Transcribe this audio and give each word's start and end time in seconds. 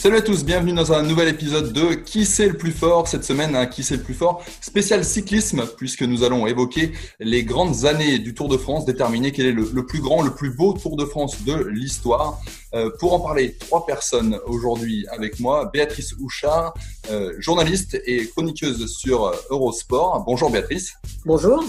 Salut 0.00 0.16
à 0.16 0.22
tous, 0.22 0.46
bienvenue 0.46 0.72
dans 0.72 0.94
un 0.94 1.02
nouvel 1.02 1.28
épisode 1.28 1.74
de 1.74 1.92
Qui 1.92 2.24
c'est 2.24 2.48
le 2.48 2.56
plus 2.56 2.72
fort 2.72 3.06
Cette 3.06 3.22
semaine, 3.22 3.54
un 3.54 3.66
Qui 3.66 3.82
c'est 3.82 3.98
le 3.98 4.02
plus 4.02 4.14
fort 4.14 4.42
spécial 4.62 5.04
cyclisme, 5.04 5.66
puisque 5.76 6.00
nous 6.00 6.24
allons 6.24 6.46
évoquer 6.46 6.92
les 7.18 7.44
grandes 7.44 7.84
années 7.84 8.18
du 8.18 8.32
Tour 8.32 8.48
de 8.48 8.56
France, 8.56 8.86
déterminer 8.86 9.30
quel 9.30 9.44
est 9.44 9.52
le, 9.52 9.70
le 9.70 9.84
plus 9.84 10.00
grand, 10.00 10.22
le 10.22 10.34
plus 10.34 10.56
beau 10.56 10.72
Tour 10.72 10.96
de 10.96 11.04
France 11.04 11.44
de 11.44 11.66
l'histoire. 11.66 12.40
Euh, 12.72 12.88
pour 12.98 13.12
en 13.12 13.20
parler, 13.20 13.54
trois 13.58 13.84
personnes 13.84 14.40
aujourd'hui 14.46 15.06
avec 15.12 15.38
moi. 15.38 15.68
Béatrice 15.70 16.14
Houchard, 16.18 16.72
euh, 17.10 17.34
journaliste 17.38 18.00
et 18.06 18.26
chroniqueuse 18.28 18.90
sur 18.90 19.30
Eurosport. 19.50 20.24
Bonjour 20.26 20.48
Béatrice. 20.48 20.94
Bonjour. 21.26 21.62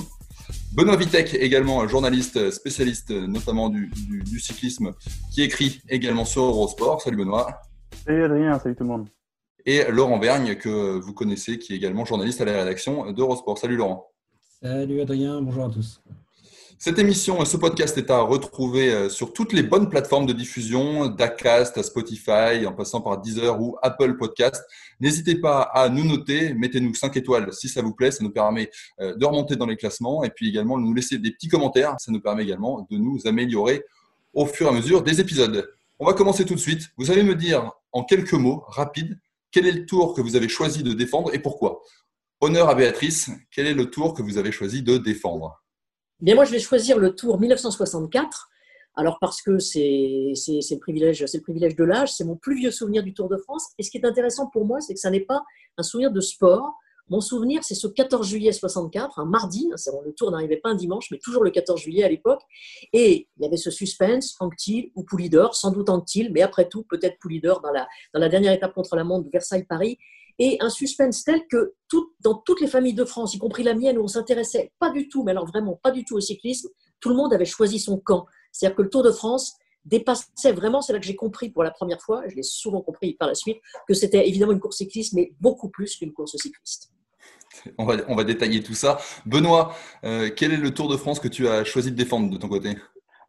Benoît 0.71 0.95
Vitek, 0.95 1.33
également 1.33 1.85
journaliste 1.85 2.49
spécialiste 2.51 3.11
notamment 3.11 3.67
du, 3.67 3.91
du, 4.07 4.23
du 4.23 4.39
cyclisme, 4.39 4.93
qui 5.33 5.41
écrit 5.41 5.81
également 5.89 6.23
sur 6.23 6.43
Eurosport. 6.43 7.01
Salut 7.01 7.17
Benoît. 7.17 7.61
Salut 8.03 8.23
Adrien, 8.23 8.57
salut 8.57 8.75
tout 8.75 8.83
le 8.83 8.89
monde. 8.89 9.07
Et 9.63 9.83
Laurent 9.91 10.17
Vergne, 10.17 10.55
que 10.55 10.97
vous 10.97 11.13
connaissez, 11.13 11.59
qui 11.59 11.73
est 11.73 11.75
également 11.75 12.03
journaliste 12.03 12.41
à 12.41 12.45
la 12.45 12.57
rédaction 12.57 13.11
d'Eurosport. 13.11 13.59
Salut 13.59 13.75
Laurent. 13.77 14.07
Salut 14.59 15.01
Adrien, 15.01 15.39
bonjour 15.39 15.65
à 15.65 15.69
tous. 15.69 16.01
Cette 16.79 16.97
émission, 16.97 17.45
ce 17.45 17.57
podcast 17.57 17.95
est 17.99 18.09
à 18.09 18.21
retrouver 18.21 19.07
sur 19.09 19.33
toutes 19.33 19.53
les 19.53 19.61
bonnes 19.61 19.87
plateformes 19.87 20.25
de 20.25 20.33
diffusion, 20.33 21.09
d'Acast 21.09 21.77
à 21.77 21.83
Spotify, 21.83 22.65
en 22.65 22.73
passant 22.73 23.01
par 23.01 23.21
Deezer 23.21 23.61
ou 23.61 23.77
Apple 23.83 24.17
Podcast. 24.17 24.63
N'hésitez 24.99 25.35
pas 25.35 25.61
à 25.61 25.87
nous 25.87 26.03
noter, 26.03 26.55
mettez-nous 26.55 26.95
5 26.95 27.15
étoiles 27.17 27.53
si 27.53 27.69
ça 27.69 27.83
vous 27.83 27.93
plaît, 27.93 28.09
ça 28.09 28.23
nous 28.23 28.31
permet 28.31 28.71
de 28.99 29.23
remonter 29.23 29.55
dans 29.55 29.67
les 29.67 29.77
classements 29.77 30.23
et 30.23 30.31
puis 30.31 30.49
également 30.49 30.79
de 30.79 30.83
nous 30.83 30.93
laisser 30.95 31.19
des 31.19 31.29
petits 31.29 31.49
commentaires, 31.49 31.97
ça 31.99 32.11
nous 32.11 32.19
permet 32.19 32.41
également 32.41 32.87
de 32.89 32.97
nous 32.97 33.27
améliorer 33.27 33.85
au 34.33 34.47
fur 34.47 34.65
et 34.65 34.69
à 34.69 34.73
mesure 34.73 35.03
des 35.03 35.21
épisodes. 35.21 35.71
On 35.99 36.07
va 36.07 36.13
commencer 36.13 36.45
tout 36.45 36.55
de 36.55 36.59
suite. 36.59 36.89
Vous 36.97 37.11
allez 37.11 37.21
me 37.21 37.35
dire 37.35 37.71
en 37.91 38.03
quelques 38.03 38.33
mots 38.33 38.63
rapides 38.67 39.19
quel 39.51 39.67
est 39.67 39.71
le 39.71 39.85
tour 39.85 40.13
que 40.13 40.21
vous 40.21 40.35
avez 40.35 40.47
choisi 40.47 40.81
de 40.81 40.93
défendre 40.93 41.33
et 41.33 41.39
pourquoi? 41.39 41.81
Honneur 42.39 42.69
à 42.69 42.75
Béatrice, 42.75 43.29
quel 43.51 43.67
est 43.67 43.73
le 43.73 43.89
tour 43.91 44.13
que 44.13 44.21
vous 44.21 44.37
avez 44.37 44.51
choisi 44.51 44.81
de 44.81 44.97
défendre? 44.97 45.61
Bien, 46.19 46.35
moi, 46.35 46.45
je 46.45 46.51
vais 46.51 46.59
choisir 46.59 46.97
le 46.97 47.13
tour 47.13 47.39
1964. 47.39 48.49
Alors, 48.95 49.19
parce 49.19 49.41
que 49.41 49.59
c'est 49.59 49.81
le, 49.83 50.77
privilège, 50.77 51.21
le 51.21 51.41
privilège 51.41 51.75
de 51.75 51.83
l'âge, 51.83 52.13
c'est 52.13 52.23
mon 52.23 52.35
plus 52.35 52.55
vieux 52.55 52.71
souvenir 52.71 53.03
du 53.03 53.13
Tour 53.13 53.29
de 53.29 53.37
France. 53.37 53.67
Et 53.77 53.83
ce 53.83 53.91
qui 53.91 53.97
est 53.97 54.05
intéressant 54.05 54.47
pour 54.47 54.65
moi, 54.65 54.81
c'est 54.81 54.93
que 54.93 54.99
ça 54.99 55.09
n'est 55.09 55.21
pas 55.21 55.43
un 55.77 55.83
souvenir 55.83 56.11
de 56.11 56.19
sport. 56.19 56.73
Mon 57.09 57.21
souvenir, 57.21 57.63
c'est 57.63 57.75
ce 57.75 57.87
14 57.87 58.27
juillet 58.27 58.51
64, 58.51 59.19
un 59.19 59.25
mardi. 59.25 59.69
Le 59.69 60.11
tour 60.11 60.31
n'arrivait 60.31 60.57
pas 60.57 60.69
un 60.69 60.75
dimanche, 60.75 61.09
mais 61.11 61.17
toujours 61.17 61.43
le 61.43 61.51
14 61.51 61.79
juillet 61.79 62.03
à 62.03 62.09
l'époque. 62.09 62.41
Et 62.93 63.27
il 63.37 63.43
y 63.43 63.45
avait 63.45 63.57
ce 63.57 63.71
suspense, 63.71 64.35
Anctil 64.39 64.91
ou 64.95 65.03
Poulidor, 65.03 65.55
sans 65.55 65.71
doute 65.71 65.89
Anctil, 65.89 66.31
mais 66.31 66.41
après 66.41 66.67
tout, 66.69 66.83
peut-être 66.83 67.17
Poulidor 67.19 67.61
dans 67.61 67.71
la, 67.71 68.29
dernière 68.29 68.53
étape 68.53 68.73
contre 68.73 68.95
la 68.95 69.03
montre 69.03 69.25
de 69.25 69.31
Versailles-Paris. 69.31 69.97
Et 70.39 70.57
un 70.61 70.69
suspense 70.69 71.23
tel 71.23 71.45
que 71.47 71.73
dans 72.21 72.35
toutes 72.35 72.61
les 72.61 72.67
familles 72.67 72.93
de 72.93 73.05
France, 73.05 73.33
y 73.35 73.37
compris 73.37 73.63
la 73.63 73.75
mienne, 73.75 73.97
où 73.97 74.03
on 74.03 74.07
s'intéressait 74.07 74.71
pas 74.79 74.89
du 74.89 75.07
tout, 75.07 75.23
mais 75.23 75.31
alors 75.31 75.45
vraiment 75.45 75.79
pas 75.83 75.91
du 75.91 76.05
tout 76.05 76.15
au 76.15 76.21
cyclisme, 76.21 76.69
tout 76.99 77.09
le 77.09 77.15
monde 77.15 77.33
avait 77.33 77.45
choisi 77.45 77.79
son 77.79 77.97
camp. 77.97 78.25
C'est-à-dire 78.51 78.75
que 78.75 78.81
le 78.81 78.89
Tour 78.89 79.03
de 79.03 79.11
France 79.11 79.53
dépassait 79.85 80.51
vraiment, 80.53 80.81
c'est 80.81 80.93
là 80.93 80.99
que 80.99 81.05
j'ai 81.05 81.15
compris 81.15 81.49
pour 81.49 81.63
la 81.63 81.71
première 81.71 82.01
fois, 82.01 82.23
je 82.27 82.35
l'ai 82.35 82.43
souvent 82.43 82.81
compris 82.81 83.13
par 83.13 83.27
la 83.27 83.35
suite, 83.35 83.57
que 83.87 83.93
c'était 83.93 84.27
évidemment 84.27 84.51
une 84.51 84.59
course 84.59 84.77
cycliste, 84.77 85.13
mais 85.13 85.33
beaucoup 85.39 85.69
plus 85.69 85.95
qu'une 85.97 86.13
course 86.13 86.35
cycliste. 86.37 86.91
On 87.77 87.85
va, 87.85 87.95
on 88.07 88.15
va, 88.15 88.23
détailler 88.23 88.63
tout 88.63 88.73
ça. 88.73 88.97
Benoît, 89.25 89.73
euh, 90.03 90.29
quel 90.35 90.53
est 90.53 90.57
le 90.57 90.73
Tour 90.73 90.87
de 90.87 90.97
France 90.97 91.19
que 91.19 91.27
tu 91.27 91.47
as 91.47 91.63
choisi 91.63 91.91
de 91.91 91.97
défendre 91.97 92.29
de 92.29 92.37
ton 92.37 92.47
côté? 92.47 92.77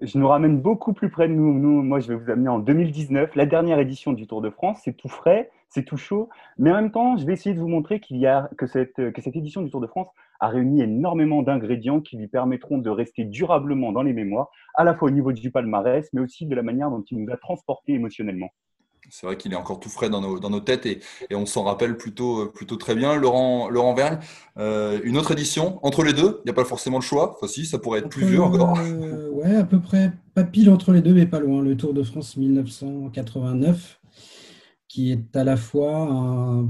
Je 0.00 0.18
nous 0.18 0.28
ramène 0.28 0.60
beaucoup 0.60 0.92
plus 0.92 1.10
près 1.10 1.28
de 1.28 1.32
nous. 1.32 1.52
nous. 1.52 1.82
Moi, 1.82 2.00
je 2.00 2.08
vais 2.08 2.14
vous 2.14 2.30
amener 2.30 2.48
en 2.48 2.58
2019, 2.58 3.34
la 3.34 3.46
dernière 3.46 3.78
édition 3.78 4.12
du 4.12 4.26
Tour 4.26 4.40
de 4.40 4.50
France. 4.50 4.80
C'est 4.84 4.96
tout 4.96 5.08
frais, 5.08 5.50
c'est 5.68 5.84
tout 5.84 5.96
chaud. 5.96 6.28
Mais 6.58 6.70
en 6.70 6.74
même 6.74 6.92
temps, 6.92 7.16
je 7.16 7.26
vais 7.26 7.32
essayer 7.32 7.54
de 7.54 7.60
vous 7.60 7.68
montrer 7.68 8.00
qu'il 8.00 8.16
y 8.18 8.26
a, 8.26 8.48
que, 8.58 8.66
cette, 8.66 8.94
que 8.94 9.22
cette 9.22 9.36
édition 9.36 9.62
du 9.62 9.70
Tour 9.70 9.80
de 9.80 9.86
France 9.86 10.08
a 10.42 10.48
réuni 10.48 10.82
énormément 10.82 11.42
d'ingrédients 11.42 12.00
qui 12.00 12.16
lui 12.16 12.26
permettront 12.26 12.76
de 12.76 12.90
rester 12.90 13.24
durablement 13.24 13.92
dans 13.92 14.02
les 14.02 14.12
mémoires, 14.12 14.50
à 14.74 14.82
la 14.82 14.92
fois 14.92 15.06
au 15.06 15.12
niveau 15.12 15.32
du 15.32 15.52
palmarès, 15.52 16.08
mais 16.12 16.20
aussi 16.20 16.46
de 16.46 16.54
la 16.56 16.62
manière 16.62 16.90
dont 16.90 17.04
il 17.08 17.22
nous 17.22 17.32
a 17.32 17.36
transportés 17.36 17.92
émotionnellement. 17.92 18.50
C'est 19.08 19.26
vrai 19.26 19.36
qu'il 19.36 19.52
est 19.52 19.56
encore 19.56 19.78
tout 19.78 19.88
frais 19.88 20.10
dans 20.10 20.20
nos, 20.20 20.40
dans 20.40 20.50
nos 20.50 20.58
têtes 20.60 20.84
et, 20.86 20.98
et 21.30 21.36
on 21.36 21.46
s'en 21.46 21.62
rappelle 21.62 21.96
plutôt, 21.96 22.48
plutôt 22.48 22.74
très 22.76 22.96
bien. 22.96 23.14
Laurent, 23.14 23.68
Laurent 23.68 23.94
Vergne, 23.94 24.18
euh, 24.58 25.00
une 25.04 25.16
autre 25.16 25.30
édition 25.30 25.78
entre 25.84 26.02
les 26.02 26.12
deux 26.12 26.40
Il 26.40 26.46
n'y 26.46 26.50
a 26.50 26.54
pas 26.54 26.64
forcément 26.64 26.98
le 26.98 27.02
choix 27.02 27.36
Enfin, 27.36 27.46
si, 27.46 27.64
ça 27.64 27.78
pourrait 27.78 28.00
être 28.00 28.08
plus 28.08 28.26
vieux 28.26 28.42
encore. 28.42 28.78
Euh, 28.80 29.30
ouais, 29.30 29.54
à 29.54 29.64
peu 29.64 29.80
près, 29.80 30.12
pas 30.34 30.44
pile 30.44 30.70
entre 30.70 30.92
les 30.92 31.02
deux, 31.02 31.14
mais 31.14 31.26
pas 31.26 31.38
loin. 31.38 31.62
Le 31.62 31.76
Tour 31.76 31.94
de 31.94 32.02
France 32.02 32.36
1989, 32.36 34.00
qui 34.88 35.12
est 35.12 35.36
à 35.36 35.44
la 35.44 35.56
fois, 35.56 35.98
un, 35.98 36.68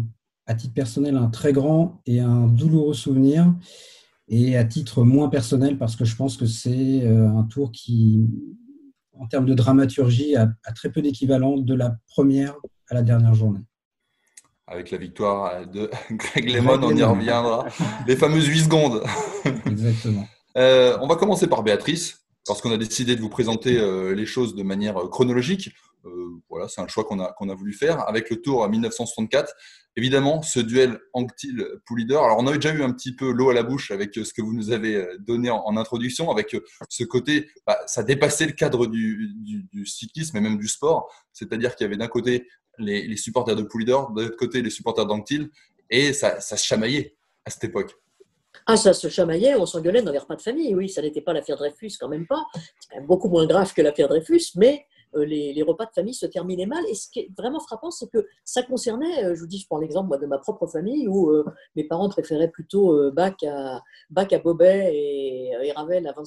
à 0.53 0.55
titre 0.55 0.75
personnel, 0.75 1.17
un 1.17 1.29
très 1.29 1.53
grand 1.53 2.01
et 2.07 2.21
un 2.21 2.47
douloureux 2.47 2.95
souvenir. 2.95 3.53
Et 4.29 4.57
à 4.57 4.65
titre 4.65 5.03
moins 5.03 5.29
personnel, 5.29 5.79
parce 5.79 5.97
que 5.97 6.05
je 6.05 6.15
pense 6.15 6.37
que 6.37 6.47
c'est 6.47 7.07
un 7.07 7.43
tour 7.43 7.73
qui, 7.73 8.25
en 9.19 9.27
termes 9.27 9.47
de 9.47 9.55
dramaturgie, 9.55 10.37
à 10.37 10.73
très 10.75 10.91
peu 10.91 11.03
d'équivalent 11.03 11.59
de 11.59 11.75
la 11.75 11.97
première 12.07 12.55
à 12.89 12.95
la 12.95 13.03
dernière 13.03 13.35
journée. 13.35 13.61
Avec 14.67 14.91
la 14.91 14.99
victoire 14.99 15.67
de 15.67 15.91
Greg 16.11 16.51
Lemon, 16.51 16.79
on 16.83 16.97
y 16.97 17.03
reviendra. 17.03 17.67
Les 18.07 18.17
fameuses 18.17 18.47
8 18.47 18.61
secondes. 18.61 19.03
Exactement. 19.67 20.27
Euh, 20.57 20.97
on 21.01 21.09
va 21.09 21.17
commencer 21.17 21.47
par 21.47 21.63
Béatrice, 21.63 22.25
parce 22.47 22.61
qu'on 22.61 22.73
a 22.73 22.77
décidé 22.77 23.17
de 23.17 23.21
vous 23.21 23.29
présenter 23.29 23.79
euh, 23.79 24.15
les 24.15 24.27
choses 24.27 24.55
de 24.55 24.63
manière 24.63 24.95
chronologique. 25.11 25.71
Euh, 26.05 26.41
voilà, 26.49 26.69
c'est 26.69 26.81
un 26.81 26.89
choix 26.89 27.05
qu'on 27.05 27.21
a, 27.21 27.35
a 27.39 27.55
voulu 27.55 27.73
faire. 27.73 28.07
Avec 28.09 28.31
le 28.31 28.41
tour 28.41 28.65
à 28.65 28.69
1964, 28.69 29.53
évidemment, 29.97 30.43
ce 30.43 30.61
duel 30.61 30.99
Anctil-Poulidor. 31.13 32.25
Alors, 32.25 32.39
on 32.39 32.47
avait 32.47 32.59
déjà 32.59 32.75
eu 32.75 32.83
un 32.83 32.93
petit 32.93 33.15
peu 33.15 33.31
l'eau 33.31 33.51
à 33.51 33.55
la 33.55 33.63
bouche 33.63 33.91
avec 33.91 34.15
ce 34.15 34.33
que 34.33 34.43
vous 34.43 34.53
nous 34.53 34.73
avez 34.73 35.07
donné 35.21 35.51
en, 35.51 35.77
introduction, 35.77 36.31
avec 36.31 36.57
ce 36.89 37.05
côté, 37.05 37.51
bah, 37.67 37.79
ça 37.87 38.03
dépassait 38.03 38.47
le 38.47 38.53
cadre 38.53 38.87
du, 38.87 39.31
du, 39.73 39.87
cyclisme 39.87 40.37
et 40.37 40.41
même 40.41 40.59
du 40.59 40.69
sport. 40.69 41.13
C'est-à-dire 41.33 41.77
qu'il 41.77 41.85
y 41.85 41.89
avait 41.89 41.97
d'un 41.97 42.09
côté 42.09 42.49
les, 42.79 43.17
supporters 43.17 43.57
de 43.57 43.63
Poulidor, 43.63 44.13
de 44.13 44.23
l'autre 44.23 44.37
côté 44.37 44.63
les 44.63 44.71
supporters 44.71 45.07
d'Anctil, 45.07 45.51
et 45.91 46.13
ça, 46.13 46.41
ça 46.41 46.57
se 46.57 46.65
chamaillait 46.65 47.17
à 47.45 47.51
cette 47.51 47.65
époque. 47.65 47.95
Ah, 48.67 48.77
ça 48.77 48.93
se 48.93 49.09
chamaillait, 49.09 49.57
on 49.57 49.67
s'engueulait 49.67 50.03
dans 50.03 50.13
les 50.13 50.19
repas 50.19 50.37
de 50.37 50.43
famille. 50.43 50.75
Oui, 50.75 50.89
ça 50.89 51.03
n'était 51.03 51.21
pas 51.21 51.33
l'affaire 51.33 51.57
Dreyfus, 51.57 51.93
quand 51.99 52.09
même 52.09 52.27
pas. 52.27 52.45
Beaucoup 53.07 53.29
moins 53.29 53.47
grave 53.47 53.73
que 53.75 53.83
l'affaire 53.83 54.09
Dreyfus, 54.09 54.53
mais 54.57 54.87
les, 55.15 55.53
les, 55.53 55.63
repas 55.63 55.87
de 55.87 55.93
famille 55.95 56.15
se 56.15 56.27
terminaient 56.27 56.67
mal. 56.67 56.85
Et 56.89 56.95
ce 56.95 57.09
qui 57.11 57.21
est 57.21 57.31
vraiment 57.37 57.61
frappant, 57.61 57.91
c'est 57.91 58.09
que 58.09 58.27
ça 58.45 58.63
concernait, 58.63 59.35
je 59.35 59.41
vous 59.41 59.47
dis, 59.47 59.59
je 59.59 59.67
prends 59.67 59.79
l'exemple 59.79 60.19
de 60.19 60.27
ma 60.27 60.39
propre 60.39 60.67
famille, 60.67 61.09
où 61.09 61.31
euh, 61.31 61.45
mes 61.77 61.85
parents 61.85 62.09
préféraient 62.09 62.51
plutôt 62.51 62.93
euh, 62.93 63.11
Bach, 63.11 63.35
à, 63.47 63.83
Bach 64.11 64.33
à 64.33 64.39
Bobet 64.39 64.91
et, 64.95 65.73
Ravel 65.75 66.07
à 66.07 66.13
Van. 66.13 66.23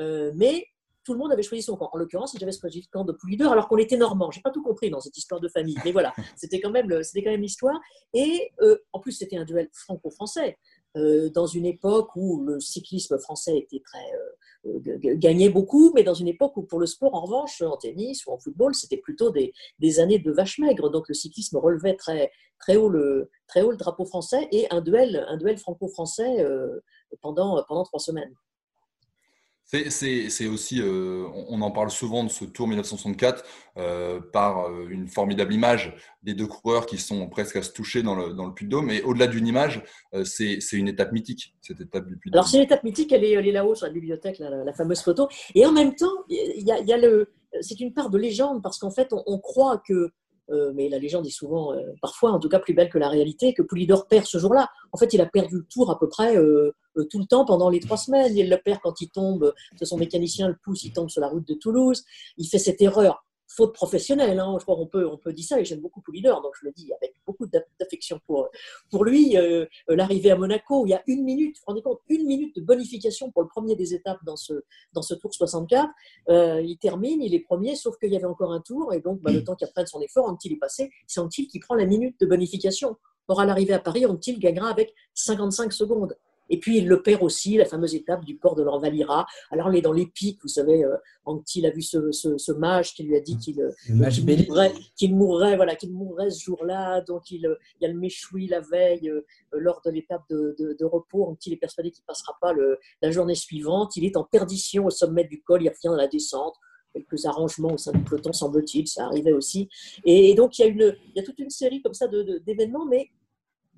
Euh, 0.00 0.32
mais 0.34 0.66
tout 1.04 1.12
le 1.12 1.18
monde 1.18 1.32
avait 1.32 1.42
choisi 1.42 1.62
son 1.62 1.76
camp. 1.76 1.88
En 1.92 1.98
l'occurrence, 1.98 2.36
j'avais 2.38 2.52
choisi 2.52 2.80
le 2.80 2.86
camp 2.90 3.04
de 3.04 3.12
Poulidor, 3.12 3.52
alors 3.52 3.68
qu'on 3.68 3.78
était 3.78 3.96
normand. 3.96 4.30
J'ai 4.30 4.40
pas 4.40 4.50
tout 4.50 4.62
compris 4.62 4.90
dans 4.90 5.00
cette 5.00 5.16
histoire 5.16 5.40
de 5.40 5.48
famille, 5.48 5.76
mais 5.84 5.92
voilà, 5.92 6.12
c'était 6.36 6.60
quand 6.60 6.70
même, 6.70 7.02
c'était 7.02 7.24
quand 7.24 7.30
même 7.30 7.42
l'histoire. 7.42 7.78
Et 8.14 8.50
en 8.92 9.00
plus, 9.00 9.12
c'était 9.12 9.36
un 9.36 9.44
duel 9.44 9.68
franco-français. 9.72 10.58
Euh, 10.96 11.30
dans 11.30 11.46
une 11.46 11.66
époque 11.66 12.16
où 12.16 12.42
le 12.42 12.58
cyclisme 12.58 13.16
français 13.18 13.56
était 13.56 13.80
très 13.84 14.04
euh, 14.66 15.14
gagnait 15.14 15.48
beaucoup, 15.48 15.92
mais 15.94 16.02
dans 16.02 16.14
une 16.14 16.26
époque 16.26 16.56
où 16.56 16.62
pour 16.62 16.80
le 16.80 16.86
sport, 16.86 17.14
en 17.14 17.20
revanche, 17.20 17.62
en 17.62 17.76
tennis 17.76 18.26
ou 18.26 18.32
en 18.32 18.38
football, 18.38 18.74
c'était 18.74 18.96
plutôt 18.96 19.30
des, 19.30 20.00
années 20.00 20.18
de 20.18 20.32
vache 20.32 20.58
maigre. 20.58 20.90
Donc 20.90 21.08
le 21.08 21.14
cyclisme 21.14 21.58
relevait 21.58 21.94
très, 21.94 22.32
très, 22.58 22.76
haut, 22.76 22.88
le, 22.88 23.30
très 23.46 23.62
haut 23.62 23.70
le 23.70 23.76
drapeau 23.76 24.04
français 24.04 24.48
et 24.50 24.66
un 24.70 24.80
duel, 24.80 25.24
un 25.28 25.36
duel 25.36 25.58
franco-français 25.58 26.40
euh, 26.40 26.80
pendant, 27.20 27.62
pendant 27.68 27.84
trois 27.84 28.00
semaines. 28.00 28.34
C'est 29.70 30.48
aussi, 30.48 30.80
euh, 30.80 31.28
on 31.48 31.62
en 31.62 31.70
parle 31.70 31.90
souvent 31.90 32.24
de 32.24 32.28
ce 32.28 32.44
Tour 32.44 32.66
1964 32.66 33.44
euh, 33.76 34.20
par 34.32 34.66
euh, 34.66 34.88
une 34.90 35.06
formidable 35.06 35.54
image 35.54 35.94
des 36.24 36.34
deux 36.34 36.48
coureurs 36.48 36.86
qui 36.86 36.98
sont 36.98 37.28
presque 37.28 37.54
à 37.54 37.62
se 37.62 37.70
toucher 37.70 38.02
dans 38.02 38.16
le, 38.16 38.34
dans 38.34 38.46
le 38.46 38.52
Puy-de-Dôme. 38.52 38.86
Mais 38.86 39.00
au-delà 39.02 39.28
d'une 39.28 39.46
image, 39.46 39.84
c'est 40.24 40.58
une 40.72 40.88
étape 40.88 41.12
mythique, 41.12 41.54
cette 41.60 41.80
étape 41.80 42.08
du 42.08 42.16
Puy-de-Dôme. 42.16 42.40
Alors 42.40 42.48
c'est 42.48 42.56
une 42.56 42.64
étape 42.64 42.82
mythique, 42.82 43.12
elle 43.12 43.24
est, 43.24 43.52
là-haut 43.52 43.76
sur 43.76 43.86
la 43.86 43.92
bibliothèque, 43.92 44.40
la, 44.40 44.72
fameuse 44.72 45.02
photo. 45.02 45.28
Et 45.54 45.64
en 45.64 45.72
même 45.72 45.94
temps, 45.94 46.24
il 46.28 46.66
y 46.66 46.72
a, 46.72 46.80
y 46.80 46.92
a 46.92 46.98
le, 46.98 47.32
c'est 47.60 47.78
une 47.78 47.94
part 47.94 48.10
de 48.10 48.18
légende 48.18 48.62
parce 48.62 48.78
qu'en 48.78 48.90
fait, 48.90 49.12
on 49.12 49.38
croit 49.38 49.80
que 49.86 50.10
euh, 50.50 50.72
mais 50.74 50.88
la 50.88 50.98
légende 50.98 51.26
est 51.26 51.30
souvent, 51.30 51.72
euh, 51.74 51.80
parfois 52.00 52.32
en 52.32 52.38
tout 52.38 52.48
cas, 52.48 52.58
plus 52.58 52.74
belle 52.74 52.90
que 52.90 52.98
la 52.98 53.08
réalité, 53.08 53.54
que 53.54 53.62
Poulidor 53.62 54.06
perd 54.06 54.26
ce 54.26 54.38
jour-là. 54.38 54.68
En 54.92 54.98
fait, 54.98 55.12
il 55.12 55.20
a 55.20 55.26
perdu 55.26 55.56
le 55.58 55.66
tour 55.66 55.90
à 55.90 55.98
peu 55.98 56.08
près 56.08 56.36
euh, 56.36 56.72
tout 57.10 57.18
le 57.18 57.26
temps 57.26 57.44
pendant 57.44 57.70
les 57.70 57.80
trois 57.80 57.96
semaines. 57.96 58.36
Il 58.36 58.50
le 58.50 58.56
perd 58.56 58.80
quand 58.82 59.00
il 59.00 59.10
tombe, 59.10 59.52
son 59.82 59.96
mécanicien 59.96 60.48
le 60.48 60.56
pousse, 60.62 60.84
il 60.84 60.92
tombe 60.92 61.08
sur 61.08 61.20
la 61.20 61.28
route 61.28 61.46
de 61.46 61.54
Toulouse. 61.54 62.04
Il 62.36 62.46
fait 62.46 62.58
cette 62.58 62.82
erreur 62.82 63.24
faute 63.50 63.74
professionnelle. 63.74 64.38
Hein. 64.38 64.56
Je 64.58 64.64
crois 64.64 64.76
qu'on 64.76 64.86
peut, 64.86 65.06
on 65.06 65.18
peut 65.18 65.32
dire 65.32 65.44
ça, 65.44 65.60
et 65.60 65.64
j'aime 65.64 65.80
beaucoup 65.80 66.00
Poulidor, 66.00 66.40
donc 66.40 66.52
je 66.60 66.66
le 66.66 66.72
dis 66.72 66.92
avec 66.94 67.14
beaucoup 67.26 67.46
d'affection 67.46 68.20
pour, 68.26 68.48
pour 68.90 69.04
lui. 69.04 69.36
Euh, 69.36 69.66
l'arrivée 69.88 70.30
à 70.30 70.36
Monaco, 70.36 70.86
il 70.86 70.90
y 70.90 70.94
a 70.94 71.02
une 71.06 71.24
minute, 71.24 71.56
vous 71.56 71.60
vous 71.60 71.66
rendez 71.66 71.82
compte, 71.82 72.00
une 72.08 72.26
minute 72.26 72.54
de 72.56 72.62
bonification 72.62 73.30
pour 73.32 73.42
le 73.42 73.48
premier 73.48 73.74
des 73.74 73.92
étapes 73.94 74.20
dans 74.24 74.36
ce, 74.36 74.54
dans 74.92 75.02
ce 75.02 75.14
Tour 75.14 75.34
64. 75.34 75.88
Euh, 76.28 76.62
il 76.62 76.78
termine, 76.78 77.22
il 77.22 77.34
est 77.34 77.40
premier, 77.40 77.74
sauf 77.74 77.98
qu'il 77.98 78.12
y 78.12 78.16
avait 78.16 78.24
encore 78.24 78.52
un 78.52 78.60
tour, 78.60 78.94
et 78.94 79.00
donc 79.00 79.20
bah, 79.20 79.32
le 79.32 79.42
temps 79.42 79.56
qu'il 79.56 79.66
reprenne 79.66 79.86
son 79.86 80.00
effort, 80.00 80.26
Antil 80.26 80.52
est 80.52 80.58
passé, 80.58 80.90
c'est 81.06 81.20
Antil 81.20 81.48
qui 81.48 81.58
prend 81.58 81.74
la 81.74 81.86
minute 81.86 82.18
de 82.20 82.26
bonification. 82.26 82.96
Or, 83.28 83.40
à 83.40 83.46
l'arrivée 83.46 83.74
à 83.74 83.78
Paris, 83.78 84.06
Antil 84.06 84.38
gagnera 84.38 84.70
avec 84.70 84.94
55 85.14 85.72
secondes. 85.72 86.16
Et 86.50 86.58
puis, 86.58 86.78
il 86.78 86.88
le 86.88 87.02
perd 87.02 87.22
aussi, 87.22 87.56
la 87.56 87.64
fameuse 87.64 87.94
étape 87.94 88.24
du 88.24 88.36
port 88.36 88.56
de 88.56 88.62
l'Orvalira. 88.62 89.26
Alors, 89.50 89.68
on 89.68 89.72
est 89.72 89.80
dans 89.80 89.92
les 89.92 90.06
pics, 90.06 90.40
vous 90.42 90.48
savez, 90.48 90.84
euh, 90.84 90.96
Anctil 91.24 91.64
a 91.64 91.70
vu 91.70 91.80
ce, 91.80 92.10
ce, 92.10 92.52
mage 92.52 92.92
qui 92.94 93.04
lui 93.04 93.16
a 93.16 93.20
dit 93.20 93.38
qu'il 93.38 93.60
euh, 93.60 93.70
mourrait, 93.88 94.72
qu'il 94.96 95.14
mourrait, 95.14 95.56
voilà, 95.56 95.76
qu'il 95.76 95.92
mourrait 95.92 96.30
ce 96.30 96.42
jour-là. 96.44 97.00
Donc, 97.02 97.30
il, 97.30 97.46
euh, 97.46 97.54
il, 97.80 97.84
y 97.84 97.86
a 97.86 97.92
le 97.92 97.98
méchoui 97.98 98.48
la 98.48 98.60
veille, 98.60 99.10
lors 99.52 99.80
de 99.84 99.90
l'étape 99.90 100.22
de, 100.28 100.54
de, 100.58 100.84
repos. 100.84 101.24
Anctil 101.24 101.52
est 101.52 101.56
persuadé 101.56 101.90
qu'il 101.90 102.02
ne 102.02 102.06
passera 102.06 102.36
pas 102.40 102.52
le, 102.52 102.78
la 103.00 103.10
journée 103.10 103.36
suivante. 103.36 103.96
Il 103.96 104.04
est 104.04 104.16
en 104.16 104.24
perdition 104.24 104.86
au 104.86 104.90
sommet 104.90 105.24
du 105.24 105.40
col, 105.42 105.62
il 105.62 105.68
revient 105.68 105.78
dans 105.84 105.96
la 105.96 106.08
descente 106.08 106.56
quelques 106.92 107.24
arrangements 107.24 107.74
au 107.74 107.78
sein 107.78 107.92
du 107.92 108.02
peloton, 108.02 108.32
semble-t-il, 108.32 108.88
ça 108.88 109.04
arrivait 109.04 109.32
aussi. 109.32 109.68
Et 110.04 110.34
donc, 110.34 110.58
il 110.58 110.62
y, 110.62 110.64
a 110.64 110.68
une, 110.68 110.96
il 111.14 111.16
y 111.16 111.20
a 111.20 111.22
toute 111.22 111.38
une 111.38 111.48
série 111.48 111.80
comme 111.82 111.94
ça 111.94 112.08
d'événements, 112.08 112.84
mais 112.84 113.10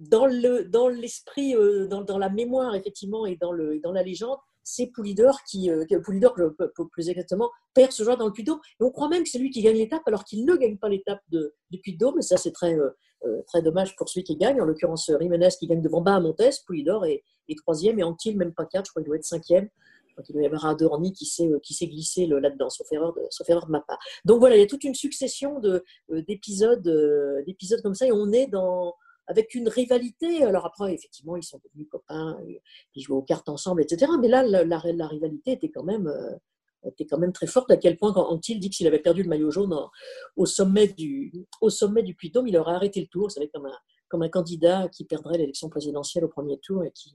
dans 0.08 0.26
le 0.26 0.64
dans 0.64 0.88
l'esprit, 0.88 1.54
euh, 1.54 1.86
dans, 1.86 2.02
dans, 2.02 2.18
la 2.18 2.28
mémoire 2.28 2.74
effectivement 2.74 3.24
et 3.26 3.36
dans 3.36 3.52
le 3.52 3.78
dans 3.80 3.92
la 3.92 4.02
légende, 4.02 4.38
c'est 4.64 4.86
Poulidor 4.86 5.42
qui, 5.44 5.70
euh, 5.70 5.84
Poulidor 6.04 6.34
plus 6.90 7.08
exactement, 7.08 7.50
perd 7.74 7.92
ce 7.92 8.02
jour 8.02 8.16
dans 8.16 8.26
le 8.26 8.32
Puy-de-Dôme. 8.32 8.60
Et 8.80 8.84
on 8.84 8.90
croit 8.90 9.08
même 9.08 9.22
que 9.22 9.28
c'est 9.28 9.38
lui 9.38 9.50
qui 9.50 9.62
gagne 9.62 9.76
l'étape 9.76 10.02
alors 10.06 10.24
qu'il 10.24 10.44
ne 10.44 10.56
gagne 10.56 10.76
pas 10.76 10.88
l'étape 10.88 11.20
du 11.30 11.78
Puy-de-Dôme. 11.78 12.20
Ça 12.22 12.36
c'est 12.36 12.52
très 12.52 12.74
euh, 12.74 13.42
très 13.46 13.62
dommage 13.62 13.94
pour 13.96 14.08
celui 14.08 14.24
qui 14.24 14.36
gagne. 14.36 14.60
En 14.60 14.64
l'occurrence 14.64 15.10
Rimenez 15.10 15.50
qui 15.58 15.66
gagne 15.66 15.82
devant 15.82 16.00
Bahamontes, 16.00 16.42
Poulidor 16.66 17.06
est, 17.06 17.22
troisième 17.58 17.98
et 17.98 18.02
Antil 18.02 18.36
même 18.36 18.54
pas 18.54 18.64
quatre, 18.64 18.86
je 18.86 18.90
crois 18.90 19.02
qu'il 19.02 19.08
doit 19.08 19.16
être 19.16 19.24
cinquième. 19.24 19.68
Crois 20.14 20.24
qu'il 20.24 20.34
doit 20.34 20.42
y 20.42 20.46
avoir 20.46 20.66
Adorni 20.66 21.12
qui 21.12 21.26
s'est 21.26 21.50
qui 21.62 21.74
s'est 21.74 21.86
glissé 21.86 22.26
là-dedans, 22.26 22.68
sauf 22.70 22.90
erreur 22.92 23.14
de 23.14 23.22
sauf 23.30 23.48
erreur 23.48 23.68
ma 23.70 23.80
part. 23.80 23.98
Donc 24.24 24.40
voilà, 24.40 24.56
il 24.56 24.60
y 24.60 24.62
a 24.62 24.66
toute 24.66 24.84
une 24.84 24.94
succession 24.94 25.58
de 25.60 25.84
d'épisodes 26.10 26.82
d'épisodes 27.46 27.80
comme 27.82 27.94
ça 27.94 28.06
et 28.06 28.12
on 28.12 28.30
est 28.32 28.46
dans 28.46 28.94
avec 29.26 29.54
une 29.54 29.68
rivalité. 29.68 30.44
Alors 30.44 30.66
après, 30.66 30.92
effectivement, 30.94 31.36
ils 31.36 31.42
sont 31.42 31.60
devenus 31.64 31.88
copains, 31.90 32.38
ils 32.94 33.02
jouaient 33.02 33.16
aux 33.16 33.22
cartes 33.22 33.48
ensemble, 33.48 33.82
etc. 33.82 34.12
Mais 34.20 34.28
là, 34.28 34.42
la, 34.42 34.78
rivalité 34.78 35.52
était 35.52 35.70
quand 35.70 35.84
même 35.84 36.06
euh, 36.06 36.36
était 36.84 37.06
quand 37.06 37.18
même 37.18 37.32
très 37.32 37.46
forte, 37.46 37.70
à 37.70 37.76
quel 37.76 37.96
point, 37.96 38.12
quand 38.12 38.28
Antil 38.28 38.58
dit 38.58 38.70
que 38.70 38.76
s'il 38.76 38.86
avait 38.86 38.98
perdu 38.98 39.22
le 39.22 39.28
maillot 39.28 39.50
jaune 39.50 39.76
au 40.36 40.46
sommet 40.46 40.88
du, 40.88 41.32
au 41.60 41.70
sommet 41.70 42.02
du 42.02 42.14
Puy-Dôme, 42.14 42.48
il 42.48 42.56
aurait 42.56 42.74
arrêté 42.74 43.00
le 43.00 43.06
tour. 43.06 43.30
C'est 43.30 43.46
comme 43.48 43.66
un, 43.66 43.76
comme 44.08 44.22
un 44.22 44.28
candidat 44.28 44.88
qui 44.88 45.04
perdrait 45.04 45.38
l'élection 45.38 45.68
présidentielle 45.68 46.24
au 46.24 46.28
premier 46.28 46.58
tour 46.58 46.84
et 46.84 46.90
qui, 46.90 47.14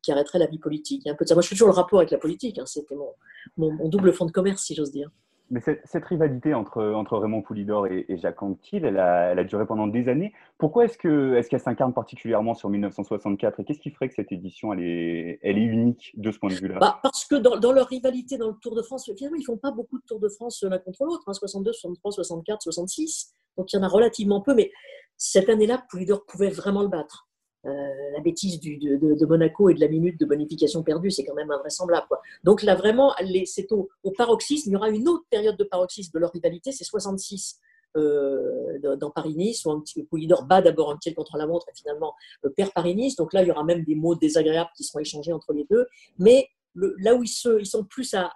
qui 0.00 0.12
arrêterait 0.12 0.38
la 0.38 0.46
vie 0.46 0.58
politique. 0.58 1.06
Un 1.06 1.14
peu 1.14 1.26
ça. 1.26 1.34
Moi, 1.34 1.42
je 1.42 1.48
fais 1.48 1.54
toujours 1.54 1.68
le 1.68 1.74
rapport 1.74 1.98
avec 1.98 2.10
la 2.10 2.18
politique. 2.18 2.58
Hein. 2.58 2.66
C'était 2.66 2.94
mon, 2.94 3.12
mon, 3.56 3.88
double 3.88 4.12
fond 4.12 4.24
de 4.24 4.30
commerce, 4.30 4.62
si 4.62 4.74
j'ose 4.74 4.90
dire. 4.90 5.10
Mais 5.50 5.60
cette, 5.60 6.04
rivalité 6.04 6.52
entre, 6.52 6.82
Raymond 7.16 7.42
Poulidor 7.42 7.86
et, 7.86 8.04
Jacques 8.18 8.42
Anquetil, 8.42 8.84
elle 8.84 8.98
a, 8.98 9.44
duré 9.44 9.66
pendant 9.66 9.86
des 9.86 10.08
années. 10.08 10.32
Pourquoi 10.58 10.84
est-ce 10.84 10.98
qu'elle 10.98 11.36
est 11.36 11.58
s'incarne 11.58 11.94
particulièrement 11.94 12.54
sur 12.54 12.68
1964 12.68 13.60
Et 13.60 13.64
qu'est-ce 13.64 13.80
qui 13.80 13.90
ferait 13.90 14.08
que 14.08 14.14
cette 14.14 14.32
édition, 14.32 14.72
elle 14.72 14.82
est, 14.82 15.40
unique 15.44 16.12
de 16.16 16.30
ce 16.30 16.38
point 16.38 16.50
de 16.50 16.54
vue-là? 16.54 16.78
Bah, 16.78 17.00
Parce 17.02 17.24
que 17.24 17.36
dans, 17.36 17.56
dans, 17.56 17.72
leur 17.72 17.86
rivalité 17.86 18.36
dans 18.36 18.48
le 18.48 18.56
Tour 18.60 18.74
de 18.74 18.82
France, 18.82 19.10
finalement, 19.16 19.36
ils 19.36 19.40
ne 19.40 19.44
font 19.44 19.56
pas 19.56 19.70
beaucoup 19.70 19.98
de 19.98 20.04
Tours 20.06 20.20
de 20.20 20.28
France 20.28 20.62
l'un 20.62 20.78
contre 20.78 21.04
l'autre, 21.04 21.32
62, 21.32 21.72
63, 21.72 22.12
64, 22.12 22.62
66. 22.62 23.32
Donc 23.56 23.72
il 23.72 23.76
y 23.76 23.78
en 23.78 23.82
a 23.82 23.88
relativement 23.88 24.40
peu. 24.40 24.54
Mais 24.54 24.70
cette 25.16 25.48
année-là, 25.48 25.84
Poulidor 25.90 26.24
pouvait 26.26 26.50
vraiment 26.50 26.82
le 26.82 26.88
battre. 26.88 27.27
Euh, 27.66 27.70
la 28.12 28.20
bêtise 28.20 28.60
de, 28.60 29.26
Monaco 29.26 29.68
et 29.68 29.74
de 29.74 29.80
la 29.80 29.88
minute 29.88 30.18
de 30.18 30.24
bonification 30.24 30.82
perdue, 30.82 31.10
c'est 31.10 31.24
quand 31.24 31.34
même 31.34 31.50
invraisemblable. 31.50 32.06
Donc 32.44 32.62
là, 32.62 32.74
vraiment, 32.74 33.14
c'est 33.46 33.72
au, 33.72 33.88
paroxysme. 34.16 34.70
Il 34.70 34.72
y 34.74 34.76
aura 34.76 34.90
une 34.90 35.08
autre 35.08 35.24
période 35.28 35.56
de 35.56 35.64
paroxysme 35.64 36.12
de 36.14 36.18
leur 36.20 36.30
rivalité, 36.30 36.70
c'est 36.72 36.84
66 36.84 37.58
euh, 37.96 38.78
dans 38.96 39.10
Paris-Nice, 39.10 39.64
où 39.66 39.82
Poulidor 40.08 40.44
bat 40.44 40.62
d'abord 40.62 40.90
un 40.90 40.96
petit 40.96 41.12
contre 41.14 41.36
la 41.36 41.46
montre 41.46 41.66
et 41.68 41.76
finalement 41.76 42.14
euh, 42.44 42.50
perd 42.50 42.72
Paris-Nice. 42.72 43.16
Donc 43.16 43.32
là, 43.32 43.42
il 43.42 43.48
y 43.48 43.50
aura 43.50 43.64
même 43.64 43.82
des 43.82 43.96
mots 43.96 44.14
désagréables 44.14 44.70
qui 44.76 44.84
seront 44.84 45.00
échangés 45.00 45.32
entre 45.32 45.52
les 45.52 45.66
deux. 45.68 45.86
Mais 46.18 46.48
là 46.98 47.14
où 47.14 47.22
ils, 47.22 47.28
se, 47.28 47.60
ils, 47.60 47.66
sont 47.66 47.84
plus 47.84 48.14
à, 48.14 48.32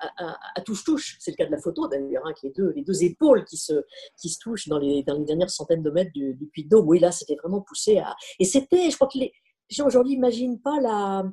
touche-touche, 0.64 1.16
c'est 1.20 1.30
le 1.32 1.36
cas 1.36 1.46
de 1.46 1.50
la 1.50 1.60
photo 1.60 1.88
d'ailleurs, 1.88 2.26
hein, 2.26 2.32
les 2.42 2.50
deux, 2.50 2.72
les 2.74 2.82
deux 2.82 3.04
épaules 3.04 3.44
qui 3.44 3.56
se, 3.56 3.84
qui 4.16 4.28
se 4.28 4.38
touchent 4.38 4.68
dans 4.68 4.78
les, 4.78 5.02
dans 5.02 5.18
les 5.18 5.24
dernières 5.24 5.50
centaines 5.50 5.82
de 5.82 5.90
mètres 5.90 6.12
du, 6.12 6.34
du 6.34 6.46
Puy 6.46 6.64
de. 6.64 6.76
Oui, 6.76 6.98
là, 6.98 7.12
c'était 7.12 7.36
vraiment 7.36 7.60
poussé 7.60 7.98
à. 7.98 8.14
Et 8.38 8.44
c'était, 8.44 8.90
je 8.90 8.96
crois 8.96 9.08
que 9.08 9.18
les, 9.18 9.32
gens 9.70 9.86
aujourd'hui 9.86 10.14
n'imaginent 10.16 10.60
pas 10.60 10.80
la, 10.80 11.24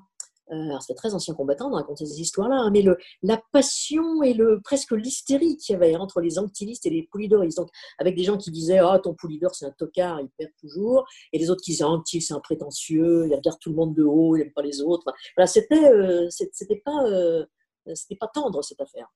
euh, 0.52 0.80
c'était 0.80 0.96
très 0.96 1.14
ancien 1.14 1.34
combattant 1.34 1.70
de 1.70 1.76
raconter 1.76 2.06
ces 2.06 2.20
histoires-là, 2.22 2.56
hein, 2.56 2.72
mais 2.72 2.82
le, 2.82 2.98
la 3.22 3.42
passion 3.52 4.24
et 4.24 4.34
le, 4.34 4.62
presque 4.62 4.92
l'hystérie 4.92 5.58
qu'il 5.58 5.74
y 5.74 5.76
avait 5.76 5.96
entre 5.96 6.22
les 6.22 6.40
anctilistes 6.40 6.86
et 6.86 6.90
les 6.90 7.04
poulidoristes. 7.04 7.58
Donc, 7.58 7.70
avec 7.98 8.16
des 8.16 8.24
gens 8.24 8.38
qui 8.38 8.52
disaient 8.52 8.80
Ah, 8.80 9.00
ton 9.02 9.14
poulidor, 9.14 9.56
c'est 9.56 9.66
un 9.66 9.74
tocard, 9.78 10.20
il 10.22 10.30
perd 10.38 10.52
toujours, 10.60 11.06
et 11.34 11.40
les 11.40 11.50
autres 11.50 11.62
qui 11.62 11.72
disaient 11.72 11.84
Anctil, 11.84 12.22
c'est 12.22 12.34
un 12.34 12.40
prétentieux, 12.40 13.28
il 13.28 13.36
regarde 13.36 13.60
tout 13.60 13.70
le 13.70 13.76
monde 13.76 13.94
de 13.96 14.04
haut, 14.04 14.36
il 14.36 14.40
n'aime 14.40 14.54
pas 14.54 14.62
les 14.62 14.82
autres. 14.82 15.12
voilà, 15.36 15.48
c'était, 15.48 15.92
euh, 15.92 16.28
c'était 16.30 16.82
pas, 16.84 17.06
euh, 17.06 17.46
c'était 17.94 18.16
pas 18.16 18.28
tendre 18.28 18.64
cette 18.64 18.82
affaire 18.82 19.08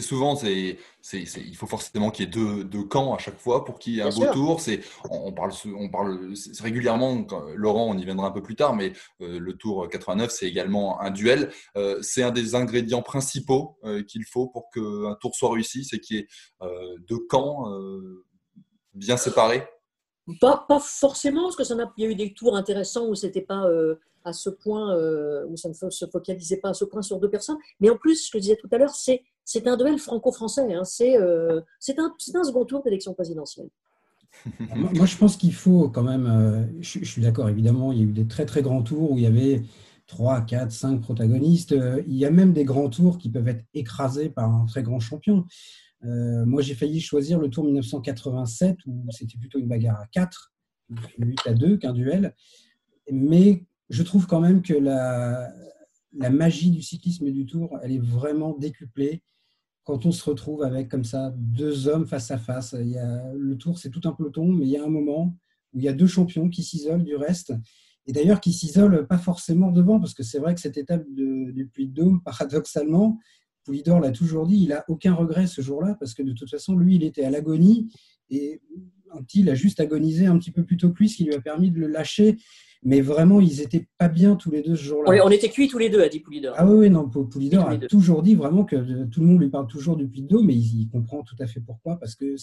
souvent, 0.00 0.36
c'est, 0.36 0.78
il 1.12 1.56
faut 1.56 1.66
forcément 1.66 2.10
qu'il 2.10 2.24
y 2.24 2.28
ait 2.28 2.30
deux, 2.30 2.64
deux, 2.64 2.84
camps 2.84 3.14
à 3.14 3.18
chaque 3.18 3.38
fois 3.38 3.64
pour 3.64 3.78
qu'il 3.78 3.94
y 3.94 3.98
ait 4.00 4.02
un 4.02 4.10
beau 4.10 4.26
tour. 4.32 4.60
C'est, 4.60 4.80
on 5.10 5.32
parle, 5.32 5.52
on 5.76 5.88
parle 5.88 6.34
régulièrement, 6.60 7.26
Laurent, 7.54 7.86
on 7.88 7.98
y 7.98 8.04
viendra 8.04 8.28
un 8.28 8.30
peu 8.30 8.42
plus 8.42 8.56
tard, 8.56 8.74
mais 8.74 8.92
euh, 9.20 9.38
le 9.38 9.56
tour 9.56 9.88
89, 9.88 10.30
c'est 10.30 10.46
également 10.46 11.00
un 11.00 11.10
duel. 11.10 11.50
Euh, 11.76 11.98
c'est 12.02 12.22
un 12.22 12.30
des 12.30 12.54
ingrédients 12.54 13.02
principaux 13.02 13.78
euh, 13.84 14.02
qu'il 14.02 14.24
faut 14.24 14.48
pour 14.48 14.70
qu'un 14.70 15.16
tour 15.20 15.34
soit 15.34 15.52
réussi, 15.52 15.84
c'est 15.84 15.98
qu'il 15.98 16.16
y 16.16 16.18
ait 16.20 16.28
deux 17.08 17.20
camps 17.28 17.64
bien 18.94 19.16
séparés. 19.16 19.66
Pas, 20.40 20.64
pas, 20.68 20.80
forcément, 20.80 21.44
parce 21.44 21.56
que 21.56 21.64
ça 21.64 21.74
il 21.96 22.04
y 22.04 22.06
a 22.06 22.10
eu 22.10 22.14
des 22.14 22.34
tours 22.34 22.56
intéressants 22.56 23.06
où 23.06 23.14
c'était 23.14 23.40
pas 23.40 23.66
à 24.24 24.32
ce 24.32 24.50
point, 24.50 24.94
où 25.46 25.56
ça 25.56 25.68
ne 25.68 25.90
se 25.90 26.06
focalisait 26.06 26.58
pas 26.58 26.70
à 26.70 26.74
ce 26.74 26.84
point 26.84 27.02
sur 27.02 27.18
deux 27.18 27.30
personnes. 27.30 27.58
Mais 27.80 27.90
en 27.90 27.96
plus, 27.96 28.26
ce 28.26 28.30
que 28.30 28.38
je 28.38 28.42
disais 28.42 28.56
tout 28.56 28.68
à 28.70 28.78
l'heure, 28.78 28.94
c'est 28.94 29.22
c'est 29.48 29.66
un 29.66 29.78
duel 29.78 29.98
franco-français. 29.98 30.74
Hein. 30.74 30.82
Euh, 31.00 31.62
c'est 31.80 31.98
un, 31.98 32.14
un, 32.34 32.44
second 32.44 32.66
tour 32.66 32.82
d'élection 32.82 33.14
présidentielle. 33.14 33.70
Moi, 34.76 35.06
je 35.06 35.16
pense 35.16 35.38
qu'il 35.38 35.54
faut 35.54 35.88
quand 35.88 36.02
même. 36.02 36.26
Euh, 36.26 36.66
je, 36.80 37.02
suis 37.02 37.22
d'accord, 37.22 37.48
évidemment, 37.48 37.90
il 37.90 37.98
y 37.98 38.00
a 38.02 38.04
eu 38.04 38.12
des 38.12 38.26
très 38.26 38.44
très 38.44 38.60
grands 38.60 38.82
tours 38.82 39.12
où 39.12 39.16
il 39.16 39.24
y 39.24 39.26
avait 39.26 39.62
3, 40.06 40.42
4, 40.42 40.70
5 40.70 41.00
protagonistes. 41.00 41.72
Euh, 41.72 42.02
il 42.06 42.16
y 42.16 42.26
a 42.26 42.30
même 42.30 42.52
des 42.52 42.64
grands 42.64 42.90
tours 42.90 43.16
qui 43.16 43.30
peuvent 43.30 43.48
être 43.48 43.64
écrasés 43.72 44.28
par 44.28 44.54
un 44.54 44.66
très 44.66 44.82
grand 44.82 45.00
champion. 45.00 45.46
moi, 46.02 46.60
j'ai 46.60 46.74
failli 46.74 47.00
choisir 47.00 47.38
le 47.40 47.48
tour 47.48 47.64
1987 47.64 48.76
où 48.86 49.06
c'était 49.12 49.38
plutôt 49.38 49.58
une 49.58 49.66
bagarre 49.66 49.98
à 49.98 50.06
4, 50.08 50.52
une 51.16 51.24
lutte 51.24 51.46
à 51.46 51.54
2 51.54 51.78
qu'un 51.78 51.94
duel. 51.94 52.34
Mais 53.10 53.64
je 53.88 54.02
trouve 54.02 54.26
quand 54.26 54.40
même 54.40 54.60
que 54.60 54.74
la 54.74 55.50
magie 56.30 56.70
du 56.70 56.82
cyclisme 56.82 57.26
et 57.26 57.32
du 57.32 57.46
tour, 57.46 57.78
elle 57.82 57.92
est 57.92 58.04
vraiment 58.04 58.54
décuplée 58.58 59.22
quand 59.88 60.04
on 60.04 60.12
se 60.12 60.22
retrouve 60.28 60.64
avec 60.64 60.90
comme 60.90 61.04
ça 61.04 61.32
deux 61.34 61.88
hommes 61.88 62.06
face 62.06 62.30
à 62.30 62.36
face. 62.36 62.76
Il 62.78 62.90
y 62.90 62.98
a, 62.98 63.32
le 63.32 63.56
tour, 63.56 63.78
c'est 63.78 63.88
tout 63.88 64.02
un 64.04 64.12
peloton, 64.12 64.52
mais 64.52 64.66
il 64.66 64.68
y 64.68 64.76
a 64.76 64.84
un 64.84 64.90
moment 64.90 65.34
où 65.72 65.78
il 65.78 65.82
y 65.82 65.88
a 65.88 65.94
deux 65.94 66.06
champions 66.06 66.50
qui 66.50 66.62
s'isolent 66.62 67.02
du 67.02 67.16
reste. 67.16 67.54
Et 68.04 68.12
d'ailleurs, 68.12 68.42
qui 68.42 68.52
s'isolent 68.52 69.06
pas 69.06 69.16
forcément 69.16 69.70
devant, 69.70 69.98
parce 69.98 70.12
que 70.12 70.22
c'est 70.22 70.40
vrai 70.40 70.54
que 70.54 70.60
cette 70.60 70.76
étape 70.76 71.04
de, 71.10 71.52
du 71.52 71.68
Puy-de-Dôme, 71.68 72.20
paradoxalement, 72.24 73.18
Poulidor 73.64 73.98
l'a 73.98 74.10
toujours 74.10 74.46
dit, 74.46 74.62
il 74.62 74.74
a 74.74 74.84
aucun 74.88 75.14
regret 75.14 75.46
ce 75.46 75.62
jour-là, 75.62 75.96
parce 75.98 76.12
que 76.12 76.22
de 76.22 76.34
toute 76.34 76.50
façon, 76.50 76.76
lui, 76.76 76.96
il 76.96 77.02
était 77.02 77.24
à 77.24 77.30
l'agonie, 77.30 77.90
et 78.28 78.60
il 79.32 79.48
a 79.48 79.54
juste 79.54 79.80
agonisé 79.80 80.26
un 80.26 80.38
petit 80.38 80.50
peu 80.50 80.66
plus 80.66 80.76
tôt 80.76 80.92
que 80.92 80.98
lui, 80.98 81.08
ce 81.08 81.16
qui 81.16 81.24
lui 81.24 81.34
a 81.34 81.40
permis 81.40 81.70
de 81.70 81.78
le 81.78 81.86
lâcher. 81.86 82.36
Mais 82.84 83.00
vraiment, 83.00 83.40
ils 83.40 83.60
étaient 83.60 83.88
pas 83.98 84.08
bien 84.08 84.36
tous 84.36 84.50
les 84.50 84.62
deux 84.62 84.76
ce 84.76 84.84
jour-là. 84.84 85.24
On, 85.24 85.30
était 85.30 85.48
cuits 85.48 85.68
tous 85.68 85.78
les 85.78 85.90
deux, 85.90 86.00
a 86.00 86.08
dit 86.08 86.20
Poulidor. 86.20 86.54
Ah 86.56 86.66
oui, 86.66 86.78
oui 86.78 86.90
non, 86.90 87.08
Poulidor 87.08 87.68
a 87.68 87.76
toujours 87.76 88.22
dit 88.22 88.34
vraiment 88.34 88.64
que 88.64 89.04
tout 89.04 89.20
le 89.20 89.26
monde 89.26 89.40
lui 89.40 89.48
parle 89.48 89.66
toujours 89.66 89.96
du 89.96 90.06
Puy 90.06 90.22
de 90.22 90.28
Dôme, 90.28 90.46
mais 90.46 90.54
il, 90.54 90.88
comprend 90.88 91.22
tout 91.22 91.36
à 91.40 91.46
fait 91.46 91.60
pourquoi. 91.60 91.98
Parce 91.98 92.14
que 92.14 92.36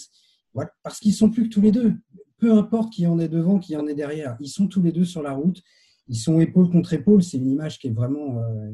voilà, 0.54 0.72
parce 0.84 1.00
qu'ils 1.00 1.14
sont 1.14 1.30
plus 1.30 1.44
que 1.44 1.54
tous 1.54 1.62
les 1.62 1.72
deux. 1.72 1.94
Peu 2.38 2.52
importe 2.52 2.92
qui 2.92 3.08
en 3.08 3.18
est 3.18 3.30
devant, 3.30 3.60
qui 3.60 3.78
en 3.78 3.88
est 3.88 3.96
derrière. 3.96 4.36
Ils 4.42 4.50
sont 4.50 4.68
tous 4.68 4.82
les 4.82 4.92
deux 4.92 5.06
sur 5.06 5.22
la 5.22 5.32
route. 5.32 5.62
Ils 6.10 6.18
sont 6.18 6.40
épaule 6.42 6.70
contre 6.70 6.94
épaule. 6.94 7.24
C'est 7.24 7.38
une 7.38 7.50
image 7.50 7.80
qui 7.80 7.88
est 7.88 7.94
vraiment, 7.94 8.38
euh, 8.40 8.72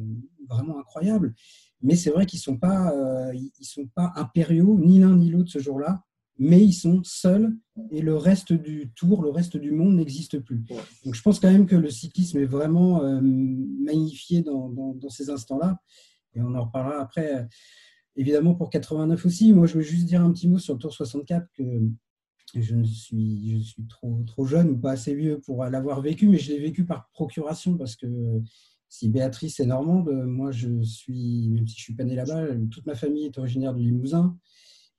vraiment 0.49 0.79
incroyable. 0.79 1.35
Mais 1.83 1.95
c'est 1.95 2.09
vrai 2.09 2.25
qu'ils 2.25 2.39
ne 2.39 2.43
sont, 2.43 2.57
pas, 2.57 2.91
euh, 2.91 3.33
ils 3.33 3.65
sont 3.65 3.87
pas 3.93 4.11
impériaux, 4.15 4.79
ni 4.79 4.99
l'un 4.99 5.15
ni 5.15 5.29
l'autre 5.29 5.51
ce 5.51 5.59
jour-là 5.59 6.03
mais 6.43 6.59
ils 6.59 6.73
sont 6.73 7.03
seuls 7.03 7.55
et 7.91 8.01
le 8.01 8.17
reste 8.17 8.51
du 8.51 8.91
tour, 8.95 9.21
le 9.21 9.29
reste 9.29 9.57
du 9.57 9.71
monde 9.71 9.95
n'existe 9.95 10.39
plus. 10.39 10.65
Donc 11.05 11.13
je 11.13 11.21
pense 11.21 11.39
quand 11.39 11.51
même 11.51 11.67
que 11.67 11.75
le 11.75 11.91
cyclisme 11.91 12.39
est 12.39 12.45
vraiment 12.45 13.03
euh, 13.03 13.21
magnifié 13.21 14.41
dans, 14.41 14.97
ces 15.09 15.29
instants-là. 15.29 15.79
Et 16.33 16.41
on 16.41 16.55
en 16.55 16.63
reparlera 16.65 16.99
après. 16.99 17.47
Évidemment 18.15 18.55
pour 18.55 18.71
89 18.71 19.23
aussi. 19.23 19.53
Moi, 19.53 19.67
je 19.67 19.75
veux 19.75 19.83
juste 19.83 20.05
dire 20.05 20.23
un 20.23 20.31
petit 20.33 20.49
mot 20.49 20.57
sur 20.57 20.73
le 20.73 20.79
Tour 20.79 20.91
64 20.91 21.47
que 21.55 21.63
je 22.55 22.75
ne 22.75 22.85
suis, 22.85 23.51
je 23.51 23.63
suis 23.63 23.85
trop, 23.85 24.23
trop 24.25 24.45
jeune 24.45 24.71
ou 24.71 24.77
pas 24.79 24.93
assez 24.93 25.13
vieux 25.13 25.39
pour 25.45 25.63
l'avoir 25.65 26.01
vécu, 26.01 26.27
mais 26.27 26.39
je 26.39 26.51
l'ai 26.51 26.59
vécu 26.59 26.85
par 26.85 27.07
procuration 27.11 27.77
parce 27.77 27.95
que 27.95 28.07
si 28.89 29.09
Béatrice 29.09 29.59
est 29.59 29.67
normande, 29.67 30.09
moi 30.25 30.51
je 30.51 30.81
suis, 30.81 31.49
même 31.49 31.67
si 31.67 31.77
je 31.77 31.83
suis 31.83 31.93
pas 31.93 32.03
né 32.03 32.15
là-bas, 32.15 32.47
toute 32.71 32.87
ma 32.87 32.95
famille 32.95 33.25
est 33.25 33.37
originaire 33.37 33.75
du 33.75 33.83
Limousin. 33.83 34.35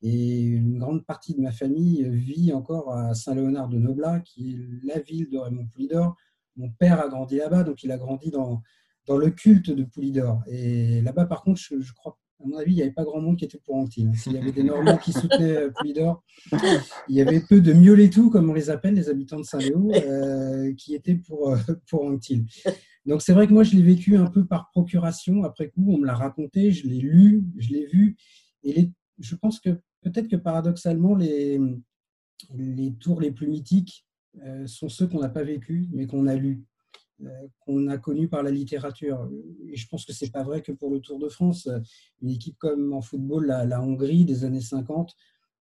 Et 0.02 0.40
une 0.40 0.78
grande 0.78 1.04
partie 1.04 1.34
de 1.34 1.40
ma 1.40 1.52
famille 1.52 2.08
vit 2.08 2.52
encore 2.52 2.92
à 2.92 3.14
Saint-Léonard 3.14 3.68
de 3.68 3.78
Noblat, 3.78 4.20
qui 4.20 4.52
est 4.52 4.86
la 4.86 4.98
ville 4.98 5.30
de 5.30 5.38
Raymond 5.38 5.66
Poulidor. 5.66 6.16
Mon 6.56 6.70
père 6.70 7.00
a 7.00 7.08
grandi 7.08 7.36
là-bas, 7.36 7.62
donc 7.62 7.84
il 7.84 7.92
a 7.92 7.96
grandi 7.96 8.30
dans, 8.30 8.62
dans 9.06 9.16
le 9.16 9.30
culte 9.30 9.70
de 9.70 9.84
Poulidor. 9.84 10.42
Et 10.48 11.00
là-bas, 11.02 11.26
par 11.26 11.42
contre, 11.42 11.60
je, 11.60 11.92
crois, 11.92 12.18
à 12.42 12.46
mon 12.46 12.56
avis, 12.56 12.72
il 12.72 12.76
n'y 12.76 12.82
avait 12.82 12.90
pas 12.90 13.04
grand 13.04 13.20
monde 13.20 13.36
qui 13.36 13.44
était 13.44 13.60
pour 13.64 13.76
Anctil. 13.76 14.10
S'il 14.16 14.32
y 14.32 14.38
avait 14.38 14.50
des 14.50 14.64
Normands 14.64 14.98
qui 14.98 15.12
soutenaient 15.12 15.56
euh, 15.56 15.70
Poulidor, 15.70 16.24
il 17.08 17.14
y 17.14 17.20
avait 17.20 17.40
peu 17.40 17.60
de 17.60 17.72
mieux-les-tout, 17.72 18.28
comme 18.30 18.50
on 18.50 18.54
les 18.54 18.70
appelle, 18.70 18.94
les 18.94 19.08
habitants 19.08 19.38
de 19.38 19.44
Saint-Léo, 19.44 19.92
euh, 19.94 20.74
qui 20.74 20.96
étaient 20.96 21.14
pour, 21.14 21.50
euh, 21.50 21.58
pour 21.88 22.04
Anctil. 22.04 22.44
Donc 23.06 23.22
c'est 23.22 23.32
vrai 23.32 23.46
que 23.46 23.52
moi, 23.52 23.62
je 23.62 23.76
l'ai 23.76 23.82
vécu 23.82 24.16
un 24.16 24.26
peu 24.26 24.44
par 24.44 24.68
procuration. 24.70 25.44
Après 25.44 25.68
coup, 25.68 25.84
on 25.88 25.98
me 25.98 26.06
l'a 26.06 26.14
raconté, 26.14 26.72
je 26.72 26.88
l'ai 26.88 26.98
lu, 26.98 27.44
je 27.56 27.68
l'ai 27.70 27.86
vu. 27.86 28.16
Et 28.64 28.72
les, 28.72 28.92
je 29.18 29.34
pense 29.34 29.60
que 29.60 29.70
peut-être 30.02 30.28
que 30.28 30.36
paradoxalement, 30.36 31.14
les, 31.14 31.58
tours 33.00 33.20
les 33.20 33.30
plus 33.30 33.48
mythiques 33.48 34.06
euh, 34.44 34.66
sont 34.66 34.88
ceux 34.88 35.06
qu'on 35.06 35.20
n'a 35.20 35.28
pas 35.28 35.44
vécus, 35.44 35.88
mais 35.92 36.06
qu'on 36.06 36.26
a 36.26 36.34
lus, 36.34 36.64
euh, 37.22 37.46
qu'on 37.60 37.88
a 37.88 37.98
connus 37.98 38.28
par 38.28 38.42
la 38.42 38.50
littérature. 38.50 39.30
Et 39.68 39.76
je 39.76 39.88
pense 39.88 40.04
que 40.04 40.12
ce 40.12 40.24
n'est 40.24 40.30
pas 40.30 40.42
vrai 40.42 40.62
que 40.62 40.72
pour 40.72 40.90
le 40.90 41.00
Tour 41.00 41.18
de 41.18 41.28
France. 41.28 41.68
Une 42.20 42.30
équipe 42.30 42.58
comme 42.58 42.92
en 42.92 43.00
football, 43.00 43.46
la, 43.46 43.82
Hongrie 43.82 44.24
des 44.24 44.44
années 44.44 44.60
50, 44.60 45.14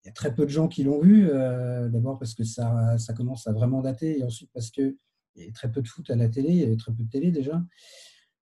il 0.04 0.06
y 0.06 0.10
a 0.10 0.12
très 0.12 0.34
peu 0.34 0.44
de 0.44 0.50
gens 0.50 0.68
qui 0.68 0.84
l'ont 0.84 1.00
vu. 1.00 1.28
Euh, 1.30 1.88
d'abord 1.88 2.18
parce 2.18 2.34
que 2.34 2.44
ça, 2.44 2.96
ça 2.98 3.12
commence 3.12 3.46
à 3.46 3.52
vraiment 3.52 3.82
dater, 3.82 4.20
et 4.20 4.24
ensuite 4.24 4.50
parce 4.54 4.70
qu'il 4.70 4.96
y 5.36 5.42
avait 5.42 5.52
très 5.52 5.70
peu 5.70 5.82
de 5.82 5.88
foot 5.88 6.08
à 6.10 6.16
la 6.16 6.28
télé, 6.28 6.50
il 6.50 6.58
y 6.58 6.64
avait 6.64 6.76
très 6.76 6.92
peu 6.92 7.02
de 7.02 7.10
télé 7.10 7.30
déjà. 7.32 7.62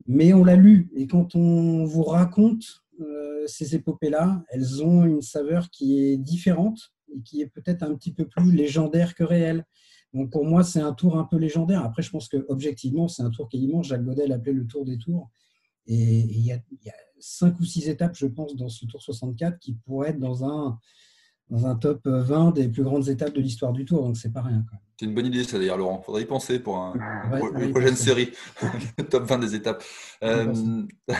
Mais 0.06 0.34
on 0.34 0.44
l'a 0.44 0.56
lu, 0.56 0.90
et 0.94 1.06
quand 1.06 1.34
on 1.34 1.84
vous 1.84 2.04
raconte 2.04 2.84
euh, 3.00 3.25
ces 3.46 3.74
épopées-là, 3.74 4.44
elles 4.48 4.82
ont 4.82 5.04
une 5.04 5.22
saveur 5.22 5.70
qui 5.70 5.98
est 5.98 6.16
différente 6.16 6.92
et 7.14 7.20
qui 7.22 7.40
est 7.40 7.46
peut-être 7.46 7.82
un 7.82 7.94
petit 7.94 8.12
peu 8.12 8.26
plus 8.26 8.52
légendaire 8.52 9.14
que 9.14 9.24
réelle. 9.24 9.64
Donc 10.12 10.30
pour 10.30 10.44
moi, 10.44 10.64
c'est 10.64 10.80
un 10.80 10.92
tour 10.92 11.18
un 11.18 11.24
peu 11.24 11.36
légendaire. 11.36 11.84
Après, 11.84 12.02
je 12.02 12.10
pense 12.10 12.28
que 12.28 12.44
objectivement, 12.48 13.08
c'est 13.08 13.22
un 13.22 13.30
tour 13.30 13.48
qui 13.48 13.64
est. 13.64 13.82
Jacques 13.82 14.04
Godet 14.04 14.26
l'appelait 14.26 14.52
le 14.52 14.66
tour 14.66 14.84
des 14.84 14.98
tours. 14.98 15.30
Et 15.86 16.20
il 16.20 16.40
y, 16.40 16.52
a, 16.52 16.58
y, 16.84 16.88
a 16.88 16.94
cinq 17.20 17.60
ou 17.60 17.64
six 17.64 17.88
étapes, 17.88 18.16
je 18.16 18.26
pense, 18.26 18.56
dans 18.56 18.68
ce 18.68 18.86
tour 18.86 19.00
64 19.00 19.58
qui 19.58 19.74
pourraient 19.74 20.10
être 20.10 20.18
dans 20.18 20.44
un, 20.44 20.80
dans 21.50 21.66
un 21.66 21.76
top 21.76 22.00
20 22.04 22.52
des 22.52 22.68
plus 22.68 22.82
grandes 22.82 23.08
étapes 23.08 23.34
de 23.34 23.40
l'histoire 23.40 23.72
du 23.72 23.84
Tour, 23.84 24.02
donc 24.02 24.16
c'est 24.16 24.32
pas 24.32 24.42
rien. 24.42 24.64
C'est 24.98 25.04
une 25.04 25.14
bonne 25.14 25.26
idée, 25.26 25.44
ça 25.44 25.58
d'ailleurs, 25.58 25.76
Laurent. 25.76 26.00
Il 26.02 26.06
faudrait 26.06 26.22
y 26.22 26.26
penser 26.26 26.58
pour, 26.58 26.78
un, 26.78 26.94
une 27.60 27.70
prochaine 27.70 27.96
série, 27.96 28.30
top 29.10 29.24
20 29.24 29.38
des 29.40 29.54
étapes. 29.54 29.84
Euh, 30.22 30.54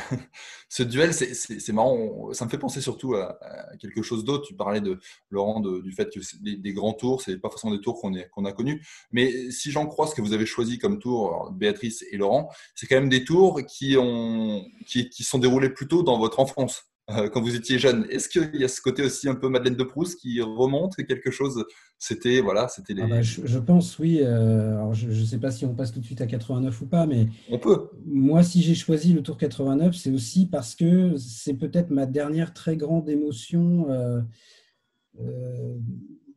ce 0.71 0.83
duel, 0.83 1.12
c'est 1.12 1.73
marrant, 1.73 2.33
ça 2.33 2.47
me 2.47 2.50
fait 2.50 2.56
penser 2.56 2.80
surtout 2.80 3.14
à, 3.14 3.38
quelque 3.78 4.00
chose 4.00 4.25
d'autre. 4.25 4.47
Tu 4.47 4.54
parlais, 4.54 4.80
de, 4.80 4.99
Laurent, 5.30 5.61
du 5.61 5.92
fait 5.92 6.09
que 6.11 6.21
des, 6.40 6.73
grands 6.73 6.95
tours, 6.95 7.21
ce 7.21 7.33
pas 7.33 7.50
forcément 7.50 7.75
des 7.75 7.83
tours 7.83 8.00
qu'on 8.00 8.45
a 8.47 8.52
connus. 8.52 8.83
Mais 9.12 9.50
si 9.50 9.71
j'en 9.71 9.87
crois 9.87 10.06
ce 10.06 10.14
que 10.14 10.23
vous 10.23 10.33
avez 10.33 10.47
choisi 10.47 10.78
comme 10.78 10.99
tour, 10.99 11.52
Béatrice 11.52 12.02
et 12.11 12.16
Laurent, 12.16 12.50
c'est 12.75 12.87
quand 12.87 12.97
même 12.97 13.11
des 13.11 13.25
tours 13.25 13.61
qui, 13.66 13.99
ont, 13.99 14.64
qui, 14.87 15.11
qui 15.11 15.23
sont 15.23 15.38
déroulés 15.38 15.71
plutôt 15.71 16.02
dans 16.02 16.18
votre 16.18 16.40
enfance. 16.40 16.87
Euh, 17.08 17.28
quand 17.28 17.40
vous 17.40 17.54
étiez 17.54 17.78
jeune. 17.78 18.04
Est-ce 18.10 18.28
qu'il 18.28 18.60
y 18.60 18.64
a 18.64 18.68
ce 18.68 18.80
côté 18.80 19.04
aussi 19.04 19.28
un 19.28 19.36
peu 19.36 19.48
Madeleine 19.48 19.76
de 19.76 19.84
Proust 19.84 20.18
qui 20.18 20.40
remonte 20.40 20.96
quelque 20.96 21.30
chose? 21.30 21.64
C'était 21.98 22.40
voilà, 22.40 22.66
c'était 22.66 22.94
les... 22.94 23.02
Ah 23.02 23.06
bah, 23.06 23.22
je, 23.22 23.58
pense 23.58 24.00
oui. 24.00 24.18
Euh, 24.22 24.72
alors 24.72 24.92
je 24.92 25.08
ne 25.08 25.25
sais 25.25 25.38
pas 25.38 25.52
si 25.52 25.64
on 25.64 25.75
passe 25.75 25.92
tout 25.92 26.00
de 26.00 26.04
suite 26.04 26.20
à 26.20 26.26
89 26.26 26.80
ou 26.80 26.86
pas, 26.86 27.06
mais 27.06 27.28
on 27.48 27.60
peut. 27.60 27.90
Moi, 28.06 28.42
si 28.42 28.60
j'ai 28.60 28.75
choisi 28.75 29.12
le 29.12 29.22
Tour 29.22 29.38
89, 29.38 29.94
c'est 29.94 30.10
aussi 30.10 30.46
parce 30.46 30.75
que 30.75 31.16
c'est 31.16 31.54
peut-être 31.54 31.90
ma 31.90 32.06
dernière 32.06 32.52
très 32.52 32.76
grande 32.76 33.08
émotion 33.08 33.86
euh, 33.88 35.78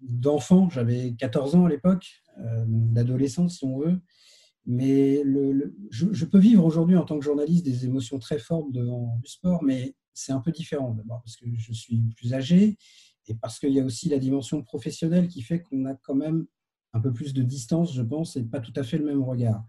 d'enfant. 0.01 0.69
J'avais 0.69 1.15
14 1.17 1.55
ans 1.55 1.65
à 1.65 1.69
l'époque, 1.69 2.21
d'adolescence 2.67 3.57
si 3.57 3.65
on 3.65 3.79
veut. 3.79 3.99
Mais 4.67 5.23
le, 5.23 5.73
je, 5.89 6.05
je, 6.11 6.25
peux 6.25 6.37
vivre 6.37 6.63
aujourd'hui 6.63 6.95
en 6.95 7.05
tant 7.05 7.17
que 7.17 7.25
journaliste 7.25 7.65
des 7.65 7.85
émotions 7.85 8.19
très 8.19 8.37
fortes 8.37 8.71
devant 8.71 9.17
du 9.23 9.31
sport, 9.31 9.63
mais 9.63 9.95
c'est 10.13 10.31
un 10.31 10.39
peu 10.39 10.51
différent. 10.51 10.93
D'abord 10.93 11.21
parce 11.23 11.35
que 11.37 11.45
je 11.53 11.73
suis 11.73 12.01
plus 12.15 12.33
âgé 12.33 12.77
et 13.27 13.35
parce 13.35 13.59
qu'il 13.59 13.73
y 13.73 13.79
a 13.79 13.83
aussi 13.83 14.09
la 14.09 14.17
dimension 14.17 14.63
professionnelle 14.63 15.27
qui 15.27 15.41
fait 15.41 15.61
qu'on 15.61 15.85
a 15.85 15.95
quand 15.95 16.15
même 16.15 16.45
un 16.93 16.99
peu 16.99 17.13
plus 17.13 17.33
de 17.33 17.43
distance, 17.43 17.93
je 17.93 18.01
pense, 18.01 18.35
et 18.35 18.43
pas 18.43 18.59
tout 18.59 18.73
à 18.75 18.83
fait 18.83 18.97
le 18.97 19.05
même 19.05 19.23
regard. 19.23 19.63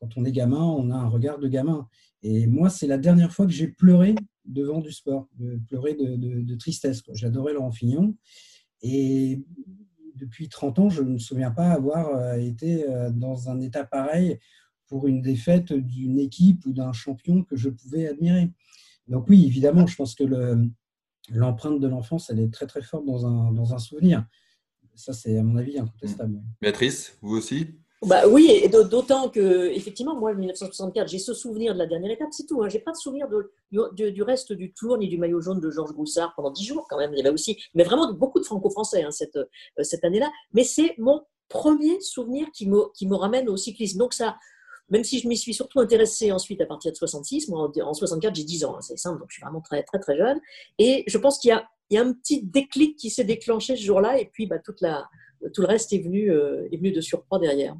Quand 0.00 0.16
on 0.16 0.24
est 0.24 0.32
gamin, 0.32 0.62
on 0.62 0.90
a 0.90 0.96
un 0.96 1.08
regard 1.08 1.38
de 1.38 1.48
gamin. 1.48 1.88
Et 2.22 2.46
moi, 2.46 2.70
c'est 2.70 2.86
la 2.86 2.98
dernière 2.98 3.32
fois 3.32 3.46
que 3.46 3.52
j'ai 3.52 3.68
pleuré 3.68 4.14
devant 4.44 4.80
du 4.80 4.90
sport, 4.90 5.28
de 5.38 5.60
pleurer 5.68 5.94
de, 5.94 6.54
tristesse. 6.56 7.02
J'adorais 7.12 7.52
Laurent 7.52 7.70
Fignon. 7.70 8.16
Et 8.80 9.44
depuis 10.16 10.48
30 10.48 10.78
ans, 10.78 10.90
je 10.90 11.02
ne 11.02 11.10
me 11.10 11.18
souviens 11.18 11.50
pas 11.50 11.70
avoir 11.70 12.08
euh, 12.16 12.36
été 12.36 12.88
euh, 12.88 13.10
dans 13.10 13.48
un 13.48 13.60
état 13.60 13.84
pareil 13.84 14.38
pour 14.86 15.06
une 15.06 15.22
défaite 15.22 15.72
d'une 15.72 16.18
équipe 16.18 16.66
ou 16.66 16.72
d'un 16.72 16.92
champion 16.92 17.44
que 17.44 17.56
je 17.56 17.68
pouvais 17.68 18.08
admirer. 18.08 18.50
Donc 19.12 19.26
oui, 19.28 19.44
évidemment, 19.46 19.86
je 19.86 19.94
pense 19.94 20.14
que 20.14 20.24
l'empreinte 21.28 21.80
de 21.80 21.86
l'enfance, 21.86 22.30
elle 22.30 22.40
est 22.40 22.52
très 22.52 22.66
très 22.66 22.80
forte 22.80 23.04
dans 23.04 23.26
un, 23.26 23.52
dans 23.52 23.74
un 23.74 23.78
souvenir. 23.78 24.24
Ça, 24.94 25.12
c'est 25.12 25.36
à 25.36 25.42
mon 25.42 25.56
avis 25.56 25.78
incontestable. 25.78 26.40
Béatrice, 26.60 27.18
vous 27.20 27.36
aussi? 27.36 27.66
Bah 28.06 28.26
oui, 28.26 28.50
et 28.50 28.68
d'autant 28.68 29.28
que, 29.28 29.70
effectivement, 29.70 30.18
moi, 30.18 30.34
1964, 30.34 31.08
j'ai 31.08 31.18
ce 31.18 31.34
souvenir 31.34 31.74
de 31.74 31.78
la 31.78 31.86
dernière 31.86 32.10
étape, 32.10 32.30
c'est 32.32 32.46
tout. 32.46 32.62
Hein. 32.62 32.68
Je 32.68 32.76
n'ai 32.76 32.82
pas 32.82 32.90
de 32.90 32.96
souvenir 32.96 33.28
de, 33.28 34.10
du, 34.10 34.22
reste 34.22 34.52
du 34.52 34.72
tour 34.72 34.98
ni 34.98 35.08
du 35.08 35.18
maillot 35.18 35.40
jaune 35.40 35.60
de 35.60 35.70
Georges 35.70 35.92
Groussard 35.92 36.32
pendant 36.34 36.50
dix 36.50 36.64
jours, 36.64 36.86
quand 36.88 36.98
même. 36.98 37.12
Il 37.12 37.18
y 37.18 37.20
avait 37.20 37.30
aussi, 37.30 37.62
mais 37.74 37.84
vraiment 37.84 38.12
beaucoup 38.12 38.40
de 38.40 38.44
franco-français 38.44 39.04
hein, 39.04 39.12
cette, 39.12 39.36
euh, 39.36 39.46
cette 39.82 40.04
année-là. 40.04 40.30
Mais 40.52 40.64
c'est 40.64 40.96
mon 40.98 41.22
premier 41.48 42.00
souvenir 42.00 42.48
qui 42.52 42.66
me, 42.66 42.90
qui 42.94 43.06
me 43.06 43.14
ramène 43.14 43.48
au 43.48 43.56
cyclisme. 43.56 43.98
Donc, 43.98 44.14
ça, 44.14 44.36
même 44.88 45.04
si 45.04 45.18
je 45.20 45.28
m'y 45.28 45.36
suis 45.36 45.54
surtout 45.54 45.80
intéressée 45.80 46.32
ensuite 46.32 46.60
à 46.60 46.66
partir 46.66 46.92
de 46.92 46.96
66, 46.96 47.48
moi 47.48 47.70
en 47.82 47.94
64 47.94 48.34
j'ai 48.34 48.44
10 48.44 48.64
ans, 48.64 48.76
hein, 48.76 48.80
c'est 48.80 48.98
simple, 48.98 49.20
donc 49.20 49.28
je 49.30 49.36
suis 49.36 49.42
vraiment 49.42 49.60
très 49.60 49.82
très 49.82 49.98
très 49.98 50.16
jeune. 50.16 50.40
Et 50.78 51.04
je 51.06 51.18
pense 51.18 51.38
qu'il 51.38 51.48
y 51.48 51.52
a, 51.52 51.68
un 51.94 52.12
petit 52.12 52.42
déclic 52.42 52.96
qui 52.96 53.10
s'est 53.10 53.24
déclenché 53.24 53.76
ce 53.76 53.82
jour-là, 53.82 54.18
et 54.18 54.26
puis 54.26 54.46
bah, 54.46 54.58
tout 54.58 54.74
le 54.82 55.66
reste 55.66 55.92
est 55.92 55.98
venu, 55.98 56.30
euh, 56.30 56.66
est 56.72 56.76
venu 56.78 56.90
de 56.90 57.00
surcroît 57.02 57.38
derrière. 57.38 57.76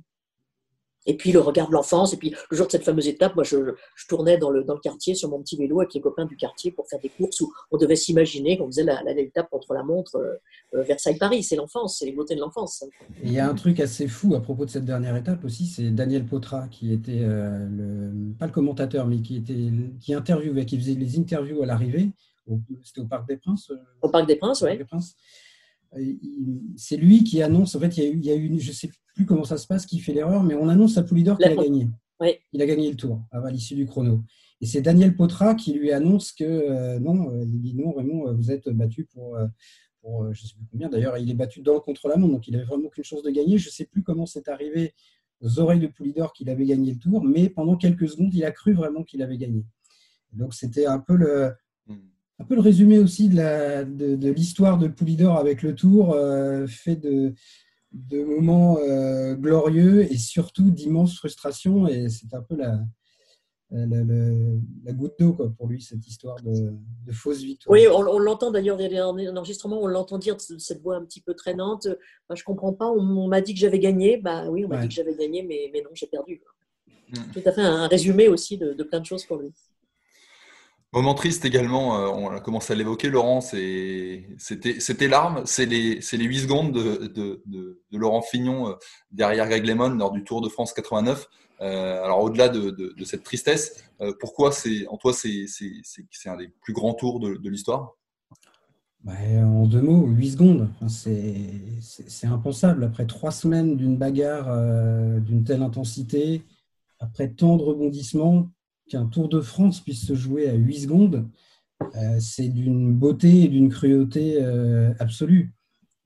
Et 1.07 1.17
puis 1.17 1.33
le 1.33 1.41
regard 1.41 1.69
de 1.69 1.73
l'enfance, 1.73 2.13
et 2.15 2.17
puis 2.17 2.35
le 2.51 2.57
jour 2.57 2.67
de 2.67 2.73
cette 2.73 2.85
fameuse 2.85 3.09
étape, 3.09 3.35
moi 3.35 3.45
je, 3.45 3.75
je 3.97 4.07
tournais 4.07 4.39
dans 4.39 4.51
le, 4.51 4.63
dans 4.63 4.75
le, 4.75 4.81
quartier 4.81 5.15
sur 5.15 5.29
mon 5.29 5.41
petit 5.43 5.57
vélo 5.57 5.81
avec 5.81 5.95
les 5.95 6.01
copains 6.01 6.27
du 6.27 6.37
quartier 6.37 6.71
pour 6.71 6.89
faire 6.89 7.01
des 7.01 7.09
courses 7.09 7.41
où 7.41 7.53
on 7.71 7.77
devait 7.77 7.97
s'imaginer 7.97 8.57
qu'on 8.57 8.67
faisait 8.67 8.85
la, 8.85 9.03
l'étape 9.03 9.51
contre 9.51 9.75
la 9.75 9.83
montre 9.83 10.17
euh, 10.17 10.35
euh, 10.75 10.83
Versailles-Paris. 10.83 11.43
C'est 11.43 11.57
l'enfance, 11.57 11.99
c'est 11.99 12.07
les 12.07 12.13
beautés 12.13 12.35
de 12.37 12.41
l'enfance. 12.41 12.85
Il 13.23 13.33
y 13.33 13.39
a 13.39 13.49
un 13.49 13.55
truc 13.55 13.81
assez 13.81 14.07
fou 14.07 14.35
à 14.35 14.41
propos 14.41 14.65
de 14.65 14.71
cette 14.71 14.85
dernière 14.85 15.17
étape 15.17 15.45
aussi, 15.45 15.67
c'est 15.67 15.91
Daniel 15.91 16.25
Potra 16.25 16.69
qui 16.69 16.93
était, 16.93 17.23
euh, 17.23 17.67
le, 17.69 18.35
pas 18.39 18.47
le 18.47 18.53
commentateur, 18.53 19.07
mais 19.07 19.21
qui, 19.21 19.37
était, 19.37 19.71
qui 20.01 20.15
interviewait, 20.15 20.67
qui 20.67 20.79
faisait 20.79 20.95
les 20.95 21.19
interviews 21.19 21.63
à 21.63 21.67
l'arrivée. 21.67 22.11
C'était 22.83 23.01
au 23.01 23.07
Parc 23.07 23.27
des 23.29 23.37
Princes 23.37 23.71
Au 24.03 24.09
Parc 24.09 24.27
des 24.27 24.37
Princes, 24.37 24.63
oui 24.63 24.79
c'est 26.77 26.97
lui 26.97 27.25
qui 27.25 27.43
annonce, 27.43 27.75
en 27.75 27.81
fait, 27.81 27.97
il 27.99 28.25
y 28.25 28.31
a 28.31 28.35
eu, 28.35 28.47
une, 28.47 28.59
je 28.59 28.69
ne 28.69 28.75
sais 28.75 28.91
plus 29.15 29.27
comment 29.27 29.45
ça 29.45 29.59
se 29.59 29.67
passe, 29.67 29.87
qui 29.87 29.99
fait 29.99 30.13
l'erreur, 30.13 30.43
mais 30.43 30.55
on 30.55 30.69
annonce 30.69 30.97
à 30.99 31.03
Poulidor 31.03 31.39
qu'il 31.39 31.47
a 31.47 31.57
gagné. 31.57 31.89
Il 32.53 32.63
a 32.63 32.67
gagné 32.67 32.91
le 32.91 32.97
tour 32.97 33.21
à 33.33 33.51
l'issue 33.51 33.75
du 33.75 33.87
chrono. 33.87 34.23
Et 34.61 34.67
c'est 34.67 34.81
Daniel 34.81 35.17
Potra 35.17 35.57
qui 35.57 35.73
lui 35.73 35.91
annonce 35.91 36.31
que 36.31 36.45
euh, 36.45 37.01
non, 37.01 37.31
euh, 37.31 37.43
il 37.43 37.61
dit 37.61 37.75
non, 37.75 37.93
Raymond, 37.93 38.29
euh, 38.29 38.33
vous 38.33 38.53
êtes 38.53 38.69
battu 38.69 39.05
pour, 39.13 39.37
pour 40.01 40.33
je 40.33 40.43
ne 40.43 40.47
sais 40.47 40.55
plus 40.55 40.67
combien. 40.71 40.89
D'ailleurs, 40.89 41.19
il 41.19 41.29
est 41.29 41.35
battu 41.35 41.63
dans 41.63 41.81
contre 41.81 42.09
la 42.09 42.17
montre, 42.17 42.35
donc 42.35 42.47
il 42.47 42.53
n'avait 42.53 42.65
vraiment 42.65 42.89
qu'une 42.89 43.03
chose 43.03 43.25
de 43.25 43.31
gagner. 43.31 43.59
Je 43.59 43.69
ne 43.69 43.73
sais 43.73 43.87
plus 43.87 44.05
comment 44.05 44.25
c'est 44.25 44.49
arrivé 44.49 44.95
oreilles 45.57 45.81
de 45.81 45.89
Poulidor 45.89 46.33
qu'il 46.33 46.49
avait 46.49 46.65
gagné 46.65 46.93
le 46.93 46.99
tour, 46.99 47.25
mais 47.25 47.49
pendant 47.49 47.77
quelques 47.77 48.09
secondes, 48.09 48.33
il 48.33 48.45
a 48.45 48.53
cru 48.53 48.73
vraiment 48.73 49.03
qu'il 49.03 49.21
avait 49.23 49.37
gagné. 49.37 49.65
Donc 50.33 50.55
c'était 50.55 50.87
un 50.87 51.01
peu 51.01 51.17
le. 51.17 51.53
Un 52.43 52.45
peu 52.45 52.55
le 52.57 52.61
résumé 52.61 52.99
aussi 52.99 53.29
de 53.29 54.31
l'histoire 54.31 54.77
de, 54.79 54.89
de, 54.89 54.93
Poulidor 54.93 55.39
avec 55.39 55.63
le 55.63 55.75
tour, 55.75 56.13
euh, 56.13 56.67
fait 56.67 56.97
de, 56.97 57.35
de 57.93 58.25
moments 58.25 58.79
euh, 58.79 59.35
glorieux 59.35 60.03
et 60.11 60.19
surtout 60.19 60.71
d'immenses 60.71 61.17
frustrations. 61.17 61.87
Et 61.87 62.09
c'est 62.09 62.35
un 62.35 62.43
peu 62.43 62.57
la, 62.57 62.81
la, 63.71 64.93
goutte 64.93 65.15
d'eau 65.21 65.33
pour 65.57 65.69
lui, 65.69 65.81
cette 65.81 66.05
histoire 66.07 66.37
de, 66.43 67.13
fausse 67.13 67.43
victoire. 67.43 67.73
Oui, 67.73 67.87
on, 67.87 68.19
l'entend 68.19 68.51
d'ailleurs 68.51 68.77
dans 68.77 69.17
les 69.17 69.29
enregistrements, 69.29 69.81
on 69.81 69.87
l'entend 69.87 70.19
dire 70.19 70.37
cette 70.41 70.83
voix 70.83 70.97
un 70.97 71.05
petit 71.05 71.21
peu 71.21 71.35
traînante. 71.35 71.87
Bah, 72.29 72.35
je 72.35 72.43
comprends 72.43 72.73
pas, 72.73 72.91
on, 72.91 73.29
m'a 73.29 73.41
dit 73.41 73.55
que 73.55 73.61
j'avais 73.61 73.79
gagné. 73.79 74.17
Bah 74.17 74.49
oui, 74.51 74.65
on 74.65 74.69
m'a 74.69 74.81
dit 74.83 74.89
que 74.89 74.95
j'avais 74.95 75.15
gagné, 75.15 75.43
mais, 75.43 75.71
mais 75.73 75.81
non, 75.83 75.91
j'ai 75.95 76.09
perdu. 76.09 76.43
Hmm. 77.11 77.31
Tout 77.33 77.43
à 77.45 77.53
fait 77.53 77.63
un 77.63 77.87
résumé 77.87 78.27
aussi 78.29 78.59
de, 78.59 78.83
plein 78.83 79.01
de 79.01 79.07
choses 79.07 79.25
pour 79.25 79.37
lui. 79.37 79.53
Moment 80.95 81.15
triste 81.15 81.47
également, 81.47 81.97
euh, 81.97 82.09
on 82.09 82.29
a 82.29 82.41
commencé 82.41 82.75
à 82.75 82.77
l'évoquer, 82.77 83.09
Laurent, 83.09 83.41
c'était 83.41 85.09
larmes, 85.09 85.41
c'est 85.47 85.65
les, 85.65 86.01
les 86.01 86.25
8 86.25 86.41
secondes 86.41 86.73
de, 86.73 87.81
Laurent 87.93 88.21
Fignon 88.21 88.69
euh, 88.69 88.75
derrière 89.11 89.49
Greg 89.49 89.65
Lemon 89.65 89.89
lors 89.95 90.13
du 90.13 90.23
Tour 90.23 90.43
de 90.43 90.51
France 90.51 90.75
89. 90.75 91.31
Euh, 91.63 92.05
alors 92.05 92.23
au-delà 92.23 92.51
de, 92.51 92.95
cette 93.05 93.23
tristesse, 93.23 93.83
pourquoi 94.21 94.53
c'est 94.53 94.87
en 94.89 94.99
toi 94.99 95.15
c'est 95.15 95.47
un 96.27 96.37
des 96.37 96.49
plus 96.49 96.75
grands 96.75 96.93
tours 96.93 97.21
de, 97.21 97.49
l'histoire? 97.49 97.95
En 99.07 99.67
deux 99.67 99.81
mots, 99.81 100.07
8 100.09 100.33
secondes, 100.33 100.69
c'est 100.89 102.27
impensable. 102.27 102.85
Après 102.85 103.07
trois 103.07 103.31
semaines 103.31 103.77
d'une 103.77 103.97
bagarre 103.97 104.55
d'une 105.23 105.43
telle 105.43 105.63
intensité, 105.63 106.43
après 106.99 107.29
tant 107.29 107.57
de 107.57 107.63
rebondissements, 107.63 108.51
qu'un 108.89 109.07
Tour 109.07 109.29
de 109.29 109.41
France 109.41 109.81
puisse 109.81 110.07
se 110.07 110.15
jouer 110.15 110.49
à 110.49 110.55
8 110.55 110.81
secondes, 110.81 111.29
euh, 111.97 112.19
c'est 112.21 112.49
d'une 112.49 112.93
beauté 112.93 113.45
et 113.45 113.49
d'une 113.49 113.69
cruauté 113.69 114.37
euh, 114.41 114.93
absolue. 114.99 115.53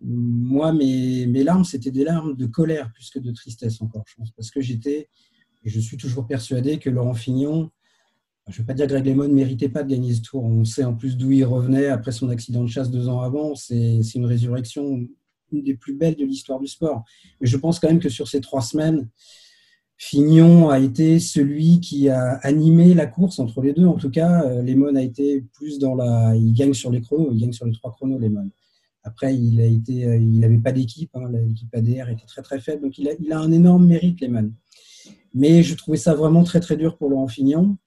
Moi, 0.00 0.72
mes, 0.72 1.26
mes 1.26 1.42
larmes, 1.42 1.64
c'était 1.64 1.90
des 1.90 2.04
larmes 2.04 2.36
de 2.36 2.46
colère 2.46 2.92
plus 2.92 3.10
que 3.10 3.18
de 3.18 3.32
tristesse 3.32 3.80
encore, 3.80 4.04
je 4.06 4.14
pense, 4.16 4.30
parce 4.32 4.50
que 4.50 4.60
j'étais, 4.60 5.08
et 5.64 5.70
je 5.70 5.80
suis 5.80 5.96
toujours 5.96 6.26
persuadé 6.26 6.78
que 6.78 6.90
Laurent 6.90 7.14
Fignon, 7.14 7.70
je 8.48 8.54
ne 8.54 8.58
veux 8.58 8.66
pas 8.66 8.74
dire 8.74 8.86
Greg 8.86 9.04
Lemon 9.04 9.26
ne 9.26 9.34
méritait 9.34 9.68
pas 9.68 9.82
de 9.82 9.90
gagner 9.90 10.14
ce 10.14 10.22
tour. 10.22 10.44
On 10.44 10.64
sait 10.64 10.84
en 10.84 10.94
plus 10.94 11.16
d'où 11.16 11.32
il 11.32 11.44
revenait 11.44 11.88
après 11.88 12.12
son 12.12 12.28
accident 12.28 12.62
de 12.62 12.68
chasse 12.68 12.90
deux 12.90 13.08
ans 13.08 13.20
avant. 13.20 13.56
C'est 13.56 13.98
une 14.14 14.24
résurrection, 14.24 15.04
une 15.52 15.62
des 15.62 15.74
plus 15.74 15.94
belles 15.94 16.14
de 16.14 16.24
l'histoire 16.24 16.60
du 16.60 16.68
sport. 16.68 17.02
Mais 17.40 17.48
je 17.48 17.56
pense 17.56 17.80
quand 17.80 17.88
même 17.88 17.98
que 17.98 18.08
sur 18.08 18.28
ces 18.28 18.40
trois 18.40 18.62
semaines, 18.62 19.08
Fignon 19.98 20.68
a 20.68 20.78
été 20.78 21.18
celui 21.18 21.80
qui 21.80 22.08
a 22.10 22.34
animé 22.42 22.92
la 22.92 23.06
course 23.06 23.38
entre 23.38 23.62
les 23.62 23.72
deux. 23.72 23.86
En 23.86 23.94
tout 23.94 24.10
cas, 24.10 24.44
euh, 24.44 24.62
Lemon 24.62 24.94
a 24.94 25.02
été 25.02 25.42
plus 25.54 25.78
dans 25.78 25.94
la. 25.94 26.34
Il 26.36 26.52
gagne 26.52 26.74
sur 26.74 26.90
les 26.90 27.00
chronos, 27.00 27.30
il 27.32 27.40
gagne 27.40 27.52
sur 27.52 27.64
les 27.64 27.72
trois 27.72 27.92
chronos, 27.92 28.18
Lemon. 28.18 28.50
Après, 29.04 29.34
il 29.34 29.60
a 29.60 29.64
été, 29.64 30.04
euh, 30.04 30.16
il 30.16 30.38
n'avait 30.40 30.58
pas 30.58 30.72
d'équipe. 30.72 31.10
Hein, 31.14 31.30
l'équipe 31.32 31.74
ADR 31.74 32.10
était 32.10 32.26
très 32.26 32.42
très 32.42 32.60
faible, 32.60 32.82
donc 32.82 32.98
il 32.98 33.08
a, 33.08 33.12
il 33.18 33.32
a 33.32 33.38
un 33.38 33.50
énorme 33.52 33.86
mérite, 33.86 34.20
Lemon. 34.20 34.52
Mais 35.32 35.62
je 35.62 35.74
trouvais 35.74 35.96
ça 35.96 36.14
vraiment 36.14 36.44
très 36.44 36.60
très 36.60 36.76
dur 36.76 36.98
pour 36.98 37.08
Laurent 37.08 37.28
Fignon. 37.28 37.78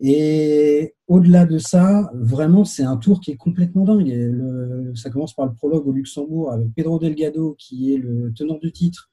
Et 0.00 0.94
au-delà 1.06 1.46
de 1.46 1.58
ça, 1.58 2.10
vraiment, 2.14 2.64
c'est 2.64 2.82
un 2.82 2.96
tour 2.96 3.20
qui 3.20 3.30
est 3.30 3.36
complètement 3.36 3.84
dingue. 3.84 4.92
ça 4.96 5.10
commence 5.10 5.34
par 5.34 5.46
le 5.46 5.54
prologue 5.54 5.86
au 5.86 5.92
Luxembourg 5.92 6.52
avec 6.52 6.74
Pedro 6.74 6.98
Delgado, 6.98 7.54
qui 7.58 7.94
est 7.94 7.98
le 7.98 8.32
tenant 8.34 8.58
du 8.58 8.72
titre, 8.72 9.10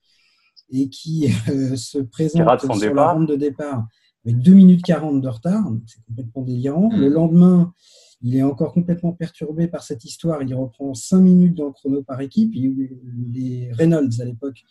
et 0.72 0.90
qui 0.90 1.28
euh, 1.50 1.76
se 1.76 2.00
présente 2.00 2.60
sur 2.62 2.94
la 2.94 3.12
rampe 3.12 3.28
de 3.28 3.36
départ 3.36 3.88
avec 4.26 4.40
2 4.40 4.54
minutes 4.54 4.84
40 4.84 5.22
de 5.22 5.28
retard. 5.28 5.64
C'est 5.86 6.04
complètement 6.06 6.42
délirant. 6.44 6.90
Le 6.92 7.10
mm. 7.10 7.14
lendemain, 7.14 7.74
il 8.22 8.36
est 8.36 8.44
encore 8.44 8.74
complètement 8.74 9.14
perturbé 9.14 9.68
par 9.68 9.84
cette 9.84 10.06
histoire. 10.06 10.42
Il 10.44 10.54
reprend 10.54 10.94
5 10.94 11.20
minutes 11.20 11.56
dans 11.56 11.66
le 11.66 11.72
chrono 11.72 12.04
par 12.04 12.22
équipe. 12.22 12.54
Les 12.54 13.72
Reynolds, 13.74 14.22
à 14.22 14.26
l'époque, 14.26 14.64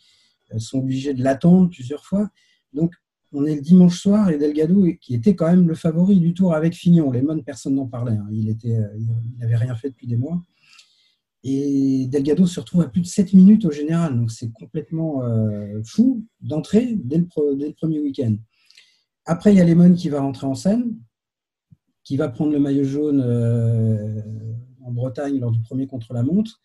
euh, 0.53 0.59
sont 0.59 0.79
obligés 0.79 1.13
de 1.13 1.23
l'attendre 1.23 1.69
plusieurs 1.69 2.05
fois. 2.05 2.29
Donc, 2.73 2.93
on 3.33 3.45
est 3.45 3.55
le 3.55 3.61
dimanche 3.61 3.99
soir 3.99 4.29
et 4.29 4.37
Delgado, 4.37 4.85
qui 4.99 5.15
était 5.15 5.35
quand 5.35 5.49
même 5.49 5.67
le 5.67 5.75
favori 5.75 6.19
du 6.19 6.33
tour 6.33 6.53
avec 6.53 6.73
Fignon. 6.73 7.11
Les 7.11 7.21
Lemon, 7.21 7.41
personne 7.41 7.75
n'en 7.75 7.87
parlait. 7.87 8.11
Hein. 8.11 8.27
Il 8.31 8.45
n'avait 8.45 9.53
euh, 9.53 9.57
rien 9.57 9.75
fait 9.75 9.89
depuis 9.89 10.07
des 10.07 10.17
mois. 10.17 10.41
Et 11.43 12.05
Delgado 12.07 12.45
se 12.45 12.59
retrouve 12.59 12.81
à 12.81 12.87
plus 12.87 13.01
de 13.01 13.07
7 13.07 13.33
minutes 13.33 13.65
au 13.65 13.71
général. 13.71 14.15
Donc 14.15 14.31
c'est 14.31 14.51
complètement 14.51 15.23
euh, 15.23 15.81
fou 15.83 16.25
d'entrer 16.39 16.95
dès, 17.03 17.17
le, 17.17 17.73
premier 17.73 17.99
week-end. 17.99 18.35
Après, 19.25 19.53
il 19.53 19.57
y 19.57 19.61
a 19.61 19.65
Lemon 19.65 19.93
qui 19.93 20.09
va 20.09 20.21
rentrer 20.21 20.45
en 20.45 20.55
scène, 20.55 20.95
qui 22.03 22.17
va 22.17 22.29
prendre 22.29 22.51
le 22.51 22.59
maillot 22.59 22.83
jaune 22.83 23.21
euh, 23.21 24.21
en 24.83 24.91
Bretagne 24.91 25.39
lors 25.39 25.51
du 25.51 25.61
premier 25.61 25.87
contre-la-montre. 25.87 26.59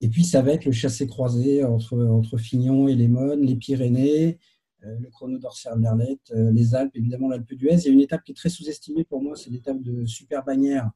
Et 0.00 0.08
puis, 0.08 0.24
ça 0.24 0.42
va 0.42 0.52
être 0.52 0.66
le 0.66 0.72
chassé-croisé 0.72 1.64
entre, 1.64 1.98
entre 2.06 2.36
Fignon 2.36 2.86
et 2.88 2.94
Lemon, 2.94 3.36
les 3.36 3.56
Pyrénées, 3.56 4.38
euh, 4.84 4.98
le 4.98 5.10
chrono 5.10 5.38
d'Orser 5.38 5.70
Bernet, 5.76 6.20
les 6.34 6.74
Alpes, 6.74 6.94
évidemment 6.94 7.28
l'Alpe 7.28 7.54
d'Huez. 7.54 7.76
Il 7.76 7.84
y 7.84 7.88
a 7.88 7.92
une 7.92 8.00
étape 8.00 8.22
qui 8.24 8.32
est 8.32 8.34
très 8.34 8.50
sous-estimée 8.50 9.04
pour 9.04 9.22
moi, 9.22 9.36
c'est 9.36 9.50
l'étape 9.50 9.82
de 9.82 10.04
Super 10.06 10.44
Bannière 10.44 10.90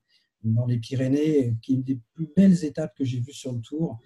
dans 0.44 0.66
les 0.66 0.79
Pyrénées, 0.79 1.55
qui 1.62 1.72
est 1.72 1.74
une 1.76 1.83
des 1.83 1.98
plus 2.14 2.29
belles 2.35 2.64
étapes 2.64 2.94
que 2.96 3.05
j'ai 3.05 3.20
vues 3.20 3.33
sur 3.33 3.53
le 3.53 3.61
Tour, 3.61 3.98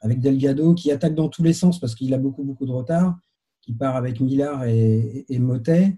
avec 0.00 0.20
Delgado 0.20 0.74
qui 0.74 0.90
attaque 0.90 1.14
dans 1.14 1.28
tous 1.28 1.42
les 1.42 1.52
sens 1.52 1.78
parce 1.78 1.94
qu'il 1.94 2.12
a 2.14 2.18
beaucoup, 2.18 2.42
beaucoup 2.42 2.66
de 2.66 2.72
retard, 2.72 3.16
qui 3.60 3.72
part 3.72 3.96
avec 3.96 4.20
Millard 4.20 4.64
et, 4.64 5.24
Motet. 5.38 5.96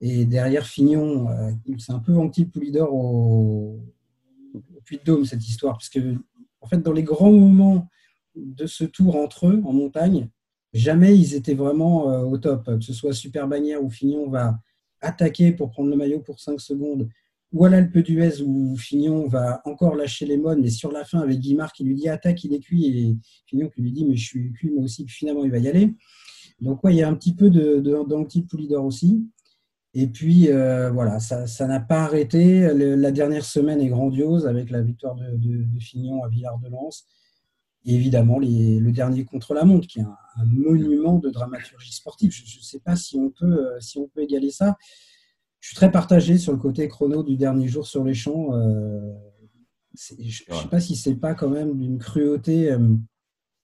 Et 0.00 0.24
derrière 0.24 0.66
Fignon, 0.66 1.28
euh, 1.30 1.52
c'est 1.78 1.92
un 1.92 2.00
peu 2.00 2.16
anti-Poulidor 2.16 2.92
au, 2.92 3.80
au 4.54 4.80
Puy-de-Dôme, 4.84 5.24
cette 5.24 5.46
histoire, 5.46 5.74
parce 5.74 5.88
que, 5.88 6.16
en 6.60 6.66
fait, 6.66 6.78
dans 6.78 6.92
les 6.92 7.04
grands 7.04 7.32
moments 7.32 7.88
de 8.34 8.66
ce 8.66 8.84
tour 8.84 9.16
entre 9.16 9.46
eux, 9.46 9.62
en 9.64 9.72
montagne, 9.72 10.28
jamais 10.72 11.16
ils 11.16 11.34
étaient 11.34 11.54
vraiment 11.54 12.10
euh, 12.10 12.24
au 12.24 12.38
top. 12.38 12.64
Que 12.64 12.80
ce 12.80 12.92
soit 12.92 13.12
Super 13.12 13.46
Bannière 13.46 13.82
ou 13.82 13.90
Fignon 13.90 14.28
va 14.28 14.58
attaquer 15.00 15.52
pour 15.52 15.70
prendre 15.70 15.90
le 15.90 15.96
maillot 15.96 16.20
pour 16.20 16.40
5 16.40 16.60
secondes 16.60 17.08
ou 17.54 17.64
à 17.64 17.68
l'Alpe 17.68 17.98
d'Huez 17.98 18.42
où 18.42 18.76
Fignon 18.76 19.28
va 19.28 19.62
encore 19.64 19.94
lâcher 19.94 20.26
les 20.26 20.36
modes, 20.36 20.58
mais 20.58 20.70
sur 20.70 20.90
la 20.90 21.04
fin 21.04 21.20
avec 21.20 21.38
Guimard 21.38 21.72
qui 21.72 21.84
lui 21.84 21.94
dit 21.94 22.08
attaque, 22.08 22.42
il 22.42 22.52
est 22.52 22.58
cuit, 22.58 22.86
et 22.86 23.16
Fignon 23.46 23.68
qui 23.68 23.80
lui 23.80 23.92
dit 23.92 24.04
mais 24.04 24.16
je 24.16 24.24
suis 24.26 24.52
cuit 24.52 24.70
moi 24.70 24.82
aussi, 24.82 25.06
finalement 25.06 25.44
il 25.44 25.52
va 25.52 25.58
y 25.58 25.68
aller. 25.68 25.94
Donc 26.60 26.82
ouais, 26.82 26.94
il 26.94 26.98
y 26.98 27.02
a 27.02 27.08
un 27.08 27.14
petit 27.14 27.34
peu 27.34 27.50
de, 27.50 27.78
de, 27.78 28.76
aussi. 28.76 29.24
Et 29.94 30.08
puis 30.08 30.48
euh, 30.48 30.90
voilà, 30.90 31.20
ça 31.20 31.66
n'a 31.68 31.78
pas 31.78 32.02
arrêté. 32.02 32.74
la 32.74 33.12
dernière 33.12 33.44
semaine 33.44 33.80
est 33.80 33.88
grandiose 33.88 34.48
avec 34.48 34.70
la 34.70 34.82
victoire 34.82 35.14
de, 35.14 35.64
Fignon 35.78 36.24
à 36.24 36.28
Villard-de-Lans. 36.28 36.90
Et 37.86 37.94
évidemment, 37.94 38.38
le 38.40 38.90
dernier 38.90 39.24
contre-la-montre, 39.24 39.86
qui 39.86 40.00
est 40.00 40.02
un, 40.02 40.16
monument 40.46 41.18
de 41.18 41.30
dramaturgie 41.30 41.92
sportive. 41.92 42.32
Je 42.32 42.42
ne 42.42 42.62
sais 42.62 42.80
pas 42.80 42.96
si 42.96 43.16
on, 43.16 43.30
peut, 43.30 43.44
euh, 43.44 43.78
si 43.78 43.98
on 43.98 44.08
peut 44.08 44.22
égaler 44.22 44.50
ça 44.50 44.76
je 45.64 45.70
suis 45.70 45.76
très 45.76 45.90
partagé 45.90 46.36
sur 46.36 46.52
le 46.52 46.58
côté 46.58 46.86
chrono 46.88 47.22
du 47.22 47.36
dernier 47.36 47.68
jour 47.68 47.86
sur 47.86 48.04
les 48.04 48.12
champs. 48.12 48.52
Euh, 48.52 49.00
je 49.98 50.14
ne 50.14 50.54
sais 50.56 50.68
pas 50.70 50.78
si 50.78 50.94
c'est 50.94 51.14
pas 51.14 51.32
quand 51.32 51.48
même 51.48 51.78
d'une 51.78 51.96
cruauté 51.96 52.70
euh, 52.70 52.94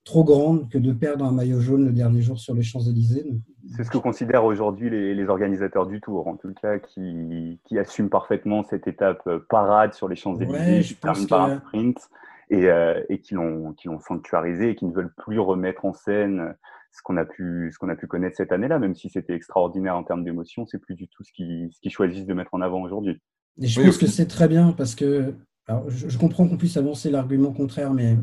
trop 0.03 0.23
grande 0.23 0.67
que 0.71 0.79
de 0.79 0.93
perdre 0.93 1.23
un 1.25 1.31
maillot 1.31 1.59
jaune 1.59 1.85
le 1.85 1.91
dernier 1.91 2.23
jour 2.23 2.39
sur 2.39 2.55
les 2.55 2.63
Champs-Élysées. 2.63 3.27
C'est 3.75 3.83
ce 3.83 3.91
que 3.91 3.99
considèrent 3.99 4.45
aujourd'hui 4.45 4.89
les, 4.89 5.29
organisateurs 5.29 5.85
du 5.85 6.01
Tour, 6.01 6.27
en 6.27 6.37
tout 6.37 6.51
cas, 6.59 6.79
qui, 6.79 7.59
assument 7.77 8.09
parfaitement 8.09 8.63
cette 8.63 8.87
étape 8.87 9.21
euh, 9.27 9.37
parade 9.47 9.93
sur 9.93 10.09
les 10.09 10.15
Champs-Élysées, 10.15 10.81
qui 10.81 10.95
par 10.95 11.43
un 11.43 11.59
sprint 11.59 12.09
et, 12.49 12.65
et 13.09 13.19
qui 13.19 13.35
l'ont 13.35 13.75
sanctuarisé 13.99 14.71
et 14.71 14.75
qui 14.75 14.85
ne 14.85 14.91
veulent 14.91 15.13
plus 15.13 15.39
remettre 15.39 15.85
en 15.85 15.93
scène 15.93 16.55
ce 16.91 17.01
qu'on 17.03 17.17
a 17.17 17.25
pu 17.25 17.69
ce 17.71 17.77
qu'on 17.77 17.89
a 17.89 17.95
pu 17.95 18.07
connaître 18.07 18.35
cette 18.35 18.51
année-là, 18.51 18.79
même 18.79 18.95
si 18.95 19.09
c'était 19.09 19.33
extraordinaire 19.33 19.95
en 19.95 20.03
termes 20.03 20.23
d'émotion, 20.23 20.65
c'est 20.65 20.79
plus 20.79 20.95
du 20.95 21.07
tout 21.07 21.23
ce 21.23 21.31
qu'ils 21.31 21.69
ce 21.71 21.89
choisissent 21.89 22.25
de 22.25 22.33
mettre 22.33 22.53
en 22.53 22.61
avant 22.61 22.81
aujourd'hui. 22.81 23.19
je 23.59 23.81
pense 23.81 23.97
que 23.97 24.07
c'est 24.07 24.27
très 24.27 24.47
bien 24.47 24.73
parce 24.73 24.95
que 24.95 25.33
je, 25.87 26.17
comprends 26.17 26.47
qu'on 26.47 26.57
puisse 26.57 26.77
avancer 26.77 27.09
l'argument 27.09 27.53
contraire, 27.53 27.93
mais 27.93 28.17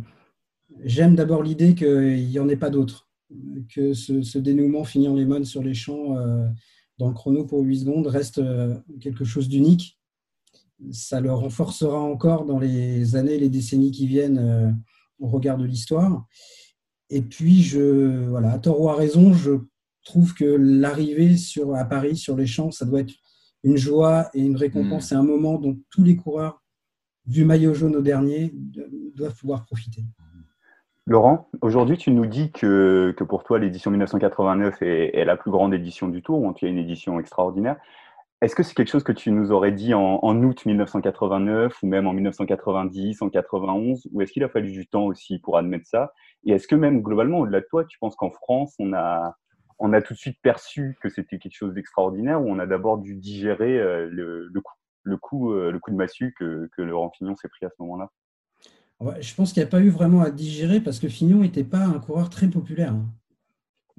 j'aime 0.84 1.14
d'abord 1.14 1.42
l'idée 1.42 1.74
qu'il 1.74 2.26
n'y 2.26 2.38
en 2.38 2.48
ait 2.48 2.56
pas 2.56 2.70
d'autres, 2.70 3.08
que 3.74 3.94
ce, 3.94 4.38
dénouement 4.38 4.84
finir 4.84 5.14
les 5.14 5.24
modes 5.24 5.44
sur 5.44 5.62
les 5.62 5.74
champs 5.74 6.16
euh, 6.16 6.46
dans 6.98 7.08
le 7.08 7.14
chrono 7.14 7.44
pour 7.44 7.60
8 7.60 7.80
secondes 7.80 8.06
reste 8.06 8.38
euh, 8.38 8.74
quelque 9.00 9.24
chose 9.24 9.48
d'unique. 9.48 9.98
Ça 10.92 11.20
le 11.20 11.32
renforcera 11.32 11.98
encore 11.98 12.44
dans 12.44 12.58
les 12.58 13.16
années, 13.16 13.38
les 13.38 13.48
décennies 13.48 13.90
qui 13.90 14.06
viennent 14.06 14.38
euh, 14.38 14.70
au 15.18 15.28
regard 15.28 15.58
de 15.58 15.64
l'histoire. 15.64 16.26
Et 17.10 17.22
puis, 17.22 17.62
je, 17.62 18.26
voilà, 18.28 18.52
à 18.52 18.58
tort 18.58 18.80
ou 18.80 18.88
à 18.88 18.94
raison, 18.94 19.32
je 19.32 19.52
trouve 20.04 20.34
que 20.34 20.44
l'arrivée 20.44 21.36
sur, 21.36 21.74
à 21.74 21.84
Paris 21.84 22.16
sur 22.16 22.36
les 22.36 22.46
champs, 22.46 22.70
ça 22.70 22.84
doit 22.84 23.00
être 23.00 23.14
une 23.64 23.76
joie 23.76 24.28
et 24.34 24.40
une 24.40 24.56
récompense. 24.56 25.08
C'est 25.08 25.14
un 25.14 25.22
moment 25.22 25.58
dont 25.58 25.76
tous 25.90 26.04
les 26.04 26.16
coureurs, 26.16 26.62
du 27.26 27.44
maillot 27.44 27.74
jaune 27.74 27.96
au 27.96 28.00
dernier, 28.00 28.54
doivent 29.14 29.36
pouvoir 29.36 29.64
profiter. 29.66 30.02
Laurent, 31.06 31.48
aujourd'hui, 31.62 31.96
tu 31.96 32.10
nous 32.10 32.26
dis 32.26 32.50
que, 32.52 33.14
que 33.16 33.24
pour 33.24 33.44
toi, 33.44 33.58
l'édition 33.58 33.90
1989 33.90 34.82
est, 34.82 35.16
est, 35.16 35.24
la 35.24 35.36
plus 35.36 35.50
grande 35.50 35.72
édition 35.72 36.08
du 36.08 36.22
tour, 36.22 36.40
ou 36.40 36.48
en 36.48 36.52
tout 36.52 36.60
cas 36.60 36.66
une 36.66 36.78
édition 36.78 37.18
extraordinaire. 37.18 37.76
Est-ce 38.40 38.54
que 38.54 38.62
c'est 38.62 38.74
quelque 38.74 38.90
chose 38.90 39.02
que 39.02 39.12
tu 39.12 39.32
nous 39.32 39.50
aurais 39.50 39.72
dit 39.72 39.94
en, 39.94 40.42
août 40.42 40.64
1989 40.64 41.82
ou 41.82 41.86
même 41.88 42.06
en 42.06 42.12
1990, 42.12 43.20
en 43.22 43.30
91 43.30 44.08
Ou 44.12 44.22
est-ce 44.22 44.32
qu'il 44.32 44.44
a 44.44 44.48
fallu 44.48 44.70
du 44.70 44.86
temps 44.86 45.06
aussi 45.06 45.40
pour 45.40 45.58
admettre 45.58 45.86
ça? 45.86 46.12
Et 46.44 46.52
est-ce 46.52 46.68
que 46.68 46.76
même 46.76 47.02
globalement, 47.02 47.40
au-delà 47.40 47.60
de 47.60 47.66
toi, 47.68 47.84
tu 47.84 47.98
penses 47.98 48.14
qu'en 48.14 48.30
France, 48.30 48.76
on 48.78 48.92
a, 48.92 49.34
on 49.80 49.92
a 49.92 50.00
tout 50.00 50.14
de 50.14 50.18
suite 50.18 50.38
perçu 50.40 50.96
que 51.02 51.08
c'était 51.08 51.38
quelque 51.38 51.56
chose 51.56 51.74
d'extraordinaire 51.74 52.40
ou 52.40 52.48
on 52.48 52.60
a 52.60 52.66
d'abord 52.66 52.98
dû 52.98 53.16
digérer 53.16 53.76
euh, 53.76 54.08
le, 54.08 54.46
le, 54.46 54.60
coup, 54.60 54.74
le, 55.02 55.16
coup, 55.16 55.52
euh, 55.52 55.72
le 55.72 55.80
coup 55.80 55.90
de 55.90 55.96
massue 55.96 56.32
que, 56.38 56.70
que 56.76 56.82
Laurent 56.82 57.10
Fignon 57.10 57.34
s'est 57.34 57.48
pris 57.48 57.66
à 57.66 57.70
ce 57.70 57.82
moment-là? 57.82 58.08
Je 59.20 59.34
pense 59.34 59.52
qu'il 59.52 59.62
n'y 59.62 59.66
a 59.66 59.70
pas 59.70 59.80
eu 59.80 59.90
vraiment 59.90 60.22
à 60.22 60.30
digérer 60.30 60.80
parce 60.80 60.98
que 61.00 61.08
Fignon 61.08 61.38
n'était 61.38 61.64
pas 61.64 61.84
un 61.84 61.98
coureur 61.98 62.30
très 62.30 62.48
populaire. 62.48 62.94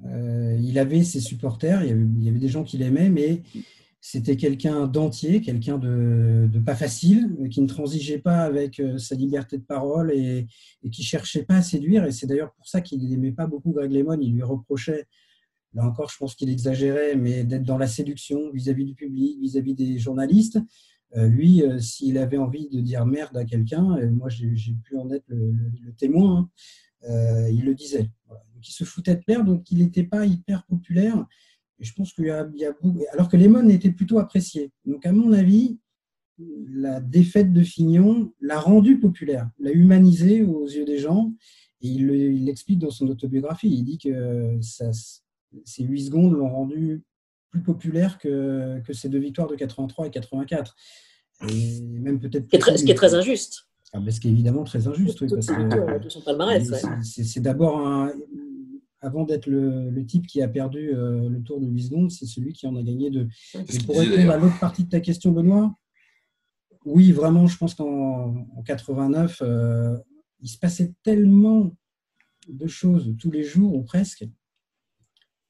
Euh, 0.06 0.58
il 0.60 0.78
avait 0.78 1.02
ses 1.02 1.20
supporters, 1.20 1.82
il 1.82 1.88
y 1.88 1.92
avait, 1.92 2.00
il 2.00 2.24
y 2.24 2.28
avait 2.28 2.38
des 2.38 2.48
gens 2.48 2.64
qui 2.64 2.78
l'aimaient, 2.78 3.10
mais 3.10 3.42
c'était 4.00 4.36
quelqu'un 4.36 4.86
d'entier, 4.86 5.42
quelqu'un 5.42 5.76
de, 5.76 6.48
pas 6.64 6.74
facile, 6.74 7.36
qui 7.50 7.60
ne 7.60 7.66
transigeait 7.66 8.18
pas 8.18 8.40
avec 8.40 8.80
euh, 8.80 8.96
sa 8.96 9.14
liberté 9.14 9.58
de 9.58 9.62
parole 9.62 10.10
et, 10.12 10.46
qui 10.90 11.02
cherchait 11.02 11.42
pas 11.42 11.56
à 11.56 11.62
séduire. 11.62 12.06
Et 12.06 12.12
c'est 12.12 12.26
d'ailleurs 12.26 12.52
pour 12.54 12.66
ça 12.66 12.80
qu'il 12.80 13.06
n'aimait 13.06 13.32
pas 13.32 13.46
beaucoup 13.46 13.72
Greg 13.72 13.92
Lemon. 13.92 14.18
Il 14.20 14.32
lui 14.32 14.42
reprochait, 14.42 15.06
là 15.74 15.84
encore, 15.86 16.08
je 16.10 16.16
pense 16.16 16.34
qu'il 16.34 16.48
exagérait, 16.48 17.14
mais 17.14 17.44
d'être 17.44 17.64
dans 17.64 17.76
la 17.76 17.86
séduction 17.86 18.50
vis-à-vis 18.52 18.86
du 18.86 18.94
public, 18.94 19.38
vis-à-il 19.38 19.64
-vis 19.64 19.74
des 19.74 19.98
journalistes. 19.98 20.58
Euh, 21.16 21.28
lui, 21.28 21.62
euh, 21.62 21.78
s'il 21.78 22.16
avait 22.16 22.38
envie 22.38 22.68
de 22.70 22.80
dire 22.80 23.04
merde 23.04 23.36
à 23.36 23.44
quelqu'un, 23.44 23.82
moi 24.10 24.28
j'ai 24.30 24.74
pu 24.84 24.96
en 24.96 25.10
être 25.10 25.26
le, 25.28 25.92
témoin, 25.98 26.48
hein, 27.06 27.48
il 27.50 27.64
le 27.64 27.74
disait. 27.74 28.08
Voilà. 28.26 28.42
Donc 28.54 28.66
il 28.66 28.72
se 28.72 28.84
foutait 28.84 29.16
de 29.16 29.20
plaire, 29.20 29.44
donc 29.44 29.70
il 29.70 29.78
n'était 29.78 30.04
pas 30.04 30.24
hyper 30.24 30.64
populaire. 30.66 31.26
Et 31.80 31.84
je 31.84 31.94
pense 31.94 32.12
qu'il 32.12 32.24
y, 32.24 32.58
y, 32.58 32.64
a 32.64 32.72
beaucoup. 32.72 33.02
Alors 33.12 33.28
que 33.28 33.36
Lemon 33.36 33.68
était 33.68 33.90
plutôt 33.90 34.18
apprécié. 34.18 34.70
Donc, 34.84 35.06
à 35.06 35.12
mon 35.12 35.32
avis, 35.32 35.78
la 36.68 37.00
défaite 37.00 37.52
de 37.52 37.62
Fignon 37.62 38.32
l'a 38.40 38.58
rendu 38.58 38.98
populaire, 38.98 39.50
l'a 39.58 39.72
humanisé 39.72 40.42
aux 40.42 40.66
yeux 40.66 40.84
des 40.84 40.98
gens. 40.98 41.32
Et 41.82 41.88
il 41.88 42.44
l'explique 42.44 42.78
dans 42.78 42.90
son 42.90 43.08
autobiographie. 43.08 43.70
Il 43.70 43.84
dit 43.84 43.98
que 43.98 44.58
ça, 44.60 44.90
ces 45.64 45.84
8 45.84 46.06
secondes 46.06 46.32
l'ont 46.32 46.50
rendu 46.50 47.02
plus 47.50 47.62
populaire 47.62 48.18
que, 48.18 48.80
que 48.86 48.92
ces 48.92 49.08
deux 49.08 49.18
victoires 49.18 49.48
de 49.48 49.56
83 49.56 50.06
et 50.06 50.10
84. 50.10 50.76
Et 51.48 51.80
même 51.80 52.20
peut-être. 52.20 52.44
Ce 52.76 52.84
qui 52.84 52.90
est 52.90 52.94
très 52.94 53.14
injuste. 53.14 53.66
Ah 53.92 53.98
ben, 53.98 54.10
ce 54.12 54.20
qui 54.20 54.28
est 54.28 54.30
évidemment 54.30 54.62
très 54.62 54.86
injuste, 54.86 55.20
oui, 55.22 55.28
parce 55.28 55.46
que 55.46 55.54
c'est 57.02 57.40
d'abord 57.40 57.78
un, 57.78 58.12
avant 59.00 59.24
d'être 59.24 59.46
le, 59.46 59.90
le, 59.90 60.06
type 60.06 60.26
qui 60.26 60.42
a 60.42 60.48
perdu 60.48 60.94
euh, 60.94 61.28
le 61.28 61.42
tour 61.42 61.60
de 61.60 61.66
8 61.66 61.82
secondes, 61.82 62.10
c'est 62.10 62.26
celui 62.26 62.52
qui 62.52 62.66
en 62.66 62.76
a 62.76 62.82
gagné 62.82 63.10
deux. 63.10 63.28
Et 63.54 63.78
pour 63.84 63.98
répondre 63.98 64.30
à 64.30 64.36
l'autre 64.36 64.58
partie 64.58 64.84
de 64.84 64.90
ta 64.90 65.00
question, 65.00 65.32
Benoît, 65.32 65.74
oui, 66.84 67.12
vraiment, 67.12 67.46
je 67.46 67.56
pense 67.56 67.74
qu'en 67.74 68.46
89, 68.64 69.42
euh, 69.42 69.98
il 70.40 70.48
se 70.48 70.58
passait 70.58 70.94
tellement 71.02 71.74
de 72.48 72.66
choses 72.66 73.14
tous 73.18 73.30
les 73.30 73.44
jours, 73.44 73.74
ou 73.74 73.82
presque, 73.82 74.26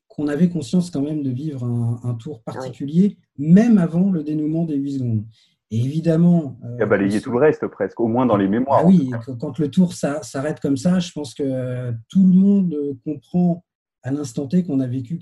qu'on 0.09 0.27
avait 0.27 0.49
conscience 0.49 0.91
quand 0.91 1.03
même 1.03 1.23
de 1.23 1.31
vivre 1.31 1.65
un, 1.65 2.01
un 2.03 2.15
tour 2.15 2.43
particulier, 2.43 3.17
oui. 3.39 3.47
même 3.47 3.79
avant 3.79 4.11
le 4.11 4.25
dénouement 4.25 4.65
des 4.65 4.77
8 4.77 4.93
secondes. 4.95 5.25
Et 5.71 5.79
évidemment. 5.79 6.59
Il 6.77 6.83
a 6.83 6.87
balayé 6.87 7.21
tout 7.21 7.31
le 7.31 7.39
reste 7.39 7.67
presque, 7.69 8.01
au 8.01 8.09
moins 8.09 8.27
dans 8.27 8.37
les 8.37 8.49
mémoires. 8.49 8.81
Ah 8.83 8.87
oui, 8.87 9.11
quand 9.39 9.59
le 9.59 9.71
tour 9.71 9.93
s'arrête 9.93 10.61
comme 10.61 10.77
ça, 10.77 10.99
je 10.99 11.13
pense 11.13 11.35
que 11.35 11.93
tout 12.09 12.27
le 12.27 12.33
monde 12.33 12.75
comprend 13.05 13.65
à 14.03 14.11
l'instant 14.11 14.47
T 14.47 14.65
qu'on 14.65 14.81
a 14.81 14.87
vécu 14.87 15.19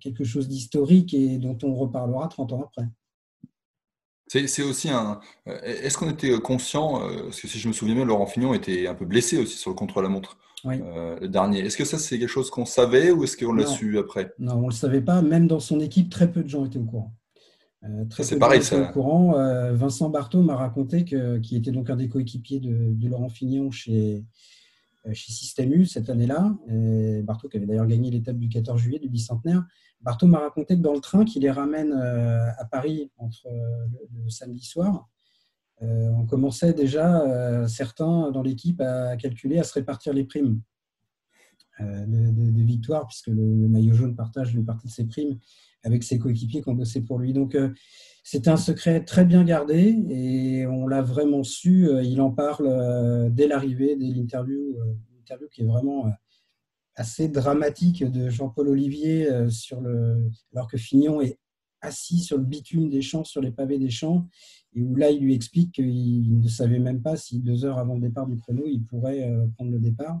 quelque 0.00 0.24
chose 0.24 0.48
d'historique 0.48 1.14
et 1.14 1.38
dont 1.38 1.56
on 1.62 1.74
reparlera 1.74 2.28
30 2.28 2.52
ans 2.52 2.62
après. 2.64 2.86
C'est 4.28 4.62
aussi 4.62 4.88
un. 4.88 5.20
Euh, 5.46 5.60
est-ce 5.62 5.98
qu'on 5.98 6.08
était 6.08 6.38
conscient, 6.40 7.02
euh, 7.02 7.24
parce 7.24 7.40
que 7.40 7.48
si 7.48 7.58
je 7.58 7.68
me 7.68 7.74
souviens 7.74 7.94
bien, 7.94 8.06
Laurent 8.06 8.24
Fignon 8.24 8.54
était 8.54 8.86
un 8.86 8.94
peu 8.94 9.04
blessé 9.04 9.36
aussi 9.36 9.58
sur 9.58 9.70
le 9.70 9.76
contre-la-montre, 9.76 10.38
oui. 10.64 10.76
euh, 10.80 11.18
le 11.20 11.28
dernier. 11.28 11.60
Est-ce 11.60 11.76
que 11.76 11.84
ça, 11.84 11.98
c'est 11.98 12.18
quelque 12.18 12.30
chose 12.30 12.48
qu'on 12.48 12.64
savait 12.64 13.10
ou 13.10 13.24
est-ce 13.24 13.36
qu'on 13.36 13.52
l'a 13.52 13.66
su 13.66 13.98
après? 13.98 14.32
Non, 14.38 14.54
on 14.54 14.60
ne 14.62 14.66
le 14.66 14.72
savait 14.72 15.02
pas. 15.02 15.20
Même 15.20 15.48
dans 15.48 15.60
son 15.60 15.80
équipe, 15.80 16.08
très 16.08 16.32
peu 16.32 16.42
de 16.42 16.48
gens 16.48 16.64
étaient 16.64 16.78
au 16.78 16.84
courant. 16.84 17.12
Euh, 17.84 18.04
c'est 18.10 18.38
pareil, 18.38 18.62
ça. 18.62 18.80
Au 18.80 18.92
courant. 18.92 19.36
Euh, 19.36 19.72
Vincent 19.74 20.08
Barthaud 20.08 20.42
m'a 20.42 20.56
raconté 20.56 21.04
que, 21.04 21.38
qui 21.38 21.56
était 21.56 21.72
donc 21.72 21.90
un 21.90 21.96
des 21.96 22.08
coéquipiers 22.08 22.60
de, 22.60 22.92
de, 22.92 23.08
Laurent 23.08 23.28
Fignon 23.28 23.70
chez, 23.70 24.24
euh, 25.06 25.12
chez 25.12 25.32
Système 25.32 25.72
U 25.72 25.86
cette 25.86 26.08
année-là. 26.08 26.56
Barthaud 27.24 27.48
qui 27.48 27.56
avait 27.56 27.66
d'ailleurs 27.66 27.86
gagné 27.86 28.10
l'étape 28.10 28.36
du 28.36 28.48
14 28.48 28.80
juillet 28.80 28.98
du 28.98 29.08
bicentenaire. 29.08 29.64
Barthaud 30.00 30.26
m'a 30.26 30.38
raconté 30.38 30.76
que 30.76 30.82
dans 30.82 30.94
le 30.94 31.00
train 31.00 31.24
qui 31.24 31.40
les 31.40 31.50
ramène 31.50 31.92
à 31.92 32.64
Paris 32.64 33.10
entre 33.18 33.48
le, 33.48 34.24
le 34.24 34.30
samedi 34.30 34.64
soir, 34.64 35.08
on 35.80 36.26
commençait 36.26 36.72
déjà, 36.72 37.68
certains 37.68 38.32
dans 38.32 38.42
l'équipe, 38.42 38.80
à 38.80 39.16
calculer, 39.16 39.58
à 39.58 39.64
se 39.64 39.74
répartir 39.74 40.12
les 40.12 40.24
primes 40.24 40.60
de, 41.80 42.50
de, 42.50 42.62
victoire, 42.62 43.06
puisque 43.06 43.28
le, 43.28 43.42
maillot 43.68 43.94
jaune 43.94 44.14
partage 44.14 44.54
une 44.54 44.64
partie 44.64 44.88
de 44.88 44.92
ses 44.92 45.06
primes 45.06 45.38
avec 45.84 46.02
ses 46.02 46.18
coéquipiers 46.18 46.62
qui 46.62 46.68
ont 46.68 46.74
bossé 46.74 47.00
pour 47.00 47.18
lui. 47.18 47.32
Donc, 47.32 47.54
euh, 47.54 47.70
c'était 48.24 48.50
un 48.50 48.56
secret 48.56 49.04
très 49.04 49.24
bien 49.24 49.44
gardé 49.44 49.96
et 50.08 50.66
on 50.66 50.86
l'a 50.86 51.02
vraiment 51.02 51.42
su. 51.42 51.88
Euh, 51.88 52.02
il 52.02 52.20
en 52.20 52.30
parle 52.30 52.66
euh, 52.68 53.28
dès 53.30 53.48
l'arrivée, 53.48 53.96
dès 53.96 54.06
l'interview, 54.06 54.76
l'interview 55.16 55.48
qui 55.48 55.62
est 55.62 55.66
vraiment 55.66 56.10
assez 56.94 57.28
dramatique 57.28 58.04
de 58.04 58.28
Jean-Paul 58.28 58.68
Olivier 58.68 59.28
sur 59.48 59.80
le, 59.80 60.30
alors 60.54 60.68
que 60.68 60.76
Fignon 60.76 61.22
est 61.22 61.38
assis 61.80 62.20
sur 62.20 62.36
le 62.36 62.44
bitume 62.44 62.90
des 62.90 63.00
champs, 63.00 63.24
sur 63.24 63.40
les 63.40 63.50
pavés 63.50 63.78
des 63.78 63.88
champs, 63.88 64.28
et 64.74 64.82
où 64.82 64.94
là, 64.94 65.10
il 65.10 65.20
lui 65.20 65.34
explique 65.34 65.72
qu'il 65.72 66.38
ne 66.38 66.48
savait 66.48 66.78
même 66.78 67.00
pas 67.00 67.16
si 67.16 67.40
deux 67.40 67.64
heures 67.64 67.78
avant 67.78 67.94
le 67.94 68.02
départ 68.02 68.26
du 68.26 68.36
chrono, 68.36 68.64
il 68.66 68.84
pourrait 68.84 69.26
prendre 69.56 69.72
le 69.72 69.80
départ, 69.80 70.20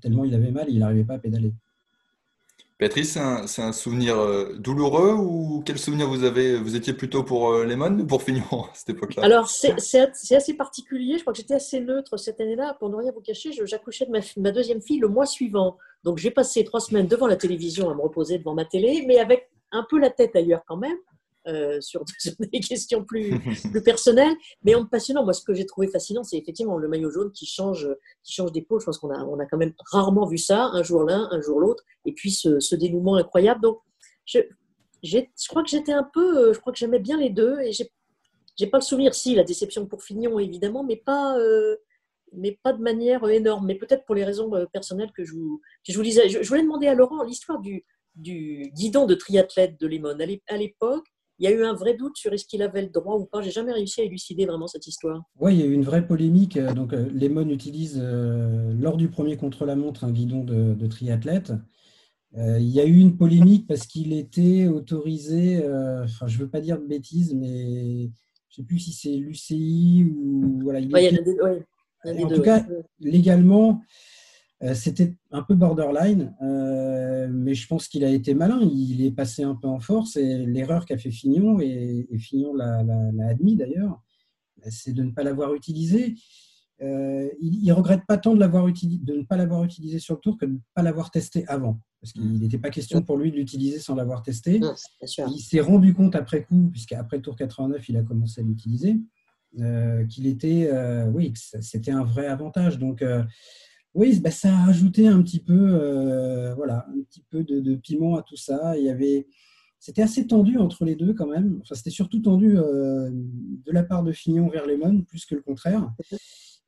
tellement 0.00 0.24
il 0.24 0.34
avait 0.34 0.50
mal 0.50 0.68
et 0.68 0.72
il 0.72 0.78
n'arrivait 0.78 1.04
pas 1.04 1.14
à 1.14 1.18
pédaler. 1.18 1.52
Béatrice, 2.80 3.18
c'est 3.46 3.60
un, 3.60 3.68
un, 3.68 3.72
souvenir 3.72 4.18
euh, 4.18 4.54
douloureux 4.58 5.12
ou 5.12 5.62
quel 5.66 5.76
souvenir 5.76 6.08
vous 6.08 6.24
avez 6.24 6.56
Vous 6.56 6.76
étiez 6.76 6.94
plutôt 6.94 7.22
pour 7.22 7.50
euh, 7.50 7.66
Lehman 7.66 8.00
ou 8.00 8.06
pour 8.06 8.22
Fignon 8.22 8.40
à 8.52 8.70
cette 8.72 8.88
époque-là? 8.88 9.22
Alors, 9.22 9.50
c'est 9.50 9.74
assez 9.74 10.54
particulier. 10.54 11.18
Je 11.18 11.20
crois 11.20 11.34
que 11.34 11.38
j'étais 11.38 11.52
assez 11.52 11.80
neutre 11.80 12.16
cette 12.16 12.40
année-là. 12.40 12.74
Pour 12.80 12.88
ne 12.88 12.96
rien 12.96 13.12
vous 13.12 13.20
cacher, 13.20 13.50
j'accouchais 13.52 14.06
de 14.06 14.10
ma, 14.10 14.20
ma, 14.38 14.50
deuxième 14.50 14.80
fille 14.80 14.98
le 14.98 15.08
mois 15.08 15.26
suivant. 15.26 15.76
Donc, 16.04 16.16
j'ai 16.16 16.30
passé 16.30 16.64
trois 16.64 16.80
semaines 16.80 17.06
devant 17.06 17.26
la 17.26 17.36
télévision 17.36 17.90
à 17.90 17.94
me 17.94 18.00
reposer 18.00 18.38
devant 18.38 18.54
ma 18.54 18.64
télé, 18.64 19.04
mais 19.06 19.18
avec 19.18 19.50
un 19.72 19.84
peu 19.88 19.98
la 19.98 20.08
tête 20.08 20.34
ailleurs 20.34 20.62
quand 20.66 20.78
même. 20.78 20.96
Euh, 21.46 21.80
sur, 21.80 22.04
sur, 22.18 22.32
des 22.38 22.60
questions 22.60 23.02
plus, 23.02 23.30
plus 23.70 23.82
personnelles, 23.82 24.34
mais 24.62 24.74
en 24.74 24.84
passionnant. 24.84 25.24
Moi, 25.24 25.32
ce 25.32 25.42
que 25.42 25.54
j'ai 25.54 25.64
trouvé 25.64 25.88
fascinant, 25.88 26.22
c'est 26.22 26.36
effectivement 26.36 26.76
le 26.76 26.86
maillot 26.86 27.10
jaune 27.10 27.32
qui 27.32 27.46
change, 27.46 27.88
qui 28.22 28.34
change 28.34 28.52
d'épaule. 28.52 28.80
Je 28.80 28.86
pense 28.86 28.98
qu'on 28.98 29.10
a, 29.10 29.24
on 29.24 29.38
a 29.38 29.46
quand 29.46 29.56
même 29.56 29.72
rarement 29.90 30.26
vu 30.26 30.36
ça, 30.36 30.64
un 30.64 30.82
jour 30.82 31.04
l'un, 31.04 31.28
un 31.30 31.40
jour 31.40 31.60
l'autre, 31.60 31.82
et 32.04 32.12
puis 32.12 32.30
ce, 32.30 32.60
ce, 32.60 32.76
dénouement 32.76 33.16
incroyable. 33.16 33.62
Donc, 33.62 33.78
je, 34.26 34.40
je 35.02 35.18
crois 35.48 35.62
que 35.62 35.70
j'étais 35.70 35.92
un 35.92 36.08
peu, 36.12 36.38
euh, 36.38 36.52
je 36.52 36.60
crois 36.60 36.74
que 36.74 36.78
j'aimais 36.78 36.98
bien 36.98 37.16
les 37.16 37.30
deux, 37.30 37.58
et 37.60 37.72
j'ai 37.72 38.66
pas 38.66 38.78
le 38.78 38.84
souvenir, 38.84 39.14
si, 39.14 39.34
la 39.34 39.44
déception 39.44 39.86
pour 39.86 40.02
Fignon, 40.02 40.38
évidemment, 40.38 40.84
mais 40.84 40.96
pas, 40.96 41.38
euh, 41.38 41.76
mais 42.34 42.58
pas 42.62 42.74
de 42.74 42.82
manière 42.82 43.26
énorme, 43.26 43.64
mais 43.64 43.76
peut-être 43.76 44.04
pour 44.04 44.14
les 44.14 44.24
raisons 44.24 44.50
personnelles 44.74 45.12
que 45.16 45.24
je 45.24 45.32
vous, 45.32 45.62
que 45.86 45.92
je 45.92 45.96
vous 45.96 46.04
disais. 46.04 46.28
Je, 46.28 46.42
je 46.42 46.48
voulais 46.48 46.62
demander 46.62 46.86
à 46.86 46.94
Laurent 46.94 47.22
l'histoire 47.22 47.60
du, 47.60 47.86
du 48.14 48.70
guidon 48.74 49.06
de 49.06 49.14
triathlète 49.14 49.80
de 49.80 49.86
Lemon. 49.86 50.18
À 50.48 50.56
l'époque, 50.58 51.06
il 51.40 51.44
y 51.44 51.52
a 51.52 51.56
eu 51.56 51.64
un 51.64 51.72
vrai 51.72 51.94
doute 51.94 52.16
sur 52.16 52.32
est-ce 52.32 52.44
qu'il 52.44 52.60
avait 52.60 52.82
le 52.82 52.90
droit 52.90 53.16
ou 53.16 53.24
pas. 53.24 53.40
J'ai 53.40 53.50
jamais 53.50 53.72
réussi 53.72 54.02
à 54.02 54.04
élucider 54.04 54.44
vraiment 54.44 54.66
cette 54.66 54.86
histoire. 54.86 55.22
Oui, 55.40 55.54
il 55.54 55.60
y 55.60 55.62
a 55.62 55.66
eu 55.66 55.72
une 55.72 55.84
vraie 55.84 56.06
polémique. 56.06 56.58
Donc, 56.58 56.92
euh, 56.92 57.08
Lemon 57.12 57.48
utilise 57.48 57.98
euh, 58.00 58.74
lors 58.78 58.98
du 58.98 59.08
premier 59.08 59.38
contre-la-montre 59.38 60.04
un 60.04 60.12
guidon 60.12 60.44
de, 60.44 60.74
de 60.74 60.86
triathlète. 60.86 61.52
Euh, 62.36 62.58
il 62.60 62.68
y 62.68 62.78
a 62.78 62.84
eu 62.84 62.98
une 62.98 63.16
polémique 63.16 63.66
parce 63.66 63.86
qu'il 63.86 64.12
était 64.12 64.68
autorisé, 64.68 65.64
euh, 65.64 66.04
enfin, 66.04 66.28
je 66.28 66.36
ne 66.38 66.42
veux 66.44 66.48
pas 66.48 66.60
dire 66.60 66.78
de 66.78 66.86
bêtises, 66.86 67.34
mais 67.34 68.10
je 68.48 68.52
ne 68.52 68.56
sais 68.56 68.62
plus 68.62 68.78
si 68.78 68.92
c'est 68.92 69.16
l'UCI 69.16 70.12
ou. 70.14 70.60
Voilà, 70.62 70.78
il 70.78 70.92
ouais, 70.92 71.06
était... 71.06 71.14
il 71.14 71.16
y 71.16 71.20
a 71.20 71.22
des, 71.22 71.40
ouais, 71.40 71.64
en 72.04 72.28
deux, 72.28 72.36
tout 72.36 72.42
cas, 72.42 72.64
légalement, 73.00 73.70
euh, 73.70 73.74
c'était 74.74 75.14
un 75.30 75.42
peu 75.42 75.54
borderline, 75.54 76.34
euh, 76.42 77.28
mais 77.30 77.54
je 77.54 77.66
pense 77.66 77.88
qu'il 77.88 78.04
a 78.04 78.10
été 78.10 78.34
malin. 78.34 78.60
Il 78.62 79.02
est 79.02 79.10
passé 79.10 79.42
un 79.42 79.54
peu 79.54 79.68
en 79.68 79.80
force 79.80 80.16
et 80.16 80.44
l'erreur 80.44 80.84
qu'a 80.84 80.98
fait 80.98 81.10
Fignon, 81.10 81.60
et, 81.60 82.06
et 82.10 82.18
Fignon 82.18 82.54
l'a 82.54 82.84
admis 83.30 83.56
d'ailleurs, 83.56 84.02
c'est 84.68 84.92
de 84.92 85.02
ne 85.02 85.12
pas 85.12 85.22
l'avoir 85.22 85.54
utilisé. 85.54 86.14
Euh, 86.82 87.28
il 87.40 87.64
ne 87.64 87.72
regrette 87.72 88.06
pas 88.06 88.16
tant 88.16 88.34
de, 88.34 88.38
de 88.38 89.14
ne 89.14 89.22
pas 89.24 89.36
l'avoir 89.36 89.64
utilisé 89.64 89.98
sur 89.98 90.14
le 90.14 90.20
tour 90.20 90.38
que 90.38 90.46
de 90.46 90.52
ne 90.52 90.58
pas 90.74 90.82
l'avoir 90.82 91.10
testé 91.10 91.46
avant. 91.46 91.80
Parce 92.00 92.14
qu'il 92.14 92.40
n'était 92.40 92.58
pas 92.58 92.70
question 92.70 93.02
pour 93.02 93.18
lui 93.18 93.30
de 93.30 93.36
l'utiliser 93.36 93.78
sans 93.78 93.94
l'avoir 93.94 94.22
testé. 94.22 94.58
Non, 94.58 94.74
il 95.02 95.40
s'est 95.40 95.60
rendu 95.60 95.92
compte 95.92 96.16
après 96.16 96.44
coup, 96.44 96.70
puisqu'après 96.70 97.18
le 97.18 97.22
tour 97.22 97.36
89, 97.36 97.86
il 97.90 97.96
a 97.98 98.02
commencé 98.02 98.40
à 98.40 98.44
l'utiliser, 98.44 98.98
euh, 99.58 100.06
qu'il 100.06 100.26
était, 100.26 100.70
euh, 100.72 101.04
oui, 101.06 101.34
c'était 101.36 101.90
un 101.90 102.04
vrai 102.04 102.26
avantage. 102.26 102.78
Donc, 102.78 103.04
Oui, 103.94 104.20
bah, 104.20 104.30
ça 104.30 104.50
a 104.50 104.66
rajouté 104.66 105.08
un 105.08 105.20
petit 105.22 105.40
peu, 105.40 105.52
euh, 105.74 106.54
voilà, 106.54 106.86
un 106.88 107.02
petit 107.02 107.24
peu 107.28 107.42
de, 107.42 107.74
piment 107.74 108.16
à 108.16 108.22
tout 108.22 108.36
ça. 108.36 108.76
Il 108.78 108.84
y 108.84 108.90
avait, 108.90 109.26
c'était 109.80 110.02
assez 110.02 110.26
tendu 110.26 110.58
entre 110.58 110.84
les 110.84 110.94
deux 110.94 111.12
quand 111.12 111.26
même. 111.26 111.58
Enfin, 111.62 111.74
c'était 111.74 111.90
surtout 111.90 112.20
tendu 112.20 112.56
euh, 112.56 113.10
de 113.12 113.72
la 113.72 113.82
part 113.82 114.04
de 114.04 114.12
Fignon 114.12 114.48
vers 114.48 114.66
Lemon, 114.66 115.02
plus 115.02 115.24
que 115.24 115.34
le 115.34 115.42
contraire. 115.42 115.90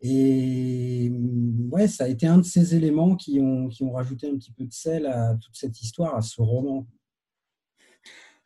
Et 0.04 1.12
ouais, 1.70 1.86
ça 1.86 2.04
a 2.04 2.08
été 2.08 2.26
un 2.26 2.38
de 2.38 2.44
ces 2.44 2.74
éléments 2.74 3.14
qui 3.14 3.38
ont, 3.40 3.68
qui 3.68 3.84
ont 3.84 3.92
rajouté 3.92 4.26
un 4.26 4.34
petit 4.36 4.50
peu 4.50 4.64
de 4.64 4.72
sel 4.72 5.06
à 5.06 5.36
toute 5.36 5.54
cette 5.54 5.80
histoire, 5.80 6.16
à 6.16 6.22
ce 6.22 6.42
roman. 6.42 6.88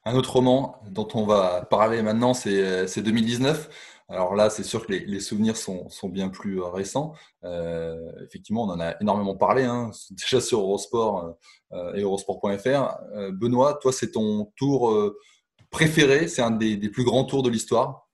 Un 0.05 0.15
autre 0.15 0.35
roman 0.35 0.77
dont 0.91 1.09
on 1.15 1.25
va 1.25 1.65
parler 1.65 2.03
maintenant, 2.03 2.35
c'est 2.35 3.03
2019. 3.03 3.71
Alors 4.09 4.37
là, 4.37 4.51
c'est 4.51 4.63
sûr 4.63 4.87
que 4.87 4.93
les, 4.93 5.21
souvenirs 5.21 5.57
sont, 5.57 5.89
bien 6.05 6.29
plus 6.29 6.61
euh, 6.61 6.67
récents. 6.67 7.15
Euh, 7.45 7.97
effectivement, 8.25 8.63
on 8.63 8.71
en 8.71 8.81
a 8.81 8.95
énormément 9.01 9.35
parlé, 9.35 9.65
hein, 9.65 9.91
déjà 10.11 10.41
sur 10.41 10.61
Eurosport 10.61 11.37
euh, 11.73 11.95
et 11.95 12.03
Eurosport.fr. 12.03 12.99
Benoît, 13.33 13.79
toi, 13.81 13.93
c'est 13.93 14.13
ton 14.13 14.53
tour 14.57 15.13
préféré, 15.71 16.29
c'est 16.29 16.43
un 16.43 16.53
des, 16.53 16.79
plus 16.89 17.05
grands 17.05 17.25
tours 17.25 17.43
de 17.43 17.51
l'histoire? 17.51 18.05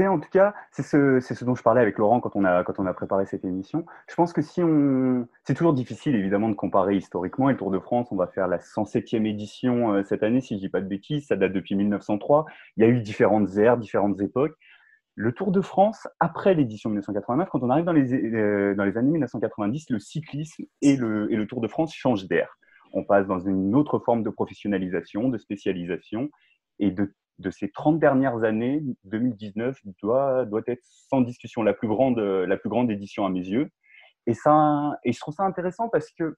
En 0.00 0.20
tout 0.20 0.30
cas, 0.30 0.54
c'est 0.70 0.84
ce, 0.84 1.44
dont 1.44 1.56
je 1.56 1.62
parlais 1.64 1.80
avec 1.80 1.98
Laurent 1.98 2.20
quand 2.20 2.36
on, 2.36 2.44
a, 2.44 2.62
quand 2.62 2.78
on 2.78 2.86
a 2.86 2.94
préparé 2.94 3.26
cette 3.26 3.44
émission. 3.44 3.84
Je 4.08 4.14
pense 4.14 4.32
que 4.32 4.42
si 4.42 4.62
on. 4.62 5.26
C'est 5.42 5.54
toujours 5.54 5.74
difficile, 5.74 6.14
évidemment, 6.14 6.48
de 6.48 6.54
comparer 6.54 6.94
historiquement. 6.94 7.48
Et 7.48 7.54
le 7.54 7.58
Tour 7.58 7.72
de 7.72 7.80
France, 7.80 8.06
on 8.12 8.14
va 8.14 8.28
faire 8.28 8.46
la 8.46 8.58
107e 8.58 9.26
édition 9.26 10.00
cette 10.04 10.22
année, 10.22 10.40
si 10.40 10.50
je 10.50 10.54
ne 10.54 10.60
dis 10.60 10.68
pas 10.68 10.80
de 10.80 10.86
bêtises. 10.86 11.26
Ça 11.26 11.34
date 11.34 11.52
depuis 11.52 11.74
1903. 11.74 12.46
Il 12.76 12.84
y 12.84 12.86
a 12.86 12.88
eu 12.88 13.00
différentes 13.00 13.56
ères, 13.56 13.76
différentes 13.76 14.20
époques. 14.20 14.54
Le 15.20 15.32
Tour 15.32 15.50
de 15.50 15.60
France, 15.60 16.06
après 16.20 16.54
l'édition 16.54 16.90
1989, 16.90 17.48
quand 17.50 17.64
on 17.64 17.70
arrive 17.70 17.84
dans 17.84 17.92
les, 17.92 18.74
dans 18.76 18.84
les 18.84 18.96
années 18.96 19.10
1990, 19.10 19.90
le 19.90 19.98
cyclisme 19.98 20.62
et 20.80 20.94
le, 20.94 21.32
et 21.32 21.34
le 21.34 21.44
Tour 21.48 21.60
de 21.60 21.66
France 21.66 21.92
changent 21.92 22.28
d'air. 22.28 22.56
On 22.92 23.02
passe 23.02 23.26
dans 23.26 23.40
une 23.40 23.74
autre 23.74 23.98
forme 23.98 24.22
de 24.22 24.30
professionnalisation, 24.30 25.28
de 25.28 25.36
spécialisation. 25.36 26.30
Et 26.78 26.92
de, 26.92 27.12
de 27.40 27.50
ces 27.50 27.68
30 27.68 27.98
dernières 27.98 28.44
années, 28.44 28.80
2019 29.06 29.80
doit, 30.00 30.44
doit 30.44 30.62
être 30.68 30.84
sans 30.84 31.20
discussion 31.20 31.64
la 31.64 31.74
plus 31.74 31.88
grande, 31.88 32.20
la 32.20 32.56
plus 32.56 32.70
grande 32.70 32.88
édition 32.88 33.26
à 33.26 33.28
mes 33.28 33.44
yeux. 33.44 33.70
Et, 34.28 34.34
ça, 34.34 35.00
et 35.02 35.12
je 35.12 35.18
trouve 35.18 35.34
ça 35.34 35.42
intéressant 35.42 35.88
parce 35.88 36.12
que 36.12 36.36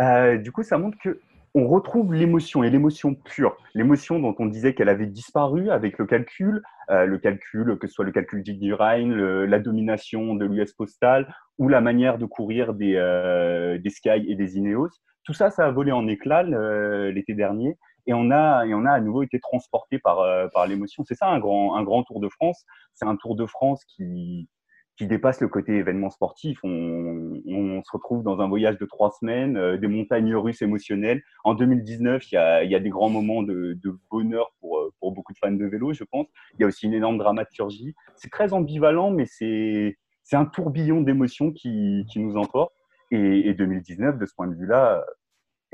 euh, 0.00 0.38
du 0.38 0.50
coup, 0.50 0.62
ça 0.62 0.78
montre 0.78 0.96
que 0.96 1.20
on 1.54 1.68
retrouve 1.68 2.12
l'émotion 2.12 2.64
et 2.64 2.70
l'émotion 2.70 3.14
pure, 3.14 3.56
l'émotion 3.74 4.18
dont 4.18 4.34
on 4.38 4.46
disait 4.46 4.74
qu'elle 4.74 4.88
avait 4.88 5.06
disparu 5.06 5.70
avec 5.70 5.98
le 5.98 6.06
calcul, 6.06 6.62
euh, 6.90 7.06
le 7.06 7.18
calcul, 7.18 7.78
que 7.78 7.86
ce 7.86 7.94
soit 7.94 8.04
le 8.04 8.12
calcul 8.12 8.42
Rhine, 8.74 9.14
la 9.44 9.58
domination 9.60 10.34
de 10.34 10.46
l'US 10.46 10.72
Postal 10.72 11.32
ou 11.58 11.68
la 11.68 11.80
manière 11.80 12.18
de 12.18 12.26
courir 12.26 12.74
des, 12.74 12.96
euh, 12.96 13.78
des 13.78 13.90
Sky 13.90 14.24
et 14.28 14.34
des 14.34 14.58
Ineos. 14.58 14.90
Tout 15.24 15.32
ça, 15.32 15.50
ça 15.50 15.66
a 15.66 15.70
volé 15.70 15.92
en 15.92 16.08
éclats 16.08 16.42
l'été 16.42 17.34
dernier 17.34 17.78
et 18.06 18.12
on, 18.12 18.30
a, 18.30 18.66
et 18.66 18.74
on 18.74 18.84
a 18.84 18.90
à 18.90 19.00
nouveau 19.00 19.22
été 19.22 19.38
transporté 19.40 19.98
par, 19.98 20.20
euh, 20.20 20.48
par 20.52 20.66
l'émotion. 20.66 21.04
C'est 21.06 21.14
ça 21.14 21.28
un 21.28 21.38
grand, 21.38 21.76
un 21.76 21.84
grand 21.84 22.02
Tour 22.02 22.20
de 22.20 22.28
France. 22.28 22.64
C'est 22.94 23.06
un 23.06 23.16
Tour 23.16 23.36
de 23.36 23.46
France 23.46 23.82
qui, 23.84 24.48
qui 24.96 25.06
dépasse 25.06 25.40
le 25.40 25.48
côté 25.48 25.76
événement 25.76 26.10
sportif. 26.10 26.58
On, 26.62 27.82
se 27.84 27.90
retrouve 27.92 28.22
dans 28.22 28.40
un 28.40 28.48
voyage 28.48 28.78
de 28.78 28.86
trois 28.86 29.10
semaines, 29.10 29.56
euh, 29.56 29.76
des 29.76 29.88
montagnes 29.88 30.34
russes 30.34 30.62
émotionnelles. 30.62 31.22
En 31.42 31.54
2019, 31.54 32.32
il 32.32 32.34
y 32.34 32.38
a, 32.38 32.80
des 32.80 32.88
grands 32.88 33.10
moments 33.10 33.42
de, 33.42 33.78
bonheur 34.10 34.54
pour, 34.60 34.78
euh, 34.78 34.92
pour 35.00 35.12
beaucoup 35.12 35.32
de 35.32 35.38
fans 35.38 35.52
de 35.52 35.66
vélo, 35.66 35.92
je 35.92 36.04
pense. 36.04 36.26
Il 36.54 36.60
y 36.60 36.64
a 36.64 36.66
aussi 36.66 36.86
une 36.86 36.94
énorme 36.94 37.18
dramaturgie. 37.18 37.94
C'est 38.16 38.30
très 38.30 38.52
ambivalent, 38.52 39.10
mais 39.10 39.26
c'est 39.26 39.96
un 40.32 40.46
tourbillon 40.46 41.02
d'émotions 41.02 41.52
qui, 41.52 42.06
nous 42.16 42.36
emporte. 42.36 42.72
Et, 43.10 43.48
et 43.48 43.54
2019, 43.54 44.18
de 44.18 44.26
ce 44.26 44.34
point 44.34 44.46
de 44.46 44.54
vue-là, 44.54 45.04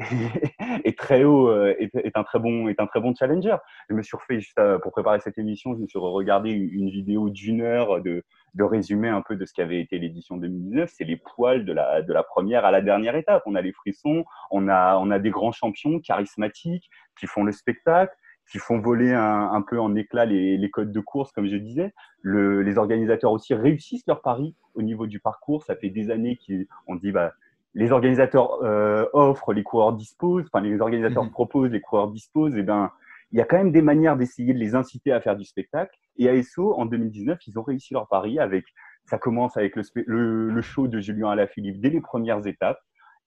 est 0.84 0.98
très 0.98 1.24
haut, 1.24 1.48
euh, 1.48 1.74
est, 1.78 2.16
un 2.16 2.22
très 2.22 2.38
bon, 2.38 2.68
est 2.68 2.80
un 2.80 2.86
très 2.86 3.00
bon 3.00 3.14
challenger. 3.14 3.56
Je 3.88 3.94
me 3.94 4.02
suis 4.02 4.16
refait 4.16 4.40
juste 4.40 4.58
euh, 4.58 4.78
pour 4.78 4.92
préparer 4.92 5.20
cette 5.20 5.38
émission, 5.38 5.74
je 5.74 5.80
me 5.80 5.86
suis 5.86 5.98
regardé 5.98 6.50
une 6.50 6.90
vidéo 6.90 7.30
d'une 7.30 7.60
heure 7.60 8.00
de, 8.02 8.24
de 8.54 8.64
résumé 8.64 9.08
un 9.08 9.22
peu 9.22 9.36
de 9.36 9.44
ce 9.44 9.52
qu'avait 9.52 9.80
été 9.80 9.98
l'édition 9.98 10.36
2019. 10.36 10.90
C'est 10.92 11.04
les 11.04 11.16
poils 11.16 11.64
de 11.64 11.72
la, 11.72 12.02
de 12.02 12.12
la 12.12 12.22
première 12.22 12.64
à 12.64 12.70
la 12.70 12.80
dernière 12.80 13.16
étape. 13.16 13.42
On 13.46 13.54
a 13.54 13.60
les 13.62 13.72
frissons, 13.72 14.24
on 14.50 14.68
a, 14.68 14.96
on 14.98 15.10
a 15.10 15.18
des 15.18 15.30
grands 15.30 15.52
champions 15.52 16.00
charismatiques 16.00 16.90
qui 17.18 17.26
font 17.26 17.44
le 17.44 17.52
spectacle 17.52 18.14
qui 18.50 18.58
font 18.58 18.80
voler 18.80 19.12
un, 19.12 19.52
un 19.52 19.62
peu 19.62 19.78
en 19.78 19.94
éclat 19.94 20.24
les, 20.24 20.56
les, 20.56 20.70
codes 20.70 20.90
de 20.90 20.98
course, 20.98 21.30
comme 21.30 21.46
je 21.46 21.54
disais. 21.54 21.94
Le, 22.20 22.62
les 22.62 22.78
organisateurs 22.78 23.30
aussi 23.30 23.54
réussissent 23.54 24.06
leur 24.08 24.22
pari 24.22 24.56
au 24.74 24.82
niveau 24.82 25.06
du 25.06 25.20
parcours. 25.20 25.62
Ça 25.62 25.76
fait 25.76 25.88
des 25.88 26.10
années 26.10 26.36
qu'on 26.36 26.96
dit, 26.96 27.12
bah, 27.12 27.32
les 27.74 27.92
organisateurs 27.92 28.62
euh, 28.64 29.06
offrent, 29.12 29.52
les 29.52 29.62
coureurs 29.62 29.92
disposent, 29.92 30.46
enfin 30.52 30.62
les 30.62 30.80
organisateurs 30.80 31.24
mhm. 31.24 31.30
proposent, 31.30 31.70
les 31.70 31.80
coureurs 31.80 32.08
disposent, 32.08 32.56
et 32.56 32.62
ben 32.62 32.90
il 33.32 33.38
y 33.38 33.40
a 33.40 33.44
quand 33.44 33.58
même 33.58 33.72
des 33.72 33.82
manières 33.82 34.16
d'essayer 34.16 34.52
de 34.52 34.58
les 34.58 34.74
inciter 34.74 35.12
à 35.12 35.20
faire 35.20 35.36
du 35.36 35.44
spectacle. 35.44 35.96
Et 36.18 36.28
à 36.28 36.34
ESSO, 36.34 36.74
en 36.74 36.86
2019, 36.86 37.38
ils 37.46 37.58
ont 37.58 37.62
réussi 37.62 37.94
leur 37.94 38.08
pari 38.08 38.38
avec, 38.38 38.64
ça 39.04 39.18
commence 39.18 39.56
avec 39.56 39.74
le, 39.76 40.60
show 40.62 40.88
de 40.88 41.00
Julien 41.00 41.30
Alaphilippe 41.30 41.80
dès 41.80 41.90
les 41.90 42.00
premières 42.00 42.46
étapes. 42.46 42.80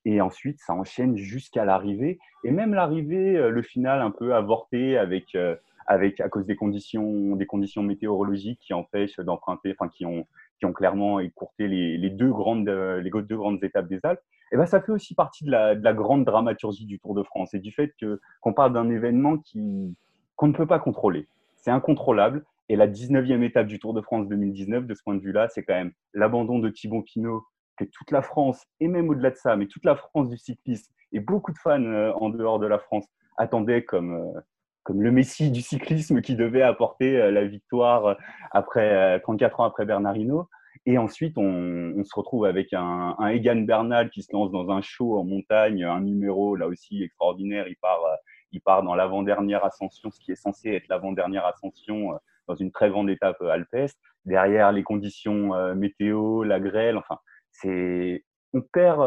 Et 0.05 0.19
ensuite, 0.19 0.59
ça 0.59 0.73
enchaîne 0.73 1.15
jusqu'à 1.15 1.63
l'arrivée. 1.63 2.19
Et 2.43 2.51
même 2.51 2.73
l'arrivée, 2.73 3.37
euh, 3.37 3.49
le 3.49 3.61
final 3.61 4.01
un 4.01 4.11
peu 4.11 4.35
avorté 4.35 4.97
avec, 4.97 5.33
euh, 5.35 5.55
à 5.87 5.97
cause 6.29 6.45
des 6.45 6.57
conditions, 6.57 7.37
météorologiques 7.83 8.59
qui 8.59 8.73
empêchent 8.73 9.19
d'emprunter, 9.21 9.73
enfin 9.77 9.89
qui 9.89 10.05
ont, 10.05 10.25
clairement 10.73 11.19
écourté 11.19 11.67
les, 11.67 12.09
deux 12.09 12.31
grandes, 12.31 12.69
les 12.69 13.09
deux 13.09 13.35
grandes 13.35 13.61
étapes 13.63 13.89
des 13.89 13.99
Alpes 14.03 14.21
eh 14.53 14.57
ben, 14.57 14.67
ça 14.67 14.81
fait 14.81 14.91
aussi 14.91 15.15
partie 15.15 15.45
de 15.45 15.51
la, 15.51 15.75
de 15.75 15.83
la, 15.83 15.93
grande 15.93 16.25
dramaturgie 16.25 16.85
du 16.85 16.99
Tour 16.99 17.15
de 17.15 17.23
France 17.23 17.55
et 17.55 17.59
du 17.59 17.71
fait 17.71 17.91
que, 17.99 18.21
qu'on 18.39 18.53
parle 18.53 18.71
d'un 18.71 18.89
événement 18.89 19.37
qui, 19.39 19.95
qu'on 20.35 20.47
ne 20.47 20.53
peut 20.53 20.67
pas 20.67 20.79
contrôler. 20.79 21.27
C'est 21.55 21.71
incontrôlable. 21.71 22.45
Et 22.69 22.75
la 22.75 22.87
19e 22.87 23.41
étape 23.41 23.67
du 23.67 23.79
Tour 23.79 23.93
de 23.93 24.01
France 24.01 24.27
2019, 24.27 24.85
de 24.85 24.93
ce 24.93 25.01
point 25.03 25.15
de 25.15 25.21
vue-là, 25.21 25.47
c'est 25.49 25.63
quand 25.63 25.73
même 25.73 25.91
l'abandon 26.13 26.59
de 26.59 26.69
Thibaut 26.69 27.01
Pinot, 27.01 27.43
que 27.77 27.83
toute 27.83 28.11
la 28.11 28.21
France, 28.21 28.63
et 28.79 28.87
même 28.87 29.09
au-delà 29.09 29.31
de 29.31 29.35
ça, 29.35 29.55
mais 29.55 29.65
toute 29.65 29.85
la 29.85 29.95
France 29.95 30.29
du 30.29 30.37
cyclisme, 30.37 30.91
et 31.11 31.19
beaucoup 31.19 31.51
de 31.51 31.57
fans 31.57 31.81
euh, 31.83 32.11
en 32.13 32.29
dehors 32.29 32.59
de 32.59 32.67
la 32.67 32.77
France, 32.77 33.05
attendaient 33.37 33.83
comme, 33.83 34.13
euh, 34.13 34.39
comme 34.83 35.01
le 35.01 35.11
messie 35.11 35.49
du 35.49 35.61
cyclisme 35.61 36.21
qui 36.21 36.35
devait 36.35 36.61
apporter 36.61 37.19
euh, 37.19 37.31
la 37.31 37.45
victoire 37.45 38.17
après, 38.51 39.19
34 39.21 39.59
ans 39.59 39.63
après 39.65 39.85
Bernard 39.85 40.15
Hinault. 40.15 40.47
Et 40.85 40.97
ensuite, 40.97 41.37
on, 41.37 41.93
on, 41.97 42.03
se 42.03 42.13
retrouve 42.15 42.45
avec 42.45 42.73
un, 42.73 43.15
un, 43.17 43.27
Egan 43.29 43.61
Bernal 43.61 44.09
qui 44.09 44.23
se 44.23 44.33
lance 44.33 44.51
dans 44.51 44.69
un 44.69 44.81
show 44.81 45.17
en 45.17 45.23
montagne, 45.23 45.83
un 45.83 46.01
numéro 46.01 46.55
là 46.55 46.67
aussi 46.67 47.03
extraordinaire. 47.03 47.67
Il 47.67 47.77
part, 47.77 48.03
euh, 48.03 48.15
il 48.51 48.61
part 48.61 48.83
dans 48.83 48.95
l'avant-dernière 48.95 49.63
ascension, 49.63 50.11
ce 50.11 50.19
qui 50.19 50.31
est 50.31 50.35
censé 50.35 50.71
être 50.71 50.87
l'avant-dernière 50.89 51.45
ascension 51.45 52.13
euh, 52.13 52.17
dans 52.47 52.55
une 52.55 52.71
très 52.71 52.89
grande 52.89 53.09
étape 53.09 53.41
euh, 53.41 53.49
alpestre. 53.49 53.99
Derrière 54.25 54.71
les 54.71 54.83
conditions 54.83 55.75
météo, 55.75 56.43
la 56.43 56.57
grêle, 56.61 56.97
enfin, 56.97 57.17
c'est 57.51 58.23
on 58.53 58.61
perd, 58.61 59.01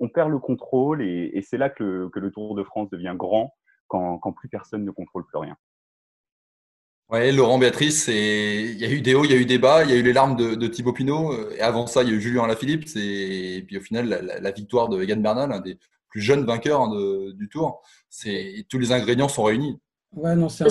on 0.00 0.08
perd 0.08 0.30
le 0.30 0.38
contrôle 0.38 1.02
et, 1.02 1.30
et 1.34 1.42
c'est 1.42 1.58
là 1.58 1.68
que 1.68 1.84
le, 1.84 2.08
que 2.08 2.20
le, 2.20 2.30
Tour 2.30 2.54
de 2.54 2.62
France 2.62 2.88
devient 2.88 3.14
grand 3.14 3.52
quand, 3.86 4.16
quand 4.16 4.32
plus 4.32 4.48
personne 4.48 4.84
ne 4.86 4.90
contrôle 4.90 5.26
plus 5.26 5.36
rien. 5.36 5.58
Ouais, 7.08 7.30
Laurent 7.30 7.58
Béatrice, 7.58 8.08
il 8.08 8.78
y 8.78 8.84
a 8.84 8.90
eu 8.90 9.00
des 9.00 9.14
hauts, 9.14 9.24
il 9.24 9.30
y 9.30 9.34
a 9.34 9.36
eu 9.36 9.46
des 9.46 9.58
bas, 9.58 9.84
il 9.84 9.90
y 9.90 9.92
a 9.92 9.96
eu 9.96 10.02
les 10.02 10.12
larmes 10.12 10.34
de, 10.34 10.56
de 10.56 10.66
Thibaut 10.66 10.92
Pinot, 10.92 11.32
euh, 11.32 11.54
et 11.56 11.60
avant 11.60 11.86
ça, 11.86 12.02
il 12.02 12.08
y 12.08 12.12
a 12.12 12.14
eu 12.14 12.20
Julien 12.20 12.42
Alaphilippe, 12.42 12.84
et 12.96 13.62
puis 13.64 13.78
au 13.78 13.80
final, 13.80 14.08
la, 14.08 14.50
victoire 14.50 14.88
de 14.88 15.00
Egan 15.00 15.18
Bernal, 15.18 15.52
un 15.52 15.60
des 15.60 15.78
plus 16.08 16.20
jeunes 16.20 16.44
vainqueurs 16.44 16.80
hein, 16.80 17.32
du 17.32 17.48
Tour, 17.48 17.80
c'est 18.10 18.66
tous 18.68 18.80
les 18.80 18.90
ingrédients 18.90 19.28
sont 19.28 19.44
réunis. 19.44 19.78
Ouais, 20.12 20.34
non, 20.34 20.48
c'est 20.48 20.64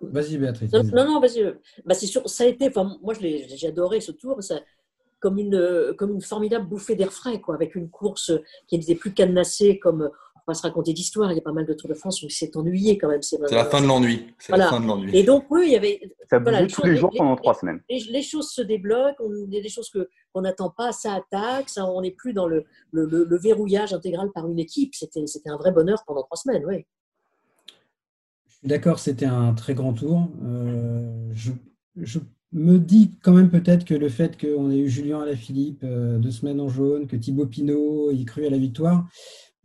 Vas-y, 0.00 0.38
Béatrice. 0.38 0.72
Non, 0.72 1.04
non, 1.04 1.20
vas-y. 1.20 1.54
Bah, 1.84 1.94
c'est 1.94 2.06
sûr, 2.06 2.28
ça 2.28 2.44
a 2.44 2.46
été, 2.46 2.68
enfin, 2.68 2.98
moi, 3.00 3.14
j'ai 3.14 3.66
adoré 3.68 4.00
ce 4.00 4.10
Tour, 4.10 4.42
ça, 4.42 4.60
comme 5.20 5.38
une, 5.38 5.94
comme 5.96 6.14
une 6.14 6.20
formidable 6.20 6.68
bouffée 6.68 6.96
d'air 6.96 7.12
frais, 7.12 7.40
quoi, 7.40 7.54
avec 7.54 7.76
une 7.76 7.90
course 7.90 8.32
qui 8.66 8.76
n'était 8.76 8.96
plus 8.96 9.14
cadenassée 9.14 9.78
comme 9.78 10.10
va 10.46 10.54
se 10.54 10.62
raconter 10.62 10.92
d'histoires. 10.92 11.32
Il 11.32 11.36
y 11.36 11.38
a 11.38 11.42
pas 11.42 11.52
mal 11.52 11.66
de 11.66 11.72
Tours 11.72 11.88
de 11.88 11.94
France 11.94 12.22
où 12.22 12.26
il 12.26 12.30
s'est 12.30 12.56
ennuyé 12.56 12.98
quand 12.98 13.08
même. 13.08 13.22
C'est 13.22 13.38
la 13.50 13.64
fin 13.64 13.80
de 13.80 13.86
l'ennui. 13.86 14.26
Voilà. 14.48 14.70
Et 15.12 15.22
donc, 15.22 15.46
oui, 15.50 15.64
il 15.66 15.72
y 15.72 15.76
avait. 15.76 16.00
Ça 16.30 16.38
voilà, 16.38 16.66
tous 16.66 16.84
les 16.84 16.96
jours 16.96 17.12
pendant 17.16 17.36
trois 17.36 17.54
semaines. 17.54 17.80
Les, 17.88 18.22
choses 18.22 18.50
se 18.50 18.62
débloquent, 18.62 19.24
il 19.48 19.54
y 19.54 19.58
a 19.58 19.62
des 19.62 19.68
choses 19.68 19.90
qu'on 19.90 20.40
n'attend 20.40 20.70
pas, 20.70 20.92
ça 20.92 21.14
attaque, 21.14 21.68
ça, 21.68 21.86
on 21.86 22.00
n'est 22.00 22.10
plus 22.10 22.32
dans 22.32 22.46
le, 22.46 22.64
le, 22.90 23.06
le, 23.06 23.38
verrouillage 23.38 23.92
intégral 23.92 24.30
par 24.32 24.48
une 24.48 24.58
équipe. 24.58 24.94
C'était 24.94 25.22
un 25.46 25.56
vrai 25.56 25.70
bonheur 25.70 26.02
pendant 26.06 26.22
trois 26.22 26.36
semaines, 26.36 26.64
oui. 26.66 26.84
Je 28.48 28.54
suis 28.54 28.68
d'accord, 28.68 28.98
c'était 28.98 29.26
un 29.26 29.54
très 29.54 29.74
grand 29.74 29.92
tour. 29.92 30.28
Euh, 30.44 31.30
je, 31.32 31.52
je 31.96 32.18
me 32.52 32.78
dis 32.78 33.12
quand 33.22 33.32
même 33.32 33.50
peut-être 33.50 33.84
que 33.84 33.94
le 33.94 34.08
fait 34.08 34.40
qu'on 34.40 34.70
ait 34.70 34.78
eu 34.78 34.88
Julien 34.88 35.20
Alaphilippe 35.20 35.82
euh, 35.84 36.18
deux 36.18 36.30
semaines 36.30 36.60
en 36.60 36.68
jaune, 36.68 37.06
que 37.06 37.16
Thibaut 37.16 37.46
Pinot 37.46 38.10
y 38.10 38.24
cru 38.24 38.46
à 38.46 38.50
la 38.50 38.58
victoire, 38.58 39.06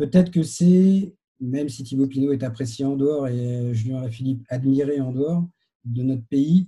Peut-être 0.02 0.32
que 0.32 0.42
c'est, 0.42 1.14
même 1.40 1.70
si 1.70 1.84
Thibaut 1.84 2.08
Pinot 2.08 2.32
est 2.34 2.42
apprécié 2.42 2.84
en 2.84 2.96
dehors 2.96 3.28
et 3.28 3.72
Julien 3.76 4.10
Philippe 4.10 4.44
admiré 4.50 5.00
en 5.00 5.12
dehors 5.12 5.48
de 5.86 6.02
notre 6.02 6.26
pays, 6.26 6.68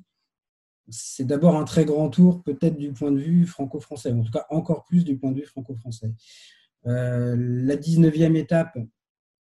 c'est 0.90 1.26
d'abord 1.26 1.56
un 1.56 1.64
très 1.64 1.84
grand 1.84 2.12
tour, 2.12 2.44
peut-être 2.44 2.78
du 2.78 2.94
point 2.94 3.12
de 3.12 3.18
vue 3.18 3.48
franco-français, 3.48 4.12
en 4.12 4.22
tout 4.22 4.30
cas 4.30 4.46
encore 4.52 4.86
plus 4.86 5.04
du 5.04 5.18
point 5.18 5.32
de 5.32 5.40
vue 5.40 5.48
franco-français. 5.48 6.14
la 6.84 7.76
19e 7.76 8.36
étape, 8.36 8.78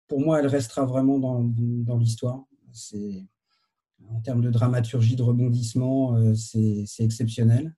pour 0.09 0.19
moi, 0.19 0.41
elle 0.41 0.47
restera 0.47 0.85
vraiment 0.85 1.17
dans, 1.17 1.97
l'histoire. 1.97 2.43
C'est 2.73 3.25
en 4.09 4.19
termes 4.19 4.41
de 4.41 4.49
dramaturgie, 4.49 5.15
de 5.15 5.23
rebondissement, 5.23 6.35
c'est 6.35 6.83
exceptionnel. 6.99 7.73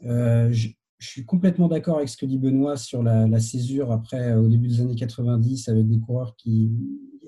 je, 0.00 0.68
je 0.98 1.08
suis 1.08 1.24
complètement 1.24 1.68
d'accord 1.68 1.96
avec 1.96 2.08
ce 2.08 2.16
que 2.16 2.26
dit 2.26 2.38
Benoît 2.38 2.76
sur 2.76 3.02
la, 3.02 3.40
césure 3.40 3.92
après, 3.92 4.32
euh, 4.32 4.40
au 4.40 4.48
début 4.48 4.68
des 4.68 4.80
années 4.80 4.94
90, 4.94 5.68
avec 5.68 5.88
des 5.88 6.00
coureurs 6.00 6.34
qui. 6.36 6.70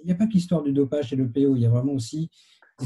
Il 0.02 0.06
n'y 0.06 0.12
a 0.12 0.14
pas 0.14 0.26
que 0.26 0.32
l'histoire 0.32 0.62
du 0.62 0.72
dopage 0.72 1.12
et 1.12 1.16
le 1.16 1.28
PO, 1.28 1.56
il 1.56 1.62
y 1.62 1.66
a 1.66 1.70
vraiment 1.70 1.92
aussi. 1.92 2.30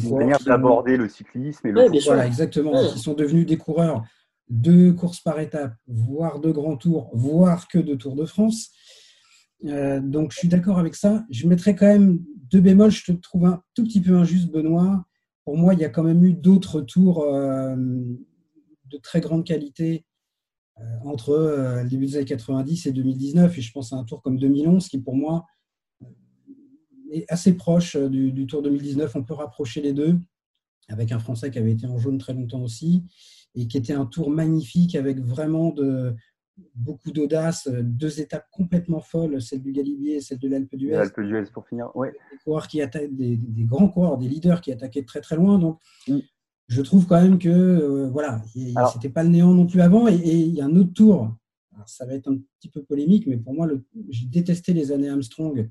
Une 0.03 0.17
manière 0.17 0.39
d'aborder 0.41 0.97
le 0.97 1.09
cyclisme 1.09 1.67
et 1.67 1.73
le. 1.73 2.03
voilà, 2.05 2.27
exactement. 2.27 2.73
Qui 2.93 2.99
sont 2.99 3.15
devenus 3.15 3.47
des 3.47 3.57
coureurs 3.57 4.05
de 4.49 4.91
courses 4.91 5.21
par 5.21 5.39
étapes, 5.39 5.75
voire 5.87 6.41
de 6.41 6.51
grands 6.51 6.77
tours, 6.77 7.11
voire 7.13 7.69
que 7.69 7.79
de 7.79 7.95
Tour 7.95 8.17
de 8.17 8.25
France. 8.25 8.71
Euh, 9.65 10.01
donc, 10.01 10.33
je 10.33 10.39
suis 10.39 10.49
d'accord 10.49 10.79
avec 10.79 10.95
ça. 10.95 11.25
Je 11.31 11.47
mettrais 11.47 11.77
quand 11.77 11.87
même 11.87 12.19
deux 12.51 12.61
bémols. 12.61 12.91
Je 12.91 13.13
te 13.13 13.13
trouve 13.13 13.47
un 13.47 13.63
tout 13.75 13.85
petit 13.85 14.01
peu 14.01 14.17
injuste, 14.17 14.51
Benoît. 14.51 15.05
Pour 15.45 15.57
moi, 15.57 15.75
il 15.75 15.81
y 15.81 15.85
a 15.85 15.89
quand 15.89 16.03
même 16.03 16.25
eu 16.25 16.33
d'autres 16.33 16.81
tours 16.81 17.23
euh, 17.25 17.77
de 17.77 18.99
très 19.03 19.21
grande 19.21 19.45
qualité 19.45 20.05
euh, 20.05 20.10
entre 21.05 21.31
euh, 21.31 21.83
le 21.83 21.89
début 21.89 22.07
des 22.07 22.17
années 22.17 22.25
90 22.25 22.87
et 22.87 22.93
2019. 22.93 23.57
Et 23.57 23.61
je 23.61 23.73
pense 23.73 23.93
à 23.93 23.97
un 23.97 24.05
tour 24.05 24.23
comme 24.23 24.39
2011 24.39 24.89
qui, 24.89 24.99
pour 24.99 25.17
moi, 25.17 25.47
euh, 26.03 26.07
est 27.13 27.25
assez 27.29 27.57
proche 27.57 27.97
du, 27.97 28.47
Tour 28.47 28.63
2019. 28.63 29.15
On 29.17 29.25
peut 29.25 29.35
rapprocher 29.35 29.81
les 29.81 29.93
deux 29.93 30.19
avec 30.89 31.13
un 31.13 31.19
Français 31.19 31.51
qui 31.51 31.59
avait 31.59 31.73
été 31.73 31.87
en 31.87 31.99
jaune 31.99 32.19
très 32.19 32.35
longtemps 32.35 32.63
aussi 32.63 33.05
et 33.55 33.67
qui 33.67 33.77
était 33.77 33.93
un 33.93 34.07
tour 34.07 34.31
magnifique 34.31 34.95
avec 34.95 35.21
vraiment 35.21 35.71
de, 35.71 36.15
beaucoup 36.75 37.11
d'audace, 37.11 37.69
deux 37.69 38.21
étapes 38.21 38.47
complètement 38.51 39.01
folles, 39.01 39.41
celle 39.41 39.63
du 39.63 39.73
Galibier 39.73 40.17
et 40.17 40.21
celle 40.21 40.39
de 40.39 40.49
l'Alpe 40.49 40.75
d'Huez. 40.75 40.93
L'Alpe 40.93 41.21
d'Huez 41.21 41.45
pour 41.53 41.67
finir, 41.67 41.91
oui. 41.95 42.09
Des, 42.09 42.39
coureurs 42.45 42.69
qui 42.69 42.79
des, 42.79 43.37
des, 43.37 43.65
grands 43.65 43.89
coureurs, 43.89 44.19
des 44.19 44.29
leaders 44.29 44.61
qui 44.61 44.73
attaquaient 44.73 45.05
très 45.05 45.21
très 45.21 45.37
loin. 45.37 45.59
Donc, 45.59 45.81
mm 46.09 46.19
je 46.71 46.83
trouve 46.83 47.07
quand 47.07 47.21
même 47.21 47.39
que 47.39 47.49
euh, 47.49 48.09
voilà, 48.11 48.43
c'était 48.93 49.09
pas 49.09 49.25
le 49.25 49.31
néant 49.31 49.53
non 49.53 49.67
plus 49.67 49.81
avant. 49.81 50.07
Et, 50.07 50.15
il 50.15 50.55
y 50.55 50.61
a 50.61 50.67
un 50.67 50.77
autre 50.77 50.93
tour. 50.93 51.37
ça 51.85 52.07
va 52.07 52.15
être 52.15 52.29
un 52.29 52.39
petit 52.59 52.69
peu 52.69 52.85
polémique, 52.85 53.27
mais 53.27 53.37
pour 53.37 53.55
moi, 53.55 53.69
j'ai 54.09 54.27
détesté 54.27 54.73
les 54.73 54.93
années 54.93 55.09
Armstrong. 55.09 55.69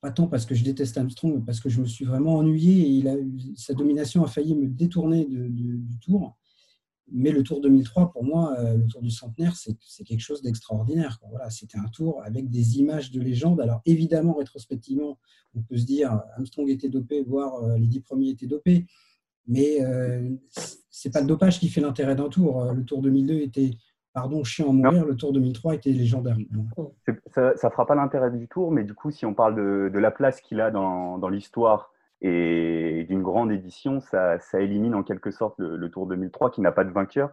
Pas 0.00 0.12
tant 0.12 0.28
parce 0.28 0.44
que 0.44 0.54
je 0.54 0.62
déteste 0.62 0.98
Armstrong, 0.98 1.34
mais 1.36 1.44
parce 1.44 1.60
que 1.60 1.70
je 1.70 1.80
me 1.80 1.86
suis 1.86 2.04
vraiment 2.04 2.36
ennuyé 2.36 2.82
et 2.82 2.88
il 2.88 3.08
a, 3.08 3.14
sa 3.56 3.72
domination 3.72 4.22
a 4.22 4.28
failli 4.28 4.54
me 4.54 4.68
détourner 4.68 5.24
du 5.24 5.98
tour. 6.00 6.36
Mais 7.10 7.30
le 7.30 7.42
Tour 7.42 7.60
2003, 7.60 8.12
pour 8.12 8.24
moi, 8.24 8.54
euh, 8.58 8.76
le 8.76 8.86
Tour 8.86 9.02
du 9.02 9.10
centenaire, 9.10 9.56
c'est 9.56 10.04
quelque 10.04 10.20
chose 10.20 10.40
d'extraordinaire. 10.42 11.18
Voilà, 11.30 11.50
C'était 11.50 11.78
un 11.78 11.88
tour 11.88 12.22
avec 12.22 12.48
des 12.48 12.78
images 12.78 13.10
de 13.10 13.20
légende. 13.20 13.60
Alors 13.60 13.80
évidemment, 13.86 14.34
rétrospectivement, 14.34 15.18
on 15.54 15.62
peut 15.62 15.76
se 15.76 15.84
dire 15.84 16.22
Armstrong 16.36 16.68
était 16.68 16.88
dopé, 16.88 17.22
voire 17.22 17.54
euh, 17.64 17.78
les 17.78 17.86
dix 17.86 18.00
premiers 18.00 18.30
étaient 18.30 18.46
dopés. 18.46 18.86
Mais 19.46 19.78
euh, 19.80 20.28
c'est 20.90 21.12
pas 21.12 21.20
le 21.20 21.26
dopage 21.26 21.58
qui 21.58 21.68
fait 21.68 21.80
l'intérêt 21.80 22.14
d'un 22.14 22.28
tour. 22.28 22.62
Euh, 22.62 22.72
le 22.72 22.84
Tour 22.84 23.02
2002 23.02 23.34
était, 23.34 23.70
pardon, 24.12 24.44
chiant 24.44 24.70
à 24.70 24.72
mourir. 24.72 25.04
Le 25.04 25.16
Tour 25.16 25.32
2003 25.32 25.74
était 25.74 25.90
légendaire. 25.90 26.36
Ça 27.34 27.52
ne 27.52 27.70
fera 27.70 27.86
pas 27.86 27.94
l'intérêt 27.94 28.30
du 28.30 28.48
tour, 28.48 28.70
mais 28.70 28.84
du 28.84 28.94
coup, 28.94 29.10
si 29.10 29.26
on 29.26 29.34
parle 29.34 29.56
de, 29.56 29.98
la 29.98 30.10
place 30.10 30.40
qu'il 30.40 30.60
a 30.60 30.70
dans, 30.70 31.18
dans 31.18 31.28
l'histoire 31.28 31.90
et 32.20 33.04
d'une 33.08 33.22
grande 33.22 33.50
édition, 33.50 34.00
ça, 34.00 34.38
ça, 34.38 34.60
élimine 34.60 34.94
en 34.94 35.02
quelque 35.02 35.32
sorte 35.32 35.58
le, 35.58 35.90
Tour 35.90 36.06
2003 36.06 36.50
qui 36.52 36.60
n'a 36.60 36.70
pas 36.70 36.84
de 36.84 36.92
vainqueur. 36.92 37.30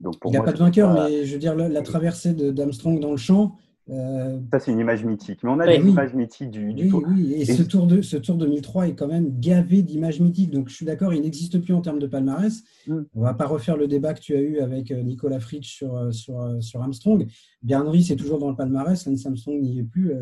Donc 0.00 0.18
pour 0.18 0.32
il 0.32 0.38
n'a 0.38 0.42
pas 0.42 0.52
de 0.52 0.58
vainqueur, 0.58 0.92
mais 0.94 1.26
je 1.26 1.34
veux 1.34 1.38
dire, 1.38 1.54
la, 1.54 1.68
la 1.68 1.82
traversée 1.82 2.32
d'Armstrong 2.32 2.98
dans 2.98 3.10
le 3.10 3.18
champ, 3.18 3.56
ça, 3.88 4.60
c'est 4.60 4.70
une 4.70 4.78
image 4.78 5.04
mythique. 5.04 5.42
Mais 5.42 5.50
on 5.50 5.58
a 5.58 5.66
des 5.66 5.86
images 5.86 6.14
mythiques 6.14 6.50
du, 6.50 6.72
du 6.72 6.88
tour. 6.88 7.02
Oui, 7.06 7.34
et, 7.34 7.44
ce, 7.44 7.62
tour 7.62 7.86
de, 7.86 8.00
ce 8.00 8.16
Tour 8.16 8.36
2003 8.36 8.88
est 8.88 8.94
quand 8.94 9.08
même 9.08 9.38
gavé 9.40 9.82
d'images 9.82 10.20
mythiques. 10.20 10.50
Donc, 10.50 10.68
je 10.68 10.74
suis 10.74 10.86
d'accord, 10.86 11.12
il 11.12 11.22
n'existe 11.22 11.58
plus 11.58 11.74
en 11.74 11.80
termes 11.80 11.98
de 11.98 12.06
palmarès. 12.06 12.62
Mm. 12.86 13.00
On 13.14 13.20
ne 13.20 13.24
va 13.24 13.34
pas 13.34 13.46
refaire 13.46 13.76
le 13.76 13.88
débat 13.88 14.14
que 14.14 14.20
tu 14.20 14.34
as 14.34 14.40
eu 14.40 14.60
avec 14.60 14.90
euh, 14.90 15.02
Nicolas 15.02 15.40
Fritsch 15.40 15.74
sur, 15.74 15.96
euh, 15.96 16.12
sur, 16.12 16.62
sur 16.62 16.80
Armstrong. 16.80 17.26
Bernry, 17.62 18.04
c'est 18.04 18.16
toujours 18.16 18.38
dans 18.38 18.50
le 18.50 18.56
palmarès. 18.56 19.04
Lance 19.06 19.26
Armstrong 19.26 19.60
n'y 19.60 19.80
est 19.80 19.84
plus. 19.84 20.12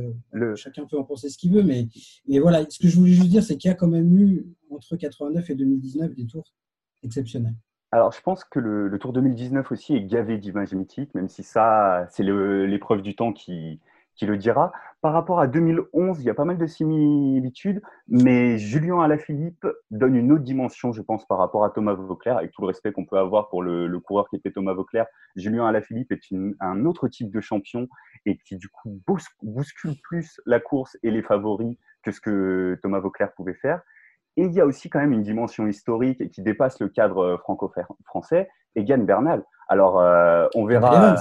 Chacun 0.57 0.87
peut 0.87 0.99
en 0.99 1.05
penser 1.05 1.29
ce 1.29 1.37
qu'il 1.37 1.53
veut. 1.53 1.63
Mais, 1.63 1.89
mais 2.27 2.39
voilà, 2.39 2.65
ce 2.69 2.79
que 2.79 2.89
je 2.89 2.97
voulais 2.97 3.13
juste 3.13 3.29
dire, 3.29 3.43
c'est 3.43 3.57
qu'il 3.57 3.69
y 3.69 3.73
a 3.73 3.77
quand 3.77 3.89
même 3.89 4.17
eu, 4.19 4.47
entre 4.71 4.97
89 4.97 5.51
et 5.51 5.55
2019, 5.55 6.15
des 6.15 6.27
tours 6.27 6.55
exceptionnels. 7.03 7.57
Alors, 7.93 8.13
je 8.13 8.21
pense 8.21 8.45
que 8.45 8.61
le, 8.61 8.97
Tour 8.99 9.13
2019 9.13 9.73
aussi 9.73 9.97
est 9.97 10.03
gavé 10.03 10.39
d'images 10.39 10.75
mythiques, 10.75 11.13
même 11.15 11.29
si 11.29 11.43
ça, 11.43 12.07
c'est 12.11 12.23
l'épreuve 12.23 13.03
du 13.03 13.17
temps 13.17 13.33
qui, 13.33 13.81
qui, 14.15 14.27
le 14.27 14.37
dira. 14.37 14.71
Par 15.01 15.13
rapport 15.13 15.41
à 15.41 15.49
2011, 15.49 16.21
il 16.21 16.25
y 16.25 16.31
a 16.31 16.35
pas 16.35 16.45
mal 16.45 16.57
de 16.57 16.67
similitudes, 16.67 17.83
mais 18.07 18.59
Julien 18.59 19.01
Alaphilippe 19.01 19.67
donne 19.91 20.15
une 20.15 20.31
autre 20.31 20.45
dimension, 20.45 20.93
je 20.93 21.03
pense, 21.03 21.27
par 21.27 21.39
rapport 21.39 21.65
à 21.65 21.71
Thomas 21.71 21.95
Vauclair, 21.95 22.37
avec 22.37 22.53
tout 22.53 22.61
le 22.61 22.69
respect 22.69 22.93
qu'on 22.93 23.07
peut 23.07 23.19
avoir 23.19 23.49
pour 23.49 23.63
le, 23.63 23.99
coureur 23.99 24.29
qui 24.29 24.37
était 24.37 24.53
Thomas 24.53 24.75
Vauclair. 24.75 25.07
Julien 25.35 25.67
Alaphilippe 25.67 26.13
est 26.13 26.21
un 26.61 26.85
autre 26.85 27.09
type 27.09 27.33
de 27.33 27.41
champion 27.41 27.89
et 28.25 28.37
qui, 28.37 28.57
du 28.57 28.69
coup, 28.69 29.01
bouscule 29.43 29.97
plus 30.01 30.41
la 30.47 30.61
course 30.61 30.97
et 31.03 31.11
les 31.11 31.23
favoris 31.23 31.77
que 32.05 32.13
ce 32.13 32.21
que 32.21 32.79
Thomas 32.83 33.01
Vauclair 33.01 33.33
pouvait 33.33 33.55
faire. 33.55 33.83
Et 34.41 34.45
il 34.45 34.55
y 34.55 34.61
a 34.63 34.65
aussi 34.65 34.89
quand 34.89 35.01
même 35.01 35.13
une 35.13 35.23
dimension 35.23 35.67
historique 35.67 36.31
qui 36.31 36.41
dépasse 36.41 36.81
le 36.81 36.89
cadre 36.89 37.19
euh, 37.19 37.37
franco-français, 37.37 38.49
Egan 38.75 39.05
Bernal. 39.05 39.45
Alors, 39.69 40.01
euh, 40.01 40.47
on 40.55 40.65
verra. 40.65 41.17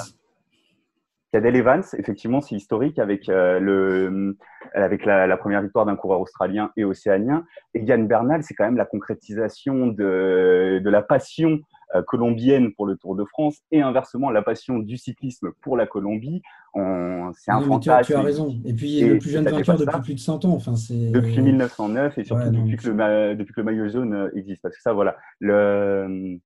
Cadel 1.33 1.57
Evans, 1.57 1.83
effectivement, 1.97 2.39
c'est 2.39 2.55
historique 2.55 2.97
avec, 2.97 3.27
euh, 3.27 3.59
le, 3.59 4.37
avec 4.73 5.05
la, 5.05 5.35
première 5.35 5.61
victoire 5.61 5.85
d'un 5.85 5.97
coureur 5.97 6.21
australien 6.21 6.71
et 6.77 6.85
océanien. 6.85 7.43
Egan 7.73 8.03
Bernal, 8.03 8.41
c'est 8.41 8.53
quand 8.53 8.63
même 8.63 8.77
la 8.77 8.85
concrétisation 8.85 9.87
de, 9.87 10.79
de 10.81 10.89
la 10.89 11.01
passion 11.01 11.49
euh, 11.49 11.59
colombienne 12.05 12.73
pour 12.73 12.85
le 12.85 12.95
Tour 12.97 13.15
de 13.15 13.25
France 13.25 13.61
et 13.71 13.81
inversement 13.81 14.29
la 14.29 14.41
passion 14.41 14.79
du 14.79 14.97
cyclisme 14.97 15.51
pour 15.61 15.75
la 15.75 15.87
Colombie. 15.87 16.41
C'est 16.75 17.51
un 17.51 17.61
fantasme. 17.61 18.13
Tu, 18.13 18.13
as 18.13 18.21
raison. 18.21 18.55
Et 18.65 18.73
puis 18.73 19.01
le 19.01 19.17
plus 19.17 19.31
jeune 19.31 19.45
vainqueur 19.45 19.77
depuis 19.77 20.01
plus 20.01 20.13
de 20.15 20.19
100 20.19 20.45
ans. 20.45 20.53
Enfin, 20.53 20.73
depuis 20.91 21.41
1909 21.41 22.17
et 22.17 22.23
surtout 22.23 22.49
depuis, 22.49 22.77
que 22.77 22.89
le, 22.89 23.35
depuis 23.35 23.53
que 23.53 23.61
le 23.61 23.65
maillot 23.65 23.89
jaune 23.89 24.13
euh, 24.13 24.29
existe. 24.35 24.61
Parce 24.61 24.75
que 24.75 24.81
ça, 24.81 24.93
voilà. 24.93 25.17
Le, 25.39 26.39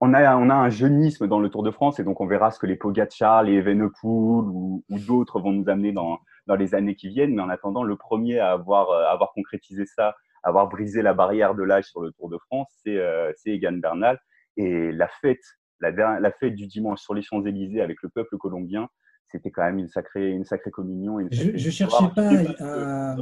on 0.00 0.14
a, 0.14 0.36
on 0.36 0.50
a 0.50 0.54
un 0.54 0.70
jeunisme 0.70 1.26
dans 1.26 1.40
le 1.40 1.48
Tour 1.48 1.62
de 1.62 1.70
France 1.70 1.98
et 1.98 2.04
donc 2.04 2.20
on 2.20 2.26
verra 2.26 2.50
ce 2.50 2.58
que 2.58 2.66
les 2.66 2.76
Pogacar, 2.76 3.42
les 3.42 3.54
Evenepoel 3.54 4.44
ou, 4.48 4.84
ou 4.88 4.98
d'autres 4.98 5.40
vont 5.40 5.52
nous 5.52 5.68
amener 5.68 5.92
dans, 5.92 6.18
dans 6.46 6.54
les 6.54 6.74
années 6.74 6.94
qui 6.94 7.08
viennent. 7.08 7.34
Mais 7.34 7.42
en 7.42 7.48
attendant, 7.48 7.82
le 7.82 7.96
premier 7.96 8.38
à 8.38 8.52
avoir, 8.52 8.90
à 8.90 9.10
euh, 9.10 9.12
avoir 9.12 9.32
concrétisé 9.32 9.84
ça, 9.86 10.14
à 10.44 10.48
avoir 10.48 10.68
brisé 10.68 11.02
la 11.02 11.14
barrière 11.14 11.54
de 11.54 11.62
l'âge 11.62 11.86
sur 11.86 12.00
le 12.00 12.12
Tour 12.12 12.28
de 12.28 12.38
France, 12.38 12.68
c'est 12.84 13.50
Egan 13.50 13.72
Bernal. 13.72 14.18
Et 14.58 14.92
la 14.92 15.08
fête, 15.08 15.42
la, 15.80 15.90
la 16.20 16.32
fête 16.32 16.54
du 16.54 16.66
dimanche 16.66 17.00
sur 17.00 17.14
les 17.14 17.22
Champs-Élysées 17.22 17.80
avec 17.80 18.02
le 18.02 18.10
peuple 18.10 18.36
colombien, 18.36 18.88
c'était 19.30 19.50
quand 19.50 19.64
même 19.64 19.78
une 19.78 19.88
sacrée, 19.88 20.30
une 20.30 20.44
sacrée 20.44 20.70
communion. 20.70 21.18
je 21.30 21.50
ne 21.52 21.56
cherchais 21.58 22.08
pas 22.14 23.16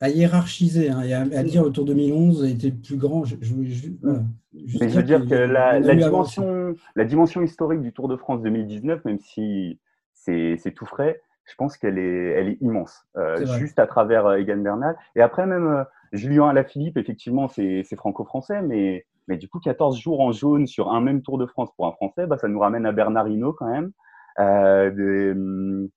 à, 0.00 0.10
hiérarchiser 0.10 0.90
hein, 0.90 1.02
et 1.02 1.12
à, 1.12 1.42
dire 1.42 1.62
autour 1.62 1.84
de 1.84 1.92
2011 1.92 2.44
était 2.44 2.70
plus 2.70 2.96
grand. 2.96 3.24
Je, 3.24 3.34
Mais 4.80 4.88
je 4.88 4.96
veux 4.96 5.02
dire 5.02 5.26
que 5.26 5.34
la, 5.34 5.80
dimension, 5.80 6.76
la 6.94 7.04
dimension 7.04 7.42
historique 7.42 7.82
du 7.82 7.92
Tour 7.92 8.08
de 8.08 8.16
France 8.16 8.40
2019, 8.42 9.04
même 9.04 9.18
si 9.18 9.80
c'est 10.14 10.72
tout 10.74 10.86
frais, 10.86 11.20
je 11.48 11.54
pense 11.56 11.76
qu'elle 11.76 11.98
est, 11.98 12.26
elle 12.30 12.48
est 12.48 12.58
immense, 12.60 13.06
euh, 13.16 13.44
juste 13.58 13.78
à 13.78 13.86
travers 13.86 14.26
euh, 14.26 14.36
Egan 14.36 14.58
Bernal. 14.58 14.96
Et 15.16 15.22
après, 15.22 15.46
même 15.46 15.66
euh, 15.66 15.84
Julien 16.12 16.48
Alaphilippe, 16.48 16.98
effectivement, 16.98 17.48
c'est 17.48 17.82
franco-français, 17.96 18.62
mais 18.62 19.06
mais 19.28 19.36
du 19.36 19.48
coup, 19.48 19.60
14 19.60 19.98
jours 19.98 20.20
en 20.20 20.32
jaune 20.32 20.66
sur 20.66 20.90
un 20.90 21.00
même 21.00 21.22
Tour 21.22 21.38
de 21.38 21.46
France 21.46 21.70
pour 21.76 21.86
un 21.86 21.92
Français, 21.92 22.26
bah, 22.26 22.38
ça 22.38 22.48
nous 22.48 22.58
ramène 22.58 22.86
à 22.86 22.92
Bernardino 22.92 23.52
quand 23.52 23.70
même. 23.70 23.92
Euh, 24.38 24.90
de, 24.90 25.90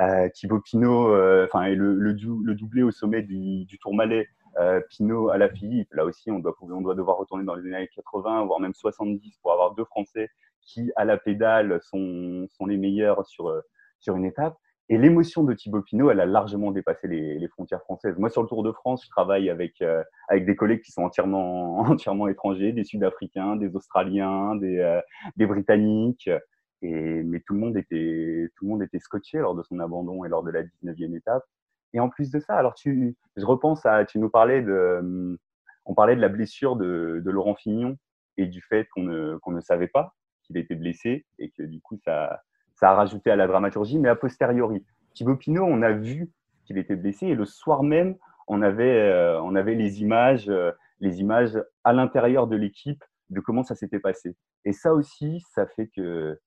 euh, 0.00 0.28
Thibaut 0.30 0.60
Pinot, 0.60 1.08
euh, 1.08 1.46
enfin, 1.46 1.68
le, 1.68 1.94
le, 1.94 2.54
doublé 2.54 2.82
au 2.82 2.90
sommet 2.90 3.22
du, 3.22 3.64
du 3.64 3.78
Tour 3.78 3.94
Malais, 3.94 4.28
euh, 4.58 4.80
Pinot 4.90 5.30
à 5.30 5.38
la 5.38 5.48
Philippe. 5.48 5.92
Là 5.94 6.04
aussi, 6.04 6.30
on 6.30 6.38
doit, 6.38 6.54
on 6.60 6.80
doit 6.80 6.94
devoir 6.94 7.16
retourner 7.16 7.44
dans 7.44 7.54
les 7.54 7.74
années 7.74 7.88
80, 7.94 8.44
voire 8.44 8.60
même 8.60 8.74
70 8.74 9.38
pour 9.42 9.52
avoir 9.52 9.74
deux 9.74 9.84
Français 9.84 10.30
qui, 10.60 10.92
à 10.96 11.04
la 11.04 11.16
pédale, 11.16 11.80
sont, 11.82 12.46
sont 12.50 12.66
les 12.66 12.76
meilleurs 12.76 13.24
sur, 13.26 13.52
sur 14.00 14.16
une 14.16 14.24
étape. 14.24 14.56
Et 14.88 14.98
l'émotion 14.98 15.42
de 15.42 15.52
Thibaut 15.52 15.82
Pinot, 15.82 16.10
elle 16.10 16.20
a 16.20 16.26
largement 16.26 16.70
dépassé 16.70 17.08
les, 17.08 17.38
les, 17.38 17.48
frontières 17.48 17.82
françaises. 17.82 18.16
Moi, 18.18 18.30
sur 18.30 18.42
le 18.42 18.48
Tour 18.48 18.62
de 18.62 18.70
France, 18.70 19.04
je 19.04 19.10
travaille 19.10 19.50
avec, 19.50 19.82
euh, 19.82 20.04
avec 20.28 20.46
des 20.46 20.54
collègues 20.54 20.82
qui 20.82 20.92
sont 20.92 21.02
entièrement, 21.02 21.78
entièrement 21.80 22.28
étrangers, 22.28 22.72
des 22.72 22.84
Sud-Africains, 22.84 23.56
des 23.56 23.74
Australiens, 23.74 24.54
des, 24.54 24.78
euh, 24.78 25.00
des 25.36 25.46
Britanniques. 25.46 26.30
Et, 26.82 27.22
mais 27.24 27.40
tout 27.40 27.54
le, 27.54 27.60
monde 27.60 27.76
était, 27.76 28.48
tout 28.56 28.64
le 28.64 28.70
monde 28.70 28.82
était 28.82 29.00
scotché 29.00 29.38
lors 29.38 29.56
de 29.56 29.62
son 29.64 29.80
abandon 29.80 30.24
et 30.24 30.28
lors 30.28 30.44
de 30.44 30.50
la 30.52 30.62
19e 30.62 31.16
étape. 31.16 31.42
Et 31.92 31.98
en 31.98 32.08
plus 32.08 32.30
de 32.30 32.38
ça, 32.38 32.54
alors 32.54 32.74
tu, 32.74 33.16
je 33.36 33.44
repense 33.44 33.84
à, 33.86 34.04
tu 34.04 34.18
nous 34.20 34.30
parlais 34.30 34.62
de, 34.62 35.38
on 35.84 35.94
parlait 35.94 36.14
de 36.14 36.20
la 36.20 36.28
blessure 36.28 36.76
de, 36.76 37.22
de 37.24 37.30
Laurent 37.30 37.54
Fignon 37.54 37.96
et 38.36 38.46
du 38.46 38.60
fait 38.60 38.86
qu'on 38.90 39.02
ne, 39.02 39.38
qu'on 39.38 39.52
ne 39.52 39.60
savait 39.60 39.88
pas 39.88 40.14
qu'il 40.42 40.58
était 40.58 40.74
blessé 40.74 41.26
et 41.38 41.50
que 41.50 41.62
du 41.62 41.80
coup 41.80 41.96
ça, 42.04 42.42
ça 42.76 42.90
a 42.90 42.94
rajouté 42.94 43.30
à 43.30 43.36
la 43.36 43.46
dramaturgie, 43.46 43.98
mais 43.98 44.08
a 44.08 44.16
posteriori. 44.16 44.84
Thibaut 45.14 45.36
Pinot, 45.36 45.64
on 45.64 45.82
a 45.82 45.92
vu 45.92 46.30
qu'il 46.64 46.78
était 46.78 46.96
blessé 46.96 47.26
et 47.26 47.34
le 47.34 47.46
soir 47.46 47.82
même, 47.82 48.16
on 48.48 48.62
avait, 48.62 49.00
euh, 49.00 49.40
on 49.42 49.56
avait 49.56 49.74
les 49.74 50.02
images, 50.02 50.48
euh, 50.48 50.70
les 51.00 51.20
images 51.20 51.58
à 51.84 51.92
l'intérieur 51.92 52.46
de 52.46 52.56
l'équipe 52.56 53.02
de 53.30 53.40
comment 53.40 53.62
ça 53.62 53.74
s'était 53.74 53.98
passé. 53.98 54.36
Et 54.64 54.72
ça 54.72 54.94
aussi, 54.94 55.42
ça 55.52 55.66
fait 55.66 55.88
que, 55.88 56.38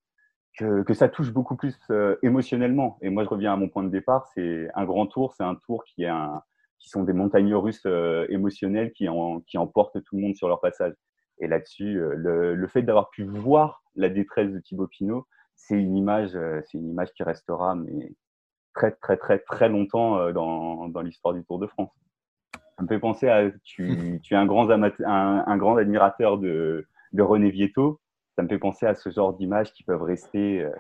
que, 0.58 0.94
ça 0.94 1.10
touche 1.10 1.32
beaucoup 1.32 1.56
plus 1.56 1.78
euh, 1.90 2.16
émotionnellement. 2.22 2.98
Et 3.02 3.10
moi, 3.10 3.24
je 3.24 3.30
reviens 3.30 3.54
à 3.54 3.56
mon 3.56 3.68
point 3.68 3.84
de 3.84 3.90
départ, 3.90 4.28
c'est 4.34 4.70
un 4.76 4.86
grand 4.86 5.08
tour, 5.08 5.34
c'est 5.34 5.44
un 5.44 5.56
tour 5.56 5.84
qui, 5.84 6.04
est 6.04 6.10
un, 6.10 6.42
qui 6.78 6.90
sont 6.90 7.04
des 7.04 7.14
montagnes 7.14 7.56
russes 7.56 7.86
émotionnelles 8.30 8.92
qui, 8.92 9.10
en, 9.10 9.40
qui 9.42 9.58
emportent 9.58 10.02
tout 10.04 10.16
le 10.16 10.22
monde 10.22 10.36
sur 10.36 10.48
leur 10.48 10.62
passage. 10.62 10.94
Et 11.40 11.48
là-dessus, 11.48 11.94
le, 11.94 12.56
le, 12.56 12.68
fait 12.68 12.82
d'avoir 12.82 13.10
pu 13.10 13.24
voir 13.24 13.82
la 13.96 14.10
détresse 14.10 14.52
de 14.52 14.60
Thibaut 14.60 14.88
Pinot, 14.88 15.26
c'est 15.68 15.76
une 15.76 15.96
image, 15.96 16.32
c'est 16.32 16.78
une 16.78 16.90
image 16.90 17.12
qui 17.14 17.24
restera 17.24 17.76
mais 17.76 18.14
très, 18.74 18.92
très, 18.92 19.18
très, 19.18 19.40
très 19.40 19.70
longtemps 19.70 20.18
euh, 20.18 20.32
dans, 20.32 20.88
dans 20.88 21.02
l'histoire 21.02 21.34
du 21.34 21.44
Tour 21.44 21.60
de 21.60 21.68
France. 21.68 21.92
Ça 22.78 22.84
me 22.84 22.88
fait 22.88 23.00
penser 23.00 23.28
à. 23.28 23.50
Tu, 23.64 24.20
tu 24.24 24.34
es 24.34 24.38
un 24.38 24.46
grand, 24.46 24.70
un, 24.70 25.58
grand 25.58 25.78
admirateur 25.78 26.38
de, 26.38 26.86
de 27.14 27.22
René 27.22 27.50
Vietto. 27.50 28.00
Ça 28.36 28.44
me 28.44 28.48
fait 28.48 28.60
penser 28.60 28.86
à 28.86 28.96
ce 28.96 29.10
genre 29.10 29.34
d'images 29.34 29.74
qui 29.74 29.84
peuvent 29.84 30.04
rester, 30.04 30.62
euh, 30.62 30.72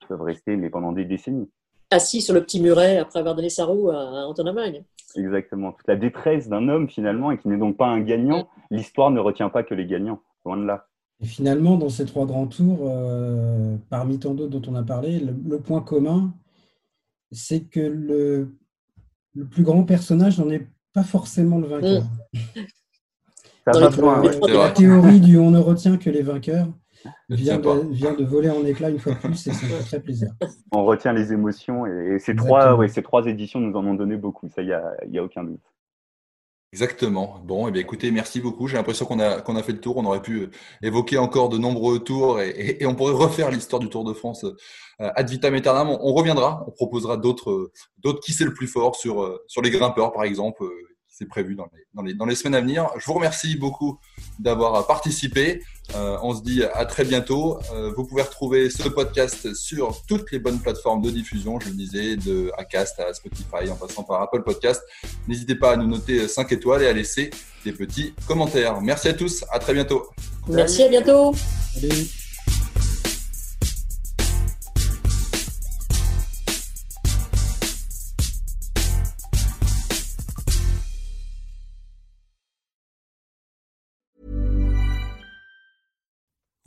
qui 0.00 0.06
peuvent 0.06 0.22
rester, 0.22 0.56
mais 0.56 0.70
pendant 0.70 0.92
des 0.92 1.04
décennies. 1.04 1.50
Assis 1.90 2.22
sur 2.22 2.32
le 2.32 2.40
petit 2.42 2.60
muret 2.60 2.96
après 2.96 3.18
avoir 3.18 3.34
donné 3.34 3.50
sa 3.50 3.66
roue 3.66 3.90
à 3.90 4.26
Antonin 4.26 4.54
Magne. 4.54 4.82
Exactement. 5.14 5.72
Toute 5.72 5.86
la 5.86 5.96
détresse 5.96 6.48
d'un 6.48 6.70
homme, 6.70 6.88
finalement, 6.88 7.32
et 7.32 7.38
qui 7.38 7.48
n'est 7.48 7.58
donc 7.58 7.76
pas 7.76 7.88
un 7.88 8.00
gagnant. 8.00 8.48
L'histoire 8.70 9.10
ne 9.10 9.20
retient 9.20 9.50
pas 9.50 9.62
que 9.62 9.74
les 9.74 9.84
gagnants. 9.84 10.22
Loin 10.46 10.56
de 10.56 10.64
là. 10.64 10.86
Et 11.22 11.26
finalement, 11.26 11.76
dans 11.76 11.88
ces 11.88 12.04
trois 12.04 12.26
grands 12.26 12.48
tours, 12.48 12.80
euh, 12.82 13.76
parmi 13.90 14.18
tant 14.18 14.34
d'autres 14.34 14.58
dont 14.58 14.72
on 14.72 14.74
a 14.74 14.82
parlé, 14.82 15.20
le 15.20 15.58
point 15.60 15.80
commun, 15.80 16.34
c'est 17.30 17.60
que 17.60 17.80
le, 17.80 18.56
le, 19.34 19.46
plus 19.46 19.62
grand 19.62 19.84
personnage 19.84 20.38
n'en 20.38 20.50
est 20.50 20.66
pas 20.92 21.04
forcément 21.04 21.58
le 21.58 21.68
vainqueur. 21.68 22.04
la 23.66 24.70
théorie 24.70 25.20
du 25.20 25.38
on 25.38 25.50
ne 25.50 25.58
retient 25.58 25.96
que 25.96 26.10
les 26.10 26.22
vainqueurs 26.22 26.68
vient 27.28 27.58
de, 27.58 27.92
vient 27.92 28.14
de, 28.14 28.24
voler 28.24 28.50
en 28.50 28.64
éclats 28.64 28.90
une 28.90 28.98
fois 28.98 29.14
de 29.14 29.18
plus 29.18 29.46
et 29.46 29.52
ça 29.52 29.66
fait 29.66 29.84
très 29.84 30.00
plaisir. 30.00 30.32
On 30.72 30.84
retient 30.84 31.12
les 31.12 31.32
émotions 31.32 31.86
et, 31.86 32.18
ces, 32.18 32.34
trois, 32.34 32.76
ouais, 32.76 32.88
ces 32.88 33.02
trois 33.02 33.26
éditions 33.26 33.60
nous 33.60 33.76
en 33.76 33.86
ont 33.86 33.94
donné 33.94 34.16
beaucoup, 34.16 34.48
ça, 34.48 34.62
il 34.62 34.66
n'y 34.66 34.72
a, 34.72 34.94
y 35.08 35.18
a 35.18 35.24
aucun 35.24 35.44
doute. 35.44 35.71
Exactement. 36.72 37.38
Bon, 37.44 37.68
eh 37.68 37.70
bien, 37.70 37.82
écoutez, 37.82 38.10
merci 38.10 38.40
beaucoup. 38.40 38.66
J'ai 38.66 38.78
l'impression 38.78 39.04
qu'on 39.04 39.20
a, 39.20 39.42
qu'on 39.42 39.56
a 39.56 39.62
fait 39.62 39.72
le 39.72 39.80
tour. 39.80 39.98
On 39.98 40.06
aurait 40.06 40.22
pu 40.22 40.40
euh, 40.40 40.50
évoquer 40.82 41.18
encore 41.18 41.50
de 41.50 41.58
nombreux 41.58 41.98
tours 41.98 42.40
et, 42.40 42.78
et, 42.80 42.86
on 42.86 42.94
pourrait 42.94 43.12
refaire 43.12 43.50
l'histoire 43.50 43.78
du 43.78 43.90
Tour 43.90 44.04
de 44.04 44.14
France 44.14 44.44
euh, 44.44 45.10
ad 45.14 45.28
vitam 45.28 45.52
aeternam. 45.54 45.90
On, 45.90 45.98
on 46.00 46.14
reviendra, 46.14 46.64
on 46.66 46.70
proposera 46.70 47.18
d'autres, 47.18 47.70
d'autres 47.98 48.20
qui 48.20 48.32
c'est 48.32 48.46
le 48.46 48.54
plus 48.54 48.68
fort 48.68 48.96
sur, 48.96 49.22
euh, 49.22 49.44
sur 49.48 49.60
les 49.60 49.68
grimpeurs, 49.70 50.12
par 50.12 50.24
exemple, 50.24 50.64
c'est 51.12 51.26
prévu 51.26 51.54
dans 51.54 51.66
les, 51.72 51.86
dans, 51.94 52.02
les, 52.02 52.14
dans 52.14 52.24
les, 52.24 52.34
semaines 52.34 52.54
à 52.54 52.60
venir. 52.60 52.88
Je 52.98 53.04
vous 53.04 53.12
remercie 53.12 53.56
beaucoup 53.56 53.98
d'avoir 54.38 54.86
participé. 54.86 55.62
Euh, 55.94 56.16
on 56.22 56.34
se 56.34 56.42
dit 56.42 56.64
à 56.64 56.86
très 56.86 57.04
bientôt. 57.04 57.58
Euh, 57.74 57.92
vous 57.94 58.06
pouvez 58.06 58.22
retrouver 58.22 58.70
ce 58.70 58.88
podcast 58.88 59.52
sur 59.54 60.02
toutes 60.08 60.32
les 60.32 60.38
bonnes 60.38 60.58
plateformes 60.58 61.02
de 61.02 61.10
diffusion, 61.10 61.60
je 61.60 61.68
le 61.68 61.74
disais, 61.74 62.16
de 62.16 62.50
Acast 62.56 62.98
à 62.98 63.12
Spotify 63.12 63.70
en 63.70 63.76
passant 63.76 64.04
par 64.04 64.22
Apple 64.22 64.42
Podcast. 64.42 64.82
N'hésitez 65.28 65.54
pas 65.54 65.72
à 65.72 65.76
nous 65.76 65.86
noter 65.86 66.26
5 66.26 66.50
étoiles 66.52 66.82
et 66.82 66.88
à 66.88 66.92
laisser 66.94 67.30
des 67.64 67.72
petits 67.72 68.14
commentaires. 68.26 68.80
Merci 68.80 69.08
à 69.08 69.14
tous, 69.14 69.44
à 69.52 69.58
très 69.58 69.74
bientôt. 69.74 70.08
Merci, 70.48 70.82
à 70.82 70.88
bientôt. 70.88 71.34